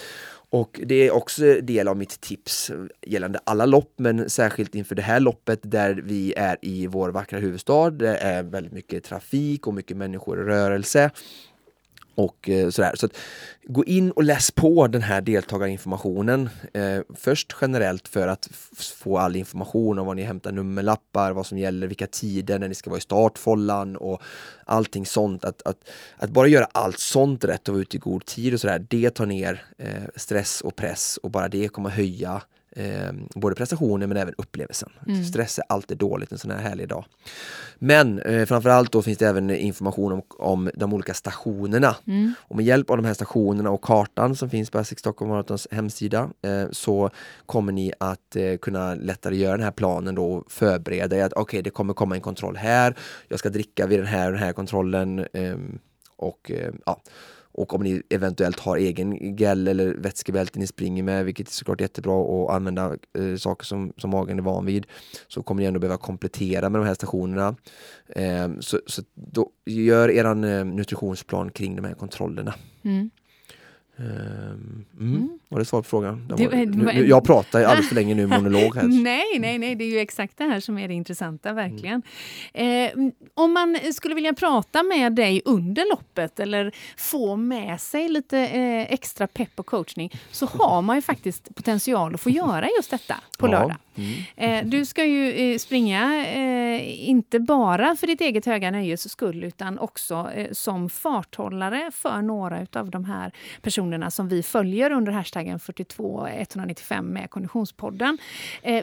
Och 0.53 0.79
det 0.83 0.95
är 1.07 1.11
också 1.11 1.43
del 1.61 1.87
av 1.87 1.97
mitt 1.97 2.21
tips 2.21 2.71
gällande 3.01 3.39
alla 3.43 3.65
lopp 3.65 3.93
men 3.97 4.29
särskilt 4.29 4.75
inför 4.75 4.95
det 4.95 5.01
här 5.01 5.19
loppet 5.19 5.59
där 5.63 6.01
vi 6.03 6.33
är 6.37 6.57
i 6.61 6.87
vår 6.87 7.09
vackra 7.09 7.39
huvudstad. 7.39 7.89
Det 7.89 8.17
är 8.17 8.43
väldigt 8.43 8.73
mycket 8.73 9.03
trafik 9.03 9.67
och 9.67 9.73
mycket 9.73 9.97
människor 9.97 10.41
i 10.41 10.43
rörelse. 10.43 11.11
Och 12.15 12.49
eh, 12.49 12.69
sådär. 12.69 12.91
Så 12.95 13.05
att, 13.05 13.17
gå 13.65 13.85
in 13.85 14.11
och 14.11 14.23
läs 14.23 14.51
på 14.51 14.87
den 14.87 15.01
här 15.01 15.21
deltagarinformationen. 15.21 16.49
Eh, 16.73 16.99
först 17.15 17.55
generellt 17.61 18.07
för 18.07 18.27
att 18.27 18.49
få 18.95 19.17
all 19.17 19.35
information 19.35 19.99
om 19.99 20.05
var 20.05 20.15
ni 20.15 20.23
hämtar 20.23 20.51
nummerlappar, 20.51 21.31
vad 21.31 21.45
som 21.45 21.57
gäller, 21.57 21.87
vilka 21.87 22.07
tider, 22.07 22.59
när 22.59 22.67
ni 22.67 22.75
ska 22.75 22.89
vara 22.89 22.97
i 22.97 23.01
startfållan 23.01 23.95
och 23.95 24.21
allting 24.65 25.05
sånt. 25.05 25.45
Att, 25.45 25.61
att, 25.61 25.89
att 26.17 26.29
bara 26.29 26.47
göra 26.47 26.67
allt 26.71 26.99
sånt 26.99 27.43
rätt 27.43 27.67
och 27.67 27.73
vara 27.73 27.81
ute 27.81 27.97
i 27.97 27.99
god 27.99 28.25
tid 28.25 28.53
och 28.53 28.59
sådär, 28.59 28.85
det 28.89 29.09
tar 29.09 29.25
ner 29.25 29.65
eh, 29.77 30.03
stress 30.15 30.61
och 30.61 30.75
press 30.75 31.19
och 31.23 31.31
bara 31.31 31.47
det 31.47 31.67
kommer 31.67 31.89
höja 31.89 32.41
eh, 32.75 33.13
både 33.35 33.55
prestationen 33.55 34.09
men 34.09 34.17
även 34.17 34.33
upplevelsen. 34.37 34.89
Stress 35.29 35.59
är 35.59 35.65
alltid 35.69 35.97
dåligt 35.97 36.31
en 36.31 36.37
sån 36.37 36.51
här 36.51 36.57
härlig 36.57 36.87
dag. 36.87 37.05
Men 37.79 38.19
eh, 38.19 38.45
framförallt 38.45 38.91
då 38.91 39.01
finns 39.01 39.17
det 39.17 39.27
även 39.27 39.49
information 39.49 40.11
om, 40.11 40.21
om 40.29 40.69
de 40.73 40.93
olika 40.93 41.13
stationerna. 41.13 41.95
Och 42.37 42.55
med 42.55 42.65
hjälp 42.65 42.89
av 42.89 42.97
de 42.97 43.05
här 43.05 43.13
stationerna 43.13 43.69
och 43.69 43.81
kartan 43.81 44.35
som 44.35 44.49
finns 44.49 44.69
på 44.69 44.79
Asics 44.79 44.99
Stockholm 44.99 45.31
Marathons 45.31 45.67
hemsida 45.71 46.29
eh, 46.41 46.65
så 46.71 47.09
kommer 47.45 47.71
ni 47.71 47.93
att 47.99 48.35
eh, 48.35 48.57
kunna 48.57 48.95
lättare 48.95 49.35
göra 49.37 49.57
den 49.57 49.63
här 49.63 49.71
planen 49.71 50.15
då 50.15 50.33
och 50.33 50.51
förbereda 50.51 51.17
er 51.17 51.25
att 51.25 51.33
okej 51.33 51.61
det 51.61 51.69
kommer 51.69 51.93
komma 51.93 52.15
en 52.15 52.21
kontroll 52.21 52.55
här, 52.55 52.95
jag 53.27 53.39
ska 53.39 53.49
dricka 53.49 53.87
vid 53.87 53.99
den 53.99 54.07
här 54.07 54.25
och 54.27 54.33
den 54.33 54.43
här 54.43 54.53
kontrollen 54.53 55.27
ehm, 55.33 55.79
och 56.15 56.51
eh, 56.51 56.73
ja 56.85 57.01
och 57.53 57.73
om 57.73 57.83
ni 57.83 58.01
eventuellt 58.09 58.59
har 58.59 58.77
egen 58.77 59.35
gel 59.37 59.67
eller 59.67 59.93
vätskebälte 59.93 60.59
ni 60.59 60.67
springer 60.67 61.03
med, 61.03 61.25
vilket 61.25 61.47
är 61.47 61.51
såklart 61.51 61.81
jättebra 61.81 62.21
att 62.21 62.55
använda 62.55 62.97
eh, 63.17 63.35
saker 63.35 63.65
som, 63.65 63.93
som 63.97 64.09
magen 64.09 64.39
är 64.39 64.43
van 64.43 64.65
vid, 64.65 64.85
så 65.27 65.43
kommer 65.43 65.61
ni 65.61 65.67
ändå 65.67 65.79
behöva 65.79 65.97
komplettera 65.97 66.69
med 66.69 66.81
de 66.81 66.87
här 66.87 66.93
stationerna. 66.93 67.55
Eh, 68.07 68.49
så, 68.59 68.79
så 68.85 69.01
då, 69.13 69.49
gör 69.65 70.09
eran 70.11 70.43
eh, 70.43 70.65
nutritionsplan 70.65 71.49
kring 71.51 71.75
de 71.75 71.85
här 71.85 71.93
kontrollerna. 71.93 72.53
Mm. 72.83 73.09
Ehm, 73.97 74.85
mm. 74.99 75.39
Var 75.49 75.59
det 75.59 75.65
svar 75.65 75.81
på 75.81 75.87
frågan? 75.87 76.27
Det 76.27 76.47
var, 76.47 76.65
nu, 76.65 77.07
jag 77.07 77.23
pratar 77.23 77.59
ju 77.59 77.65
alldeles 77.65 77.87
för 77.87 77.95
länge 78.01 78.15
nu 78.15 78.27
monolog 78.27 78.75
här. 78.75 78.83
Nej, 78.83 79.39
nej, 79.39 79.57
nej, 79.57 79.75
det 79.75 79.83
är 79.83 79.89
ju 79.89 79.99
exakt 79.99 80.37
det 80.37 80.43
här 80.43 80.59
som 80.59 80.77
är 80.77 80.87
det 80.87 80.93
intressanta, 80.93 81.53
verkligen. 81.53 82.01
Eh, 82.53 82.91
om 83.33 83.53
man 83.53 83.77
skulle 83.93 84.15
vilja 84.15 84.33
prata 84.33 84.83
med 84.83 85.13
dig 85.13 85.41
under 85.45 85.89
loppet 85.89 86.39
eller 86.39 86.71
få 86.97 87.35
med 87.35 87.81
sig 87.81 88.09
lite 88.09 88.39
eh, 88.39 88.93
extra 88.93 89.27
pepp 89.27 89.59
och 89.59 89.65
coachning 89.65 90.11
så 90.31 90.45
har 90.45 90.81
man 90.81 90.95
ju 90.95 91.01
faktiskt 91.01 91.55
potential 91.55 92.15
att 92.15 92.21
få 92.21 92.29
göra 92.29 92.67
just 92.77 92.91
detta 92.91 93.15
på 93.37 93.47
Ja. 93.47 93.75
Lördag. 93.95 94.59
Eh, 94.59 94.65
du 94.65 94.85
ska 94.85 95.05
ju 95.05 95.31
eh, 95.31 95.57
springa, 95.57 96.27
eh, 96.27 97.09
inte 97.09 97.39
bara 97.39 97.95
för 97.95 98.07
ditt 98.07 98.21
eget 98.21 98.45
höga 98.45 98.71
nöjes 98.71 99.11
skull, 99.11 99.43
utan 99.43 99.79
också 99.79 100.29
som 100.51 100.89
farthållare 100.89 101.91
för 101.93 102.21
några 102.21 102.65
av 102.73 102.89
de 102.89 103.05
här 103.05 103.31
personerna 103.61 104.11
som 104.11 104.27
vi 104.27 104.43
följer 104.43 104.91
under 104.91 105.11
hashtaggen 105.11 105.59
42195 105.59 107.13
med 107.13 107.29
Konditionspodden. 107.29 108.17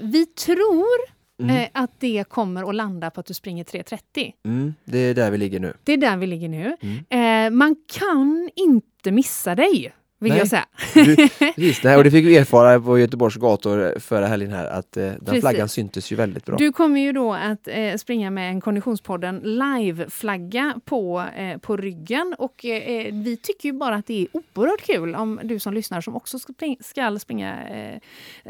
Vi 0.01 0.27
tror 0.27 0.87
eh, 1.49 1.69
att 1.73 2.01
det 2.01 2.25
kommer 2.29 2.69
att 2.69 2.75
landa 2.75 3.11
på 3.11 3.21
att 3.21 3.27
du 3.27 3.35
springer 3.35 3.65
3.30. 3.65 4.33
Mm, 4.45 4.75
det 4.85 4.99
är 4.99 5.15
där 5.15 5.31
vi 5.31 5.39
ligger 5.39 5.61
nu. 5.61 5.75
Det 5.85 5.93
är 5.93 5.97
där 5.97 6.17
vi 6.17 6.27
ligger 6.27 6.49
nu. 6.49 6.77
Eh, 7.09 7.51
man 7.51 7.77
kan 7.87 8.51
inte 8.57 9.11
missa 9.11 9.55
dig. 9.55 9.93
Vill 10.21 10.33
Nej. 10.33 10.39
jag 10.39 10.49
säga. 10.49 10.67
Du, 10.95 11.17
precis, 11.39 11.85
nej, 11.85 11.97
och 11.97 12.05
det 12.05 12.11
fick 12.11 12.27
vi 12.27 12.37
erfara 12.37 12.81
på 12.81 12.99
Göteborgs 12.99 13.37
gator 13.37 13.99
förra 14.01 14.27
helgen 14.27 14.53
här 14.53 14.67
att 14.67 14.97
eh, 14.97 15.05
den 15.05 15.25
Precis. 15.25 15.41
flaggan 15.41 15.69
syntes 15.69 16.13
ju 16.13 16.17
väldigt 16.17 16.47
bra. 16.47 16.57
Du 16.57 16.73
kommer 16.73 17.01
ju 17.01 17.13
då 17.13 17.35
att 17.35 17.69
eh, 17.69 17.97
springa 17.97 18.31
med 18.31 18.51
en 18.51 18.61
Konditionspodden 18.61 19.41
live-flagga 19.45 20.75
på, 20.85 21.25
eh, 21.37 21.59
på 21.59 21.77
ryggen 21.77 22.35
och 22.39 22.65
eh, 22.65 23.13
vi 23.13 23.37
tycker 23.37 23.69
ju 23.69 23.73
bara 23.73 23.95
att 23.95 24.07
det 24.07 24.23
är 24.23 24.29
oerhört 24.33 24.83
kul 24.83 25.15
om 25.15 25.41
du 25.43 25.59
som 25.59 25.75
lyssnar 25.75 26.01
som 26.01 26.17
också 26.17 26.39
ska, 26.39 26.53
spring, 26.53 26.77
ska 26.81 27.19
springa 27.19 27.69
eh, 27.69 27.95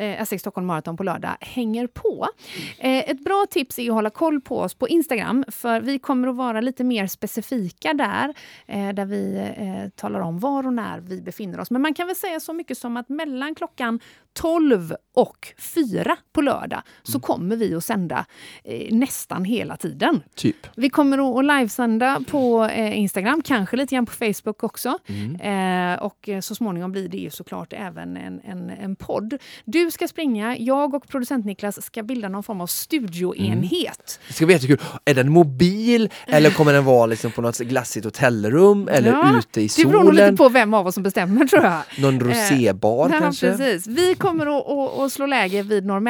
eh, 0.04 0.22
Essex 0.22 0.40
Stockholm 0.40 0.66
Marathon 0.66 0.96
på 0.96 1.02
lördag 1.02 1.36
hänger 1.40 1.86
på. 1.86 2.28
Eh, 2.78 3.10
ett 3.10 3.24
bra 3.24 3.46
tips 3.50 3.78
är 3.78 3.88
att 3.88 3.94
hålla 3.94 4.10
koll 4.10 4.40
på 4.40 4.58
oss 4.58 4.74
på 4.74 4.88
Instagram 4.88 5.44
för 5.48 5.80
vi 5.80 5.98
kommer 5.98 6.28
att 6.28 6.36
vara 6.36 6.60
lite 6.60 6.84
mer 6.84 7.06
specifika 7.06 7.94
där 7.94 8.34
eh, 8.66 8.88
där 8.88 9.04
vi 9.04 9.36
eh, 9.56 9.90
talar 10.00 10.20
om 10.20 10.38
var 10.38 10.66
och 10.66 10.72
när 10.72 11.00
vi 11.00 11.20
befinner 11.20 11.59
oss. 11.60 11.70
Men 11.70 11.82
man 11.82 11.94
kan 11.94 12.06
väl 12.06 12.16
säga 12.16 12.40
så 12.40 12.52
mycket 12.52 12.78
som 12.78 12.96
att 12.96 13.08
mellan 13.08 13.54
klockan 13.54 14.00
12 14.32 14.94
och 15.14 15.48
4 15.58 16.16
på 16.32 16.40
lördag 16.42 16.82
så 17.02 17.20
kommer 17.20 17.56
vi 17.56 17.74
att 17.74 17.84
sända 17.84 18.26
eh, 18.64 18.94
nästan 18.94 19.44
hela 19.44 19.76
tiden. 19.76 20.22
Typ. 20.34 20.56
Vi 20.76 20.90
kommer 20.90 21.38
att 21.38 21.44
livesända 21.44 22.20
på 22.30 22.64
eh, 22.64 22.98
Instagram, 22.98 23.42
kanske 23.42 23.76
lite 23.76 23.94
grann 23.94 24.06
på 24.06 24.12
Facebook 24.12 24.62
också. 24.64 24.98
Mm. 25.06 25.92
Eh, 25.94 26.02
och 26.02 26.28
eh, 26.28 26.40
så 26.40 26.54
småningom 26.54 26.92
blir 26.92 27.08
det 27.08 27.16
ju 27.16 27.30
såklart 27.30 27.72
även 27.72 28.16
en, 28.16 28.40
en, 28.44 28.70
en 28.70 28.96
podd. 28.96 29.38
Du 29.64 29.90
ska 29.90 30.08
springa, 30.08 30.56
jag 30.56 30.94
och 30.94 31.08
producent 31.08 31.46
Niklas 31.46 31.82
ska 31.82 32.02
bilda 32.02 32.28
någon 32.28 32.42
form 32.42 32.60
av 32.60 32.66
studioenhet. 32.66 34.20
Det 34.28 34.32
ska 34.34 34.46
bli 34.46 34.54
jättekul. 34.54 34.78
Är 35.04 35.14
den 35.14 35.32
mobil 35.32 36.10
eller 36.26 36.50
kommer 36.50 36.72
den 36.72 36.84
vara 36.84 37.06
liksom 37.06 37.30
på 37.32 37.42
något 37.42 37.58
glassigt 37.58 38.04
hotellrum 38.04 38.88
eller 38.92 39.08
Ja, 39.10 39.38
ute 39.38 39.60
i 39.60 39.68
Det 39.76 39.84
beror 39.84 40.04
nog 40.04 40.12
lite 40.12 40.24
solen? 40.24 40.36
på 40.36 40.48
vem 40.48 40.74
av 40.74 40.86
oss 40.86 40.94
som 40.94 41.02
bestämmer 41.02 41.46
tror 41.46 41.64
jag. 41.64 41.80
Någon 41.98 42.20
rosébar 42.20 43.10
Ja, 43.12 43.18
kanske? 43.18 43.50
precis. 43.56 43.86
Vi 43.86 44.14
kommer 44.14 44.46
att, 45.04 45.09
att 45.10 45.14
slå 45.14 45.26
läge 45.26 45.62
vid 45.62 45.86
Norr. 45.86 46.00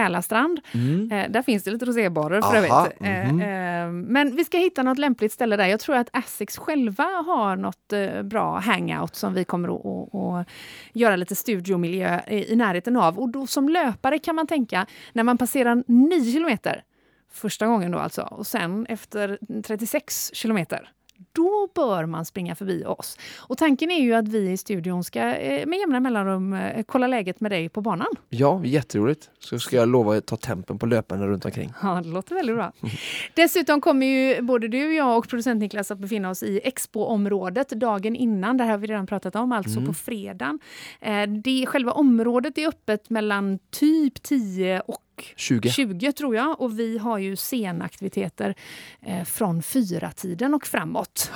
Mm. 0.74 1.12
Eh, 1.12 1.30
där 1.30 1.42
finns 1.42 1.62
det 1.62 1.70
lite 1.70 1.84
rosébarer 1.84 2.42
för 2.42 2.56
övrigt. 2.56 3.00
Mhm. 3.00 3.40
eh, 3.40 4.10
men 4.12 4.36
vi 4.36 4.44
ska 4.44 4.58
hitta 4.58 4.82
något 4.82 4.98
lämpligt 4.98 5.32
ställe 5.32 5.56
där. 5.56 5.66
Jag 5.66 5.80
tror 5.80 5.96
att 5.96 6.16
Essex 6.16 6.58
själva 6.58 7.04
har 7.04 7.56
något 7.56 7.92
eh, 7.92 8.22
bra 8.22 8.58
hangout 8.58 9.16
som 9.16 9.34
vi 9.34 9.44
kommer 9.44 9.68
att 10.40 10.48
göra 10.92 11.16
lite 11.16 11.36
studiomiljö 11.36 12.20
i, 12.28 12.52
i 12.52 12.56
närheten 12.56 12.96
av. 12.96 13.18
Och 13.18 13.28
då 13.28 13.46
som 13.46 13.68
löpare 13.68 14.18
kan 14.18 14.34
man 14.34 14.46
tänka, 14.46 14.86
när 15.12 15.22
man 15.22 15.38
passerar 15.38 15.84
9 15.86 16.32
kilometer 16.32 16.82
första 17.32 17.66
gången 17.66 17.90
då 17.90 17.98
alltså, 17.98 18.22
och 18.22 18.46
sen 18.46 18.86
efter 18.86 19.38
36 19.62 20.30
kilometer 20.34 20.90
då 21.32 21.68
bör 21.74 22.06
man 22.06 22.24
springa 22.24 22.54
förbi 22.54 22.84
oss. 22.84 23.18
Och 23.38 23.58
tanken 23.58 23.90
är 23.90 24.00
ju 24.00 24.14
att 24.14 24.28
vi 24.28 24.50
i 24.50 24.56
studion 24.56 25.04
ska 25.04 25.20
eh, 25.20 25.66
med 25.66 25.78
jämna 25.78 26.00
mellanrum 26.00 26.52
eh, 26.52 26.82
kolla 26.86 27.06
läget 27.06 27.40
med 27.40 27.50
dig 27.50 27.68
på 27.68 27.80
banan. 27.80 28.06
Ja, 28.28 28.64
jätteroligt. 28.64 29.30
Så 29.38 29.58
ska 29.58 29.76
jag 29.76 29.88
lova 29.88 30.16
att 30.16 30.26
ta 30.26 30.36
tempen 30.36 30.78
på 30.78 30.86
löparna 30.86 31.26
runt 31.26 31.44
omkring. 31.44 31.72
Ja, 31.82 32.00
det 32.04 32.08
låter 32.08 32.34
väldigt 32.34 32.56
bra. 32.56 32.72
Dessutom 33.34 33.80
kommer 33.80 34.06
ju 34.06 34.42
både 34.42 34.68
du, 34.68 34.94
jag 34.94 35.18
och 35.18 35.28
producent 35.28 35.60
Niklas 35.60 35.90
att 35.90 35.98
befinna 35.98 36.30
oss 36.30 36.42
i 36.42 36.60
Expo-området 36.64 37.68
dagen 37.68 38.16
innan. 38.16 38.56
Det 38.56 38.64
här 38.64 38.70
har 38.70 38.78
vi 38.78 38.86
redan 38.86 39.06
pratat 39.06 39.36
om, 39.36 39.52
alltså 39.52 39.78
Mm. 39.80 39.86
på 39.86 39.94
fredagen. 39.94 40.58
Eh, 41.00 41.22
det, 41.22 41.66
själva 41.66 41.92
området 41.92 42.58
är 42.58 42.68
öppet 42.68 43.10
mellan 43.10 43.58
typ 43.70 44.22
10 44.22 44.80
och 44.80 44.96
20. 45.36 45.70
20 45.70 46.12
tror 46.12 46.36
jag. 46.36 46.60
Och 46.60 46.78
vi 46.78 46.98
har 46.98 47.18
ju 47.18 47.36
scenaktiviteter 47.36 48.54
eh, 49.00 49.24
från 49.24 49.62
fyra 49.62 50.12
tiden 50.12 50.54
och 50.54 50.66
framåt. 50.66 51.30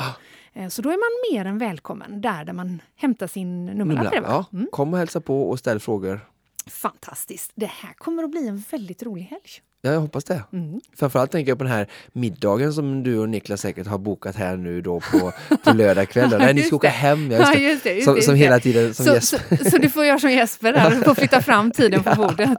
Eh, 0.52 0.68
så 0.68 0.82
då 0.82 0.88
är 0.88 0.96
man 0.96 1.32
mer 1.32 1.50
än 1.50 1.58
välkommen 1.58 2.20
där, 2.20 2.44
där 2.44 2.52
man 2.52 2.82
hämtar 2.96 3.26
sin 3.26 3.66
nummerlapp. 3.66 4.14
Nummer, 4.14 4.28
ja. 4.28 4.44
Mm. 4.52 4.68
Kom 4.72 4.92
och 4.92 4.98
hälsa 4.98 5.20
på 5.20 5.50
och 5.50 5.58
ställ 5.58 5.80
frågor. 5.80 6.20
Fantastiskt. 6.66 7.52
Det 7.54 7.66
här 7.66 7.92
kommer 7.92 8.22
att 8.22 8.30
bli 8.30 8.48
en 8.48 8.64
väldigt 8.70 9.02
rolig 9.02 9.22
helg. 9.22 9.50
Ja, 9.84 9.92
jag 9.92 10.00
hoppas 10.00 10.24
det. 10.24 10.42
Mm. 10.52 10.80
Framförallt 10.96 11.30
tänker 11.30 11.50
jag 11.50 11.58
på 11.58 11.64
den 11.64 11.72
här 11.72 11.86
middagen 12.12 12.72
som 12.72 13.02
du 13.02 13.18
och 13.18 13.28
Niklas 13.28 13.60
säkert 13.60 13.86
har 13.86 13.98
bokat 13.98 14.36
här 14.36 14.56
nu 14.56 14.80
då 14.80 15.00
på, 15.00 15.32
på 15.64 15.72
lördag 15.72 16.08
kväll. 16.08 16.30
Nej, 16.38 16.54
ni 16.54 16.62
ska 16.62 16.76
åka 16.76 16.88
hem. 16.88 17.30
Ja, 17.30 17.38
just 17.38 17.54
Ja, 17.54 17.60
just 17.60 17.84
det, 17.84 17.92
just 17.92 18.04
Som, 18.04 18.14
det, 18.14 18.22
som 18.22 18.34
hela 18.34 18.60
tiden 18.60 18.94
som 18.94 19.06
Så, 19.06 19.14
gäst. 19.14 19.28
så, 19.28 19.70
så 19.70 19.78
du 19.78 19.90
får 19.90 20.04
göra 20.04 20.18
som 20.18 20.30
Jesper 20.30 20.72
där, 20.72 20.90
du 20.90 21.02
får 21.02 21.14
flytta 21.14 21.42
fram 21.42 21.70
tiden 21.70 22.02
på 22.02 22.14
bordet. 22.16 22.58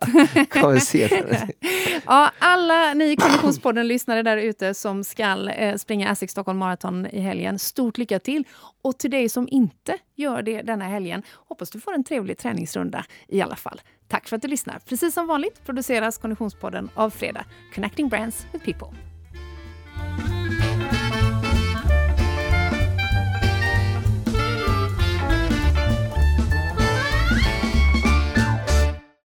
Kommer 0.50 0.80
senare. 0.80 1.50
Ja, 2.06 2.32
alla 2.40 2.94
ni 2.94 3.16
Konditionspodden-lyssnare 3.16 4.24
där 4.24 4.38
ute 4.38 4.74
som 4.74 5.04
ska 5.04 5.50
eh, 5.50 5.76
springa 5.76 6.12
Essex 6.12 6.32
Stockholm 6.32 6.58
Marathon 6.60 7.06
i 7.06 7.20
helgen, 7.20 7.60
stort 7.60 7.98
lycka 7.98 8.20
till! 8.20 8.44
Och 8.84 8.98
till 8.98 9.12
dig 9.12 9.30
som 9.30 9.48
inte 9.52 9.98
gör 10.16 10.42
det 10.42 10.62
denna 10.62 10.86
helgen, 10.86 11.24
hoppas 11.48 11.70
du 11.70 11.80
får 11.80 11.94
en 11.94 12.04
trevlig 12.04 12.38
träningsrunda 12.38 13.06
i 13.28 13.42
alla 13.42 13.56
fall. 13.56 13.82
Tack 14.08 14.28
för 14.28 14.36
att 14.36 14.42
du 14.42 14.48
lyssnar. 14.48 14.80
Precis 14.80 15.14
som 15.14 15.28
vanligt 15.28 15.66
produceras 15.66 16.18
Konditionspodden 16.18 16.90
av 16.96 17.10
Fredag, 17.10 17.46
Connecting 17.76 18.10
Brands 18.10 18.48
with 18.54 18.66
People. 18.66 19.05